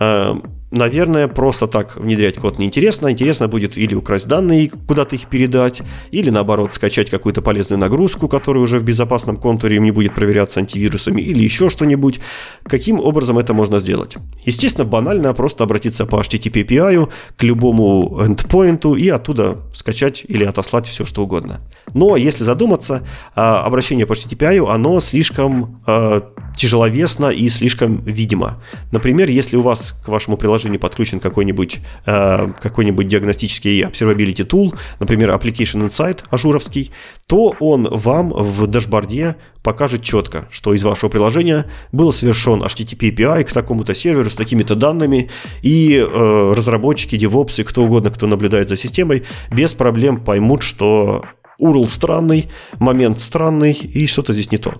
Э, 0.00 0.34
наверное, 0.70 1.28
просто 1.28 1.66
так 1.66 1.96
внедрять 1.96 2.36
код 2.36 2.58
неинтересно. 2.58 3.10
Интересно 3.10 3.48
будет 3.48 3.76
или 3.76 3.94
украсть 3.94 4.28
данные, 4.28 4.70
куда-то 4.70 5.16
их 5.16 5.26
передать, 5.26 5.82
или 6.10 6.30
наоборот 6.30 6.74
скачать 6.74 7.10
какую-то 7.10 7.42
полезную 7.42 7.78
нагрузку, 7.78 8.28
которая 8.28 8.62
уже 8.62 8.78
в 8.78 8.84
безопасном 8.84 9.36
контуре 9.36 9.78
не 9.78 9.90
будет 9.90 10.14
проверяться 10.14 10.60
антивирусами, 10.60 11.22
или 11.22 11.42
еще 11.42 11.70
что-нибудь. 11.70 12.20
Каким 12.64 13.00
образом 13.00 13.38
это 13.38 13.54
можно 13.54 13.78
сделать? 13.78 14.16
Естественно, 14.44 14.84
банально 14.84 15.32
просто 15.34 15.64
обратиться 15.64 16.06
по 16.06 16.16
HTTP 16.16 16.64
API 16.64 17.08
к 17.36 17.42
любому 17.42 18.20
endpoint 18.20 18.98
и 18.98 19.08
оттуда 19.08 19.58
скачать 19.74 20.24
или 20.28 20.44
отослать 20.44 20.86
все, 20.86 21.04
что 21.04 21.22
угодно. 21.22 21.60
Но 21.94 22.16
если 22.16 22.44
задуматься, 22.44 23.06
а, 23.34 23.64
обращение 23.64 24.06
по 24.06 24.12
HTTP 24.12 24.38
API, 24.38 24.72
оно 24.72 25.00
слишком 25.00 25.82
а, 25.86 26.32
тяжеловесно 26.56 27.26
и 27.26 27.48
слишком 27.48 28.02
видимо. 28.04 28.62
Например, 28.92 29.30
если 29.30 29.56
у 29.56 29.62
вас 29.62 29.94
к 30.04 30.08
вашему 30.08 30.36
приложению 30.36 30.57
подключен 30.78 31.20
какой-нибудь 31.20 31.78
э, 32.06 32.52
какой-нибудь 32.60 33.06
диагностический 33.06 33.82
observability 33.82 34.46
tool, 34.46 34.76
например, 34.98 35.30
Application 35.30 35.86
Insight 35.86 36.24
ажуровский, 36.30 36.90
то 37.26 37.54
он 37.60 37.88
вам 37.90 38.30
в 38.30 38.66
дашборде 38.66 39.36
покажет 39.62 40.02
четко, 40.02 40.48
что 40.50 40.74
из 40.74 40.82
вашего 40.82 41.10
приложения 41.10 41.66
был 41.92 42.12
совершен 42.12 42.62
HTTP 42.62 43.14
API 43.14 43.44
к 43.44 43.52
такому-то 43.52 43.94
серверу 43.94 44.30
с 44.30 44.34
такими-то 44.34 44.74
данными, 44.74 45.30
и 45.62 45.96
э, 45.98 46.52
разработчики, 46.56 47.16
девопсы, 47.16 47.64
кто 47.64 47.84
угодно, 47.84 48.10
кто 48.10 48.26
наблюдает 48.26 48.68
за 48.68 48.76
системой, 48.76 49.24
без 49.50 49.74
проблем 49.74 50.24
поймут, 50.24 50.62
что 50.62 51.24
URL 51.60 51.86
странный, 51.86 52.48
момент 52.78 53.20
странный, 53.20 53.72
и 53.72 54.06
что-то 54.06 54.32
здесь 54.32 54.50
не 54.50 54.58
то. 54.58 54.74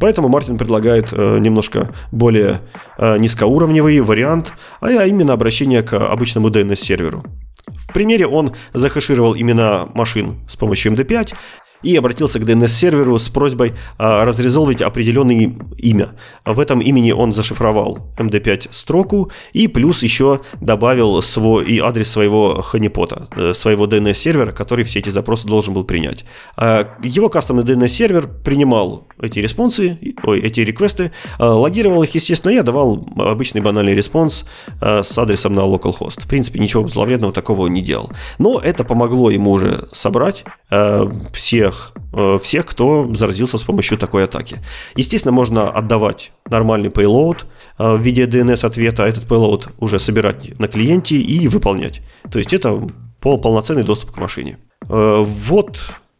Поэтому 0.00 0.28
Мартин 0.28 0.58
предлагает 0.58 1.08
э, 1.12 1.38
немножко 1.38 1.88
более 2.12 2.60
э, 2.98 3.18
низкоуровневый 3.18 4.00
вариант, 4.00 4.52
а 4.80 4.90
именно 5.04 5.32
обращение 5.32 5.82
к 5.82 5.94
обычному 5.94 6.48
DNS-серверу. 6.48 7.24
В 7.66 7.92
примере 7.92 8.26
он 8.26 8.52
захешировал 8.72 9.36
имена 9.36 9.86
машин 9.94 10.36
с 10.48 10.56
помощью 10.56 10.92
MD5 10.92 11.34
и 11.84 11.96
обратился 11.96 12.38
к 12.38 12.42
DNS-серверу 12.42 13.18
с 13.18 13.28
просьбой 13.28 13.74
а, 13.98 14.24
разрезолвить 14.24 14.82
определенное 14.82 15.54
имя. 15.78 16.08
В 16.44 16.58
этом 16.58 16.80
имени 16.80 17.12
он 17.12 17.32
зашифровал 17.32 17.98
MD5 18.16 18.68
строку 18.70 19.30
и 19.52 19.68
плюс 19.68 20.02
еще 20.02 20.40
добавил 20.60 21.20
свой, 21.22 21.64
и 21.66 21.78
адрес 21.78 22.10
своего 22.10 22.62
ханипота, 22.62 23.28
э, 23.36 23.54
своего 23.54 23.86
DNS-сервера, 23.86 24.52
который 24.52 24.84
все 24.84 25.00
эти 25.00 25.10
запросы 25.10 25.46
должен 25.46 25.74
был 25.74 25.84
принять. 25.84 26.24
А, 26.56 26.88
его 27.02 27.28
кастомный 27.28 27.64
DNS-сервер 27.64 28.28
принимал 28.28 29.06
эти 29.20 29.38
респонсы, 29.38 29.98
ой, 30.24 30.40
эти 30.40 30.60
реквесты, 30.60 31.12
а, 31.38 31.54
логировал 31.54 32.02
их, 32.02 32.14
естественно, 32.14 32.52
и 32.52 32.62
давал 32.62 33.06
обычный 33.18 33.60
банальный 33.60 33.94
response 33.94 34.44
с 34.80 35.18
адресом 35.18 35.54
на 35.54 35.60
localhost. 35.60 36.22
В 36.22 36.28
принципе, 36.28 36.58
ничего 36.58 36.86
зловредного 36.88 37.32
такого 37.32 37.66
не 37.66 37.82
делал. 37.82 38.10
Но 38.38 38.58
это 38.58 38.84
помогло 38.84 39.30
ему 39.30 39.52
уже 39.52 39.88
собрать 39.92 40.44
всех 41.32 41.64
всех, 41.64 41.92
э, 42.12 42.38
всех, 42.42 42.66
кто 42.66 43.14
заразился 43.14 43.58
с 43.58 43.62
помощью 43.62 43.98
такой 43.98 44.24
атаки. 44.24 44.58
Естественно, 44.96 45.32
можно 45.32 45.70
отдавать 45.70 46.32
нормальный 46.50 46.90
payload 46.90 47.44
э, 47.78 47.94
в 47.96 48.00
виде 48.00 48.26
DNS-ответа, 48.26 49.04
а 49.04 49.06
этот 49.06 49.24
payload 49.24 49.68
уже 49.78 49.98
собирать 49.98 50.58
на 50.58 50.68
клиенте 50.68 51.16
и 51.16 51.48
выполнять. 51.48 52.00
То 52.30 52.38
есть 52.38 52.52
это 52.52 52.80
пол, 53.20 53.40
полноценный 53.40 53.84
доступ 53.84 54.10
к 54.10 54.16
машине. 54.16 54.58
Э, 54.88 55.24
вот 55.26 55.78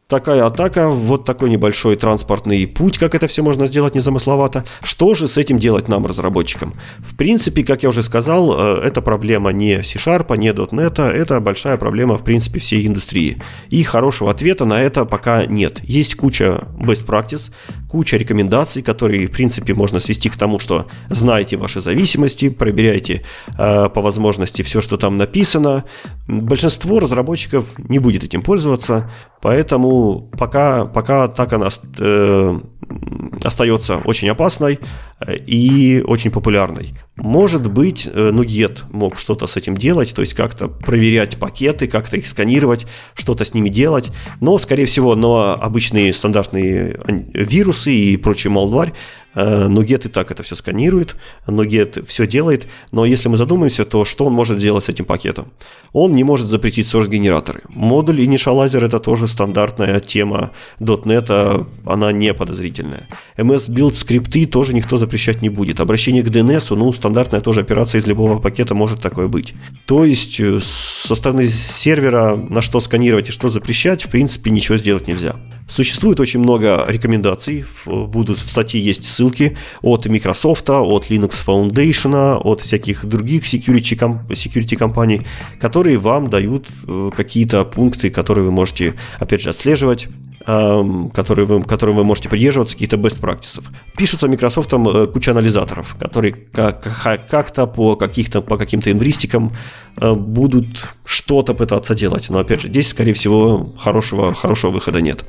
такая 0.09 0.45
атака, 0.45 0.89
вот 0.89 1.25
такой 1.25 1.51
небольшой 1.51 1.97
транспортный 1.97 2.67
путь, 2.67 2.99
как 2.99 3.15
это 3.15 3.27
все 3.27 3.43
можно 3.43 3.67
сделать 3.67 3.95
незамысловато. 3.95 4.65
Что 4.83 5.15
же 5.15 5.29
с 5.29 5.39
этим 5.39 5.59
делать 5.59 5.89
нам, 5.89 6.07
разработчикам? 6.07 6.75
В 6.99 7.17
принципе, 7.17 7.65
как 7.65 7.83
я 7.83 7.89
уже 7.89 8.03
сказал, 8.03 8.55
э, 8.59 8.81
это 8.85 9.01
проблема 9.01 9.51
не 9.51 9.83
C-Sharp, 9.83 10.37
не 10.37 10.51
.NET, 10.51 11.01
это 11.01 11.41
большая 11.41 11.79
проблема, 11.79 12.19
в 12.19 12.25
принципе, 12.25 12.61
всей 12.61 12.87
индустрии. 12.87 13.43
И 13.71 13.83
хорошего 13.83 14.31
ответа 14.31 14.65
на 14.67 14.81
это 14.83 15.05
пока 15.05 15.47
нет. 15.47 15.81
Есть 15.83 16.17
куча 16.17 16.63
best 16.79 17.07
practice, 17.07 17.51
куча 17.89 18.17
рекомендаций, 18.17 18.83
которые, 18.83 19.27
в 19.27 19.31
принципе, 19.31 19.75
можно 19.75 20.01
свести 20.01 20.29
к 20.29 20.37
тому, 20.37 20.59
что 20.59 20.87
знаете 21.09 21.57
ваши 21.57 21.81
зависимости, 21.81 22.51
проверяйте 22.51 23.23
э, 23.59 23.89
по 23.89 24.03
возможности 24.03 24.63
все, 24.63 24.83
что 24.83 24.97
там 24.97 25.17
написано. 25.17 25.85
Большинство 26.29 27.01
разработчиков 27.01 27.79
не 27.79 27.99
будет 27.99 28.25
этим 28.25 28.43
пользоваться, 28.43 29.11
поэтому 29.41 29.94
пока, 30.39 30.85
пока 30.87 31.29
так 31.29 31.53
она 31.53 31.69
э, 31.99 32.61
остается 33.45 33.99
очень 33.99 34.29
опасной 34.29 34.79
э, 35.21 35.37
и 35.37 36.03
очень 36.07 36.31
популярной. 36.31 36.95
Может 37.17 37.71
быть, 37.71 38.07
э, 38.07 38.31
Nuget 38.31 38.81
мог 38.91 39.19
что-то 39.19 39.47
с 39.47 39.57
этим 39.57 39.77
делать, 39.77 40.15
то 40.15 40.23
есть 40.23 40.35
как-то 40.35 40.69
проверять 40.69 41.39
пакеты, 41.39 41.87
как-то 41.87 42.17
их 42.17 42.27
сканировать, 42.27 42.87
что-то 43.15 43.45
с 43.45 43.55
ними 43.55 43.69
делать, 43.69 44.11
но, 44.41 44.59
скорее 44.59 44.87
всего, 44.87 45.15
но 45.15 45.57
обычные 45.61 46.13
стандартные 46.13 46.99
вирусы 47.33 47.93
и 47.93 48.17
прочий 48.17 48.49
малварь 48.49 48.93
Э, 49.35 49.69
и 49.69 50.09
так 50.09 50.31
это 50.31 50.43
все 50.43 50.57
сканирует, 50.57 51.17
Nuget 51.47 52.05
все 52.07 52.27
делает, 52.27 52.67
но 52.93 53.05
если 53.05 53.29
мы 53.29 53.37
задумаемся, 53.37 53.85
то 53.85 54.05
что 54.05 54.27
он 54.27 54.33
может 54.33 54.59
сделать 54.59 54.85
с 54.85 54.89
этим 54.89 55.05
пакетом? 55.05 55.53
Он 55.93 56.13
не 56.13 56.25
может 56.25 56.49
запретить 56.49 56.87
source-генераторы. 56.87 57.63
Модуль 57.69 58.21
Initializer 58.23 58.85
это 58.85 58.99
тоже 58.99 59.29
стандартная 59.29 60.01
тема 60.01 60.51
.NET, 60.81 61.67
она 61.87 62.13
не 62.13 62.35
подозрительная. 62.35 63.09
MS 63.37 63.71
Build 63.71 63.95
скрипты 63.95 64.47
тоже 64.47 64.75
никто 64.75 64.99
запрещать 64.99 65.43
не 65.43 65.49
будет. 65.49 65.81
Обращение 65.81 66.23
к 66.23 66.29
DNS, 66.29 66.75
ну, 66.77 66.93
стандартная 66.93 67.41
тоже 67.41 67.61
операция 67.61 68.01
из 68.01 68.07
любого 68.07 68.39
пакета 68.39 68.75
может 68.75 69.01
такое 69.01 69.29
быть. 69.29 69.55
То 69.87 70.05
есть 70.05 70.41
э, 70.41 70.61
со 70.61 71.15
стороны 71.15 71.47
сервера 71.47 72.37
на 72.37 72.63
что 72.63 72.81
сканировать 72.81 73.29
и 73.29 73.33
что 73.33 73.49
запрещать, 73.49 74.03
в 74.03 74.11
принципе, 74.11 74.51
ничего 74.51 74.77
сделать 74.77 75.09
нельзя. 75.09 75.37
Существует 75.69 76.21
очень 76.21 76.41
много 76.41 76.85
рекомендаций, 76.89 77.65
будут 77.87 78.39
в 78.39 78.51
статье 78.51 78.81
есть 78.81 79.05
ссылки 79.05 79.57
от 79.81 80.07
Microsoft, 80.07 80.69
от 80.69 81.11
Linux 81.11 81.33
Foundation, 81.47 82.37
от 82.37 82.61
всяких 82.61 83.07
других 83.07 83.45
security, 83.45 83.97
security 84.29 84.77
компаний, 84.77 85.23
которые 85.61 85.97
вам 85.97 86.29
дают 86.29 86.69
э, 86.87 87.11
какие-то 87.17 87.65
пункты, 87.65 88.11
которые 88.11 88.45
вы 88.45 88.53
можете, 88.53 88.95
опять 89.19 89.41
же, 89.41 89.51
отслеживать, 89.51 90.09
которые 90.45 91.47
вы, 91.47 91.63
которым 91.63 91.97
вы 91.97 92.05
можете 92.05 92.29
придерживаться, 92.29 92.75
каких-то 92.75 92.97
best 92.97 93.21
practices. 93.21 93.65
Пишутся 93.97 94.29
Microsoft 94.29 94.73
э, 94.73 95.07
куча 95.07 95.31
анализаторов, 95.31 95.97
которые 95.99 96.33
как- 96.33 96.87
как-то 97.29 97.67
по, 97.67 97.97
каких-то, 97.97 98.43
по 98.43 98.57
каким-то 98.57 98.91
инвристикам 98.91 99.53
э, 99.97 100.13
будут 100.13 100.95
что-то 101.05 101.55
пытаться 101.55 101.95
делать. 101.95 102.31
Но 102.31 102.39
опять 102.39 102.61
же, 102.61 102.69
здесь, 102.69 102.89
скорее 102.89 103.13
всего, 103.15 103.73
хорошего, 103.79 104.35
хорошего 104.35 104.73
выхода 104.73 105.01
нет. 105.01 105.25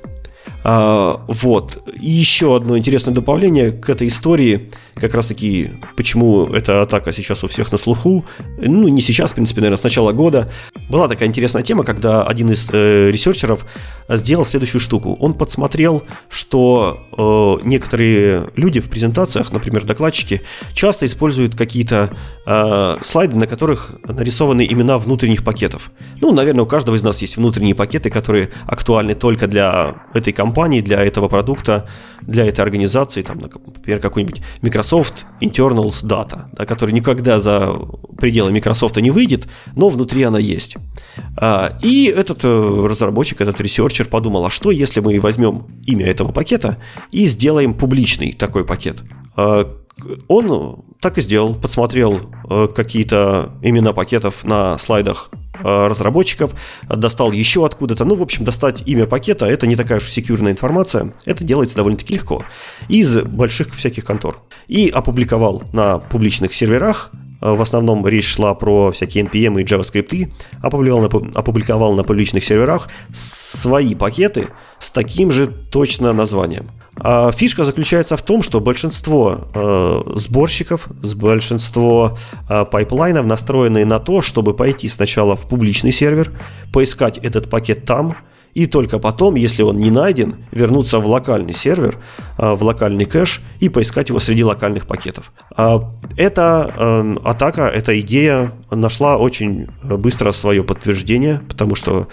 А, 0.68 1.22
вот. 1.28 1.78
И 1.94 2.10
еще 2.10 2.56
одно 2.56 2.76
интересное 2.76 3.14
добавление 3.14 3.72
к 3.72 3.88
этой 3.88 4.08
истории, 4.08 4.72
как 4.96 5.14
раз 5.14 5.28
таки, 5.28 5.70
почему 5.96 6.46
эта 6.48 6.82
атака 6.82 7.14
сейчас 7.14 7.44
у 7.44 7.48
всех 7.48 7.72
на 7.72 7.78
слуху, 7.78 8.26
ну, 8.58 8.88
не 8.88 9.02
сейчас, 9.02 9.32
в 9.32 9.36
принципе, 9.36 9.62
наверное, 9.62 9.78
с 9.78 9.84
начала 9.84 10.12
года. 10.12 10.52
Была 10.90 11.08
такая 11.08 11.30
интересная 11.30 11.62
тема, 11.62 11.84
когда 11.84 12.24
один 12.24 12.52
из 12.52 12.68
э, 12.72 13.12
ресерчеров 13.12 13.64
сделал 14.10 14.44
следующую 14.44 14.82
штуку. 14.82 15.16
Он 15.20 15.36
подсмотрел, 15.36 16.02
что 16.30 17.60
э, 17.62 17.68
некоторые 17.68 18.46
люди 18.56 18.80
в 18.80 18.90
презентациях, 18.90 19.52
например, 19.52 19.86
докладчики, 19.86 20.42
часто 20.74 21.06
используют 21.06 21.56
какие-то 21.56 22.10
э, 22.48 22.98
слайды, 23.04 23.36
на 23.36 23.46
которых 23.46 23.92
нарисованы 24.08 24.66
имена 24.68 24.98
внутренних 24.98 25.44
пакетов. 25.44 25.92
Ну, 26.22 26.34
наверное, 26.34 26.64
у 26.64 26.68
каждого 26.68 26.96
из 26.96 27.04
нас 27.04 27.22
есть 27.22 27.38
внутренние 27.38 27.76
пакеты, 27.76 28.10
которые 28.10 28.50
актуальны 28.66 29.14
только 29.14 29.46
для 29.46 29.96
этой 30.16 30.34
компании, 30.34 30.55
компании, 30.56 30.82
для 30.82 31.04
этого 31.04 31.28
продукта, 31.28 31.86
для 32.22 32.46
этой 32.46 32.62
организации, 32.62 33.24
там, 33.24 33.40
например, 33.40 34.00
какой-нибудь 34.00 34.42
Microsoft 34.62 35.26
Internals 35.42 36.02
Data, 36.04 36.46
да, 36.54 36.66
который 36.66 36.94
никогда 36.94 37.40
за 37.40 37.74
пределы 38.18 38.52
Microsoft 38.52 38.96
не 39.02 39.12
выйдет, 39.12 39.48
но 39.76 39.90
внутри 39.90 40.24
она 40.24 40.40
есть. 40.40 40.78
А, 41.38 41.78
и 41.84 42.06
этот 42.06 42.46
э, 42.46 42.88
разработчик, 42.90 43.42
этот 43.42 43.60
researcher 43.60 44.06
подумал, 44.06 44.46
а 44.46 44.50
что 44.50 44.72
если 44.72 45.02
мы 45.02 45.20
возьмем 45.20 45.66
имя 45.86 46.06
этого 46.06 46.32
пакета 46.32 46.78
и 47.12 47.26
сделаем 47.26 47.74
публичный 47.74 48.32
такой 48.32 48.64
пакет? 48.64 49.04
А, 49.36 49.76
он 50.30 50.84
так 51.02 51.18
и 51.18 51.22
сделал, 51.22 51.54
подсмотрел 51.54 52.22
э, 52.50 52.68
какие-то 52.74 53.52
имена 53.62 53.92
пакетов 53.92 54.46
на 54.46 54.78
слайдах 54.78 55.30
разработчиков, 55.64 56.54
достал 56.88 57.32
еще 57.32 57.66
откуда-то. 57.66 58.06
Ну, 58.06 58.16
в 58.16 58.22
общем, 58.22 58.46
достать 58.46 58.84
имя 58.86 59.06
пакета– 59.06 59.46
это 59.48 59.68
не 59.68 59.76
такая 59.76 60.00
уж 60.00 60.10
секьюрная 60.10 60.52
информация. 60.52 61.14
Это 61.26 61.44
делается 61.44 61.76
довольно-таки 61.76 62.14
легко. 62.14 62.46
Из 62.88 63.22
больших 63.22 63.74
всяких 63.74 64.06
контор. 64.06 64.42
И 64.68 64.90
опубликовал 64.90 65.64
на 65.74 66.00
публичных 66.00 66.54
серверах 66.54 67.12
э, 67.12 67.18
в 67.54 67.62
основном 67.62 68.08
речь 68.08 68.28
шла 68.28 68.54
про 68.54 68.92
всякие 68.92 69.26
NPM 69.26 69.62
и 69.62 69.66
JavaScript, 69.66 70.32
опубликовал 70.62 71.02
на, 71.02 71.40
опубликовал 71.40 71.94
на 71.94 72.04
публичных 72.04 72.44
серверах 72.44 72.90
свои 73.14 73.96
пакеты 73.96 74.48
с 74.80 74.90
таким 74.90 75.32
же 75.32 75.48
точно 75.48 76.14
названием. 76.14 76.70
А 76.98 77.32
фишка 77.32 77.66
заключается 77.66 78.16
в 78.16 78.22
том, 78.22 78.42
что 78.42 78.62
большинство 78.62 79.50
э, 79.54 80.02
сборщиков, 80.16 80.88
большинство 81.16 82.18
э, 82.50 82.66
пайплайнов 82.66 83.26
настроены 83.26 83.84
на 83.86 84.00
то, 84.00 84.22
чтобы 84.22 84.54
пойти 84.54 84.88
сначала 84.88 85.36
в 85.36 85.48
публичный 85.48 85.92
сервер, 85.92 86.32
поискать 86.72 87.18
этот 87.18 87.50
пакет 87.50 87.86
там, 87.86 88.16
и 88.56 88.68
только 88.68 89.00
потом, 89.00 89.36
если 89.36 89.64
он 89.64 89.78
не 89.78 89.92
найден, 89.92 90.38
вернуться 90.52 91.00
в 91.00 91.06
локальный 91.06 91.54
сервер, 91.54 92.00
а, 92.38 92.56
в 92.56 92.64
локальный 92.64 93.06
кэш 93.06 93.42
и 93.60 93.70
поискать 93.70 94.10
его 94.10 94.20
среди 94.20 94.44
локальных 94.44 94.88
пакетов. 94.88 95.34
А, 95.56 95.94
эта 96.18 96.74
э, 96.76 97.16
атака, 97.24 97.68
эта 97.68 98.00
идея 98.00 98.54
нашла 98.76 99.18
очень 99.18 99.68
быстро 99.84 100.32
свое 100.32 100.64
подтверждение, 100.64 101.42
потому 101.48 101.76
что 101.76 102.08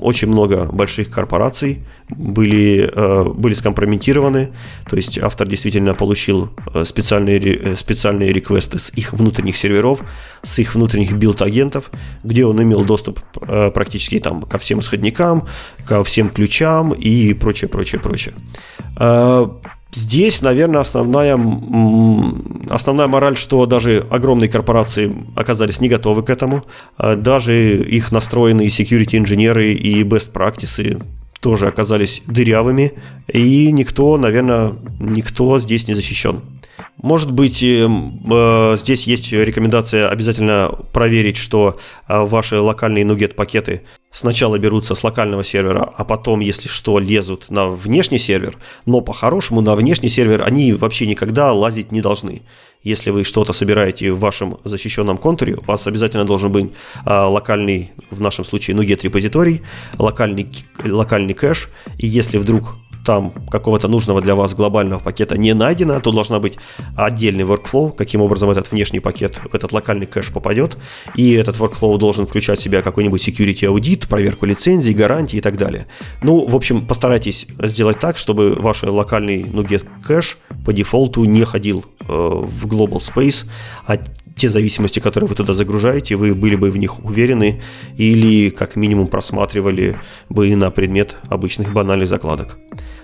очень 0.00 0.28
много 0.28 0.64
больших 0.66 1.10
корпораций 1.10 1.84
были, 2.08 2.90
э, 2.92 3.24
были 3.24 3.54
скомпрометированы, 3.54 4.50
то 4.88 4.96
есть 4.96 5.18
автор 5.18 5.48
действительно 5.48 5.94
получил 5.94 6.50
э, 6.74 6.84
специальные, 6.84 7.76
специальные 7.76 8.32
реквесты 8.32 8.78
с 8.78 8.90
их 8.90 9.12
внутренних 9.12 9.56
серверов, 9.56 10.00
с 10.42 10.58
их 10.58 10.74
внутренних 10.74 11.12
билд-агентов, 11.12 11.90
где 12.24 12.44
он 12.44 12.62
имел 12.62 12.84
доступ 12.84 13.20
практически 13.74 14.18
там 14.18 14.42
ко 14.42 14.58
всем 14.58 14.80
исходникам, 14.80 15.46
ко 15.86 16.02
всем 16.04 16.30
ключам 16.30 16.92
и 16.92 17.34
прочее, 17.34 17.68
прочее, 17.68 18.00
прочее. 18.00 18.34
Здесь, 19.92 20.40
наверное, 20.40 20.80
основная, 20.80 21.38
основная 22.68 23.08
мораль, 23.08 23.36
что 23.36 23.66
даже 23.66 24.06
огромные 24.08 24.48
корпорации 24.48 25.12
оказались 25.34 25.80
не 25.80 25.88
готовы 25.88 26.22
к 26.22 26.30
этому. 26.30 26.62
А, 26.96 27.16
даже 27.16 27.76
их 27.76 28.12
настроенные 28.12 28.68
security 28.68 29.18
инженеры 29.18 29.72
и 29.72 30.02
best 30.04 30.32
practices 30.32 31.02
тоже 31.40 31.66
оказались 31.66 32.22
дырявыми. 32.26 32.92
И 33.32 33.72
никто, 33.72 34.16
наверное, 34.16 34.74
никто 35.00 35.58
здесь 35.58 35.88
не 35.88 35.94
защищен. 35.94 36.40
Может 37.02 37.32
быть, 37.32 37.62
э, 37.62 38.76
здесь 38.76 39.06
есть 39.06 39.32
рекомендация 39.32 40.10
обязательно 40.10 40.70
проверить, 40.92 41.38
что 41.38 41.78
э, 42.06 42.24
ваши 42.26 42.60
локальные 42.60 43.06
нугет 43.06 43.36
пакеты 43.36 43.82
сначала 44.12 44.58
берутся 44.58 44.94
с 44.94 45.02
локального 45.02 45.42
сервера, 45.42 45.90
а 45.96 46.04
потом, 46.04 46.40
если 46.40 46.68
что, 46.68 46.98
лезут 46.98 47.48
на 47.48 47.68
внешний 47.68 48.18
сервер. 48.18 48.58
Но 48.84 49.00
по-хорошему 49.00 49.62
на 49.62 49.76
внешний 49.76 50.10
сервер 50.10 50.42
они 50.42 50.74
вообще 50.74 51.06
никогда 51.06 51.52
лазить 51.54 51.90
не 51.90 52.02
должны. 52.02 52.42
Если 52.82 53.08
вы 53.10 53.24
что-то 53.24 53.54
собираете 53.54 54.10
в 54.10 54.20
вашем 54.20 54.58
защищенном 54.64 55.16
контуре, 55.16 55.54
у 55.54 55.64
вас 55.64 55.86
обязательно 55.86 56.24
должен 56.24 56.52
быть 56.52 56.70
э, 57.06 57.10
локальный, 57.10 57.92
в 58.10 58.20
нашем 58.20 58.44
случае, 58.44 58.76
нугет 58.76 59.04
репозиторий, 59.04 59.62
локальный, 59.96 60.48
локальный 60.84 61.32
кэш. 61.32 61.70
И 61.98 62.06
если 62.06 62.36
вдруг 62.36 62.76
там 63.04 63.32
какого-то 63.50 63.88
нужного 63.88 64.20
для 64.20 64.34
вас 64.34 64.54
глобального 64.54 65.00
пакета 65.00 65.38
не 65.38 65.54
найдено, 65.54 66.00
то 66.00 66.12
должна 66.12 66.38
быть 66.38 66.56
отдельный 66.96 67.44
workflow, 67.44 67.94
каким 67.94 68.20
образом 68.20 68.50
этот 68.50 68.70
внешний 68.70 69.00
пакет 69.00 69.40
в 69.50 69.54
этот 69.54 69.72
локальный 69.72 70.06
кэш 70.06 70.32
попадет, 70.32 70.76
и 71.14 71.32
этот 71.32 71.56
workflow 71.56 71.96
должен 71.98 72.26
включать 72.26 72.58
в 72.58 72.62
себя 72.62 72.82
какой-нибудь 72.82 73.26
security 73.26 73.66
аудит, 73.66 74.08
проверку 74.08 74.46
лицензий, 74.46 74.94
гарантий 74.94 75.38
и 75.38 75.40
так 75.40 75.56
далее. 75.56 75.86
Ну, 76.22 76.46
в 76.46 76.54
общем, 76.54 76.86
постарайтесь 76.86 77.46
сделать 77.58 77.98
так, 77.98 78.18
чтобы 78.18 78.54
ваш 78.54 78.82
локальный 78.82 79.42
NuGet 79.42 79.86
кэш 80.06 80.38
по 80.64 80.72
дефолту 80.72 81.24
не 81.24 81.44
ходил 81.44 81.84
э, 82.00 82.04
в 82.06 82.66
global 82.66 83.00
space, 83.00 83.46
а 83.86 83.98
те 84.40 84.48
зависимости, 84.48 85.00
которые 85.00 85.28
вы 85.28 85.34
туда 85.34 85.52
загружаете, 85.52 86.16
вы 86.16 86.34
были 86.34 86.56
бы 86.56 86.70
в 86.70 86.78
них 86.78 87.04
уверены 87.04 87.60
или 87.98 88.48
как 88.48 88.74
минимум 88.74 89.06
просматривали 89.06 89.96
бы 90.30 90.56
на 90.56 90.70
предмет 90.70 91.16
обычных 91.28 91.74
банальных 91.74 92.08
закладок. 92.08 92.58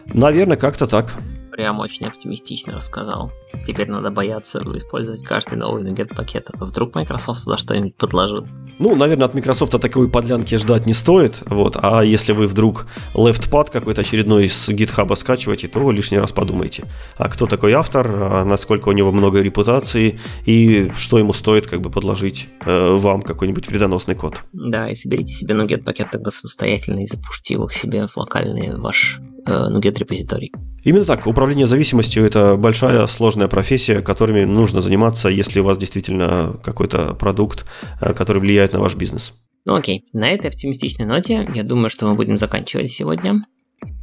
Наверное, 0.06 0.56
как-то 0.56 0.86
так. 0.86 1.14
Прям 1.56 1.80
очень 1.80 2.04
оптимистично 2.04 2.74
рассказал. 2.74 3.32
Теперь 3.66 3.88
надо 3.88 4.10
бояться 4.10 4.62
использовать 4.74 5.24
каждый 5.24 5.56
новый 5.56 5.84
нугет 5.84 6.14
пакет. 6.14 6.50
Вдруг 6.52 6.94
Microsoft 6.94 7.44
туда 7.44 7.56
что-нибудь 7.56 7.96
подложил? 7.96 8.46
Ну, 8.78 8.94
наверное, 8.94 9.24
от 9.24 9.32
Microsoft 9.32 9.72
такой 9.80 10.10
подлянки 10.10 10.54
ждать 10.56 10.84
не 10.84 10.92
стоит. 10.92 11.42
Вот. 11.46 11.78
А 11.80 12.02
если 12.02 12.32
вы 12.32 12.46
вдруг 12.46 12.86
LeftPad 13.14 13.70
какой-то 13.72 14.02
очередной 14.02 14.50
с 14.50 14.68
GitHub 14.68 15.16
скачиваете, 15.16 15.68
то 15.68 15.90
лишний 15.90 16.18
раз 16.18 16.30
подумайте. 16.30 16.84
А 17.16 17.30
кто 17.30 17.46
такой 17.46 17.72
автор, 17.72 18.06
а 18.06 18.44
насколько 18.44 18.90
у 18.90 18.92
него 18.92 19.10
много 19.10 19.40
репутации, 19.40 20.20
и 20.44 20.92
что 20.94 21.18
ему 21.18 21.32
стоит 21.32 21.66
как 21.66 21.80
бы 21.80 21.88
подложить 21.88 22.48
э, 22.66 22.96
вам 22.96 23.22
какой-нибудь 23.22 23.66
вредоносный 23.68 24.14
код. 24.14 24.42
Да, 24.52 24.90
и 24.90 24.94
соберите 24.94 25.32
себе 25.32 25.54
нугет 25.54 25.86
пакет 25.86 26.10
тогда 26.12 26.30
самостоятельно 26.30 27.02
и 27.02 27.06
запушьте 27.06 27.54
его 27.54 27.66
к 27.66 27.72
себе 27.72 28.06
в 28.06 28.14
локальный 28.18 28.76
ваш 28.76 29.22
э, 29.46 29.68
нугет 29.68 29.98
репозиторий. 29.98 30.52
Именно 30.84 31.04
так. 31.04 31.26
Управление 31.26 31.66
зависимостью– 31.66 32.24
это 32.26 32.56
большая 32.56 33.06
сложная 33.06 33.48
профессия, 33.48 34.00
которыми 34.02 34.44
нужно 34.44 34.80
заниматься, 34.80 35.28
если 35.28 35.60
у 35.60 35.64
вас 35.64 35.78
действительно 35.78 36.60
какой-то 36.62 37.14
продукт, 37.14 37.64
э, 38.00 38.12
который 38.14 38.38
влияет 38.38 38.72
на 38.72 38.80
ваш 38.80 38.94
бизнес. 38.94 39.32
Ну 39.64 39.74
окей, 39.74 40.04
на 40.12 40.28
этой 40.30 40.48
оптимистичной 40.48 41.06
ноте 41.06 41.48
я 41.54 41.64
думаю, 41.64 41.90
что 41.90 42.06
мы 42.06 42.14
будем 42.14 42.38
заканчивать 42.38 42.90
сегодня. 42.90 43.42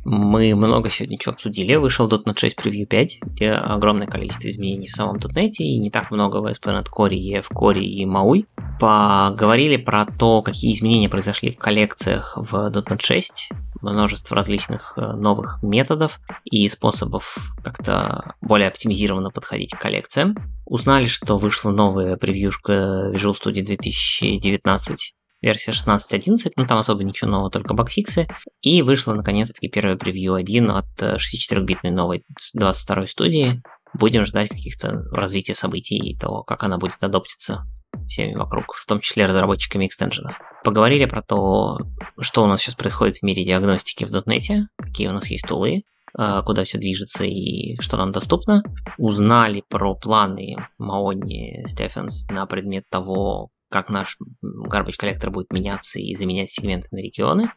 Мы 0.05 0.53
много 0.53 0.89
сегодня 0.89 1.17
чего 1.17 1.33
обсудили. 1.33 1.75
Вышел 1.75 2.09
.NET 2.09 2.37
6 2.37 2.57
Preview 2.57 2.85
5, 2.85 3.19
где 3.21 3.51
огромное 3.51 4.07
количество 4.07 4.49
изменений 4.49 4.87
в 4.87 4.91
самом 4.91 5.15
.NET 5.15 5.51
и 5.59 5.79
не 5.79 5.89
так 5.89 6.11
много 6.11 6.37
в 6.37 6.45
ASP.NET 6.45 6.87
Core, 6.95 7.11
EF 7.11 7.45
Core 7.53 7.79
и 7.79 8.05
MAUI. 8.05 8.45
Поговорили 8.79 9.77
про 9.77 10.05
то, 10.05 10.41
какие 10.41 10.73
изменения 10.73 11.07
произошли 11.07 11.51
в 11.51 11.57
коллекциях 11.57 12.33
в 12.35 12.53
.NET 12.53 13.01
6, 13.01 13.49
множество 13.81 14.35
различных 14.35 14.93
э, 14.97 15.13
новых 15.13 15.63
методов 15.63 16.19
и 16.43 16.67
способов 16.67 17.37
как-то 17.63 18.35
более 18.41 18.67
оптимизированно 18.67 19.29
подходить 19.29 19.71
к 19.71 19.79
коллекциям. 19.79 20.35
Узнали, 20.65 21.05
что 21.05 21.37
вышла 21.37 21.71
новая 21.71 22.17
превьюшка 22.17 23.09
Visual 23.13 23.35
Studio 23.41 23.63
2019 23.63 25.13
версия 25.43 25.71
16.11, 25.71 26.53
ну 26.55 26.65
там 26.65 26.79
особо 26.79 27.03
ничего 27.03 27.29
нового, 27.29 27.51
только 27.51 27.73
багфиксы. 27.73 28.27
И 28.61 28.81
вышло 28.81 29.13
наконец-таки 29.13 29.67
первое 29.67 29.97
превью 29.97 30.33
1 30.35 30.71
от 30.71 30.85
64-битной 30.99 31.91
новой 31.91 32.23
22 32.55 33.07
студии. 33.07 33.61
Будем 33.93 34.25
ждать 34.25 34.49
каких-то 34.49 35.03
развития 35.11 35.53
событий 35.53 35.97
и 35.97 36.17
того, 36.17 36.43
как 36.43 36.63
она 36.63 36.79
будет 36.79 37.03
адоптиться 37.03 37.63
всеми 38.07 38.33
вокруг, 38.33 38.73
в 38.73 38.87
том 38.87 38.99
числе 39.01 39.27
разработчиками 39.27 39.85
экстеншенов. 39.85 40.39
Поговорили 40.63 41.05
про 41.05 41.21
то, 41.21 41.77
что 42.19 42.43
у 42.43 42.47
нас 42.47 42.61
сейчас 42.61 42.73
происходит 42.75 43.17
в 43.17 43.23
мире 43.23 43.45
диагностики 43.45 44.05
в 44.05 44.11
.NET, 44.11 44.63
какие 44.77 45.09
у 45.09 45.11
нас 45.11 45.27
есть 45.27 45.45
тулы, 45.45 45.83
э, 46.17 46.41
куда 46.43 46.63
все 46.63 46.79
движется 46.79 47.25
и 47.25 47.79
что 47.81 47.97
нам 47.97 48.11
доступно. 48.11 48.63
Узнали 48.97 49.63
про 49.69 49.93
планы 49.93 50.55
Маони 50.79 51.63
Стефенс 51.67 52.27
на 52.29 52.47
предмет 52.47 52.85
того, 52.89 53.49
как 53.73 53.89
наш 53.89 54.17
garbage 54.43 54.97
коллектор 54.97 55.31
будет 55.31 55.51
меняться 55.51 55.99
и 55.99 56.13
заменять 56.13 56.51
сегменты 56.51 56.89
на 56.91 56.99
регионы. 56.99 57.51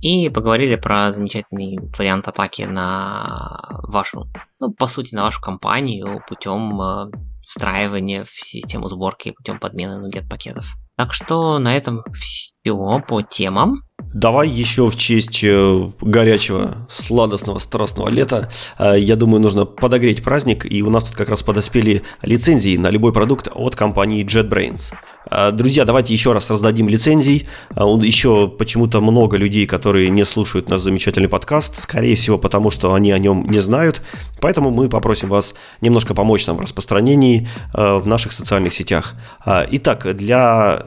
И 0.00 0.28
поговорили 0.28 0.76
про 0.76 1.10
замечательный 1.10 1.78
вариант 1.98 2.28
атаки 2.28 2.62
на 2.62 3.82
вашу, 3.82 4.28
ну, 4.60 4.72
по 4.72 4.86
сути, 4.86 5.14
на 5.14 5.24
вашу 5.24 5.40
компанию 5.40 6.22
путем 6.28 6.80
э, 6.80 7.10
встраивания 7.42 8.22
в 8.22 8.30
систему 8.30 8.86
сборки 8.86 9.32
путем 9.32 9.58
подмены 9.58 9.98
нугет 9.98 10.28
пакетов. 10.28 10.76
Так 10.96 11.14
что 11.14 11.58
на 11.58 11.74
этом 11.74 12.02
все 12.12 13.00
по 13.08 13.22
темам. 13.22 13.82
Давай 14.12 14.48
еще 14.48 14.88
в 14.90 14.96
честь 14.96 15.42
э, 15.42 15.90
горячего, 16.00 16.86
сладостного, 16.90 17.58
страстного 17.58 18.08
лета, 18.10 18.50
э, 18.78 18.98
я 18.98 19.16
думаю, 19.16 19.40
нужно 19.40 19.64
подогреть 19.64 20.22
праздник, 20.22 20.70
и 20.70 20.82
у 20.82 20.90
нас 20.90 21.04
тут 21.04 21.16
как 21.16 21.28
раз 21.28 21.42
подоспели 21.42 22.02
лицензии 22.22 22.76
на 22.76 22.90
любой 22.90 23.12
продукт 23.12 23.48
от 23.50 23.76
компании 23.76 24.26
JetBrains. 24.26 24.92
Э, 25.28 25.50
друзья, 25.52 25.84
давайте 25.84 26.12
еще 26.12 26.32
раз 26.32 26.50
раздадим 26.50 26.88
лицензий. 26.88 27.48
Еще 27.76 28.48
почему-то 28.48 29.00
много 29.00 29.36
людей, 29.36 29.66
которые 29.66 30.08
не 30.10 30.24
слушают 30.24 30.68
наш 30.68 30.80
замечательный 30.80 31.28
подкаст, 31.28 31.78
скорее 31.78 32.14
всего, 32.14 32.38
потому 32.38 32.70
что 32.70 32.94
они 32.94 33.12
о 33.12 33.18
нем 33.18 33.50
не 33.50 33.58
знают. 33.58 34.02
Поэтому 34.40 34.70
мы 34.70 34.88
попросим 34.88 35.28
вас 35.28 35.54
немножко 35.80 36.14
помочь 36.14 36.46
нам 36.46 36.56
в 36.56 36.60
распространении 36.60 37.48
в 37.74 38.06
наших 38.06 38.32
социальных 38.32 38.72
сетях. 38.72 39.14
Итак, 39.46 40.16
для, 40.16 40.86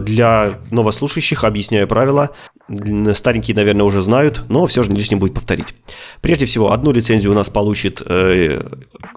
для 0.00 0.58
новослушающих 0.70 1.44
объясняю 1.44 1.86
правила. 1.86 2.30
Старенькие, 3.14 3.56
наверное, 3.56 3.84
уже 3.84 4.00
знают, 4.00 4.44
но 4.48 4.66
все 4.66 4.84
же 4.84 4.90
не 4.90 4.96
лишним 4.96 5.18
будет 5.18 5.34
повторить. 5.34 5.66
Прежде 6.20 6.46
всего, 6.46 6.72
одну 6.72 6.92
лицензию 6.92 7.32
у 7.32 7.34
нас 7.34 7.50
получит 7.50 8.00
э, 8.06 8.62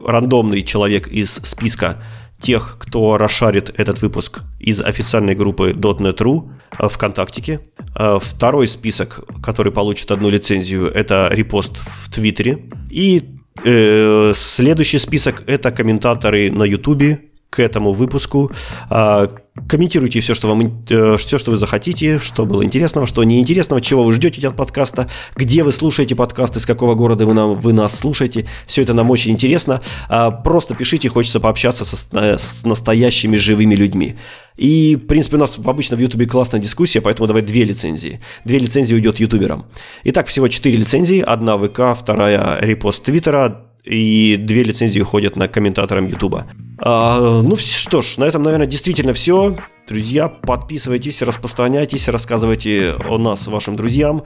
рандомный 0.04 0.64
человек 0.64 1.08
из 1.08 1.34
списка 1.36 2.02
тех, 2.44 2.78
кто 2.78 3.18
расшарит 3.18 3.72
этот 3.80 4.02
выпуск 4.02 4.42
из 4.60 4.82
официальной 4.82 5.34
группы 5.34 5.72
.NET.ru 5.72 6.52
э, 6.78 6.90
ВКонтактике. 6.90 7.62
Э, 7.96 8.20
второй 8.22 8.68
список, 8.68 9.22
который 9.42 9.72
получит 9.72 10.12
одну 10.12 10.30
лицензию, 10.30 10.92
это 10.92 11.30
репост 11.32 11.78
в 11.78 12.14
Твиттере. 12.14 12.66
И 12.92 13.24
э, 13.64 14.34
следующий 14.36 15.00
список 15.00 15.44
это 15.48 15.72
комментаторы 15.72 16.52
на 16.52 16.64
Ютубе 16.64 17.20
к 17.54 17.60
этому 17.60 17.94
выпуску. 17.94 18.52
А, 18.90 19.30
комментируйте 19.68 20.20
все, 20.22 20.34
что 20.34 20.48
вам, 20.48 20.84
э, 20.90 21.18
все, 21.18 21.38
что 21.38 21.52
вы 21.52 21.58
захотите, 21.58 22.18
что 22.18 22.48
было 22.48 22.66
интересного, 22.66 23.06
что 23.06 23.24
неинтересного, 23.24 23.80
чего 23.80 24.04
вы 24.04 24.14
ждете 24.14 24.48
от 24.48 24.56
подкаста, 24.56 25.08
где 25.36 25.64
вы 25.64 25.72
слушаете 25.72 26.16
подкаст, 26.16 26.58
из 26.58 26.66
какого 26.66 26.96
города 26.96 27.28
вы, 27.28 27.36
нам, 27.36 27.60
вы 27.60 27.74
нас 27.74 27.98
слушаете. 28.00 28.48
Все 28.66 28.82
это 28.82 28.94
нам 28.94 29.12
очень 29.12 29.32
интересно. 29.32 29.82
А, 30.10 30.32
просто 30.32 30.74
пишите, 30.74 31.10
хочется 31.10 31.40
пообщаться 31.40 31.86
со, 31.86 31.96
э, 32.14 32.38
с 32.40 32.66
настоящими 32.66 33.38
живыми 33.38 33.76
людьми. 33.76 34.16
И, 34.58 34.96
в 34.96 35.06
принципе, 35.06 35.38
у 35.38 35.40
нас 35.40 35.60
обычно 35.64 35.96
в 35.96 36.00
Ютубе 36.00 36.26
классная 36.26 36.60
дискуссия, 36.60 37.02
поэтому 37.02 37.28
давай 37.28 37.44
две 37.44 37.66
лицензии. 37.66 38.20
Две 38.46 38.58
лицензии 38.58 38.96
уйдет 38.96 39.20
ютуберам. 39.20 39.66
Итак, 40.06 40.26
всего 40.26 40.48
четыре 40.48 40.78
лицензии. 40.78 41.20
Одна 41.22 41.56
ВК, 41.58 41.96
вторая 41.96 42.58
репост 42.62 43.04
Твиттера, 43.04 43.68
и 43.84 44.38
две 44.38 44.64
лицензии 44.64 45.00
уходят 45.00 45.36
на 45.36 45.48
комментаторам 45.48 46.08
Ютуба. 46.08 46.48
А, 46.80 47.42
ну 47.42 47.56
что 47.56 48.02
ж, 48.02 48.18
на 48.18 48.26
этом, 48.26 48.44
наверное, 48.44 48.68
действительно 48.68 49.14
все. 49.14 49.58
Друзья, 49.88 50.30
подписывайтесь, 50.30 51.22
распространяйтесь, 51.22 52.08
рассказывайте 52.08 52.96
о 53.10 53.18
нас 53.18 53.48
вашим 53.48 53.76
друзьям 53.76 54.24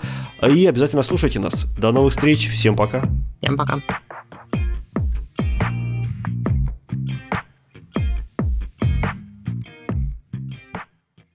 и 0.48 0.66
обязательно 0.66 1.02
слушайте 1.02 1.40
нас. 1.40 1.66
До 1.78 1.92
новых 1.92 2.14
встреч, 2.14 2.48
всем 2.50 2.76
пока. 2.76 3.04
Всем 3.42 3.58
пока. 3.58 3.82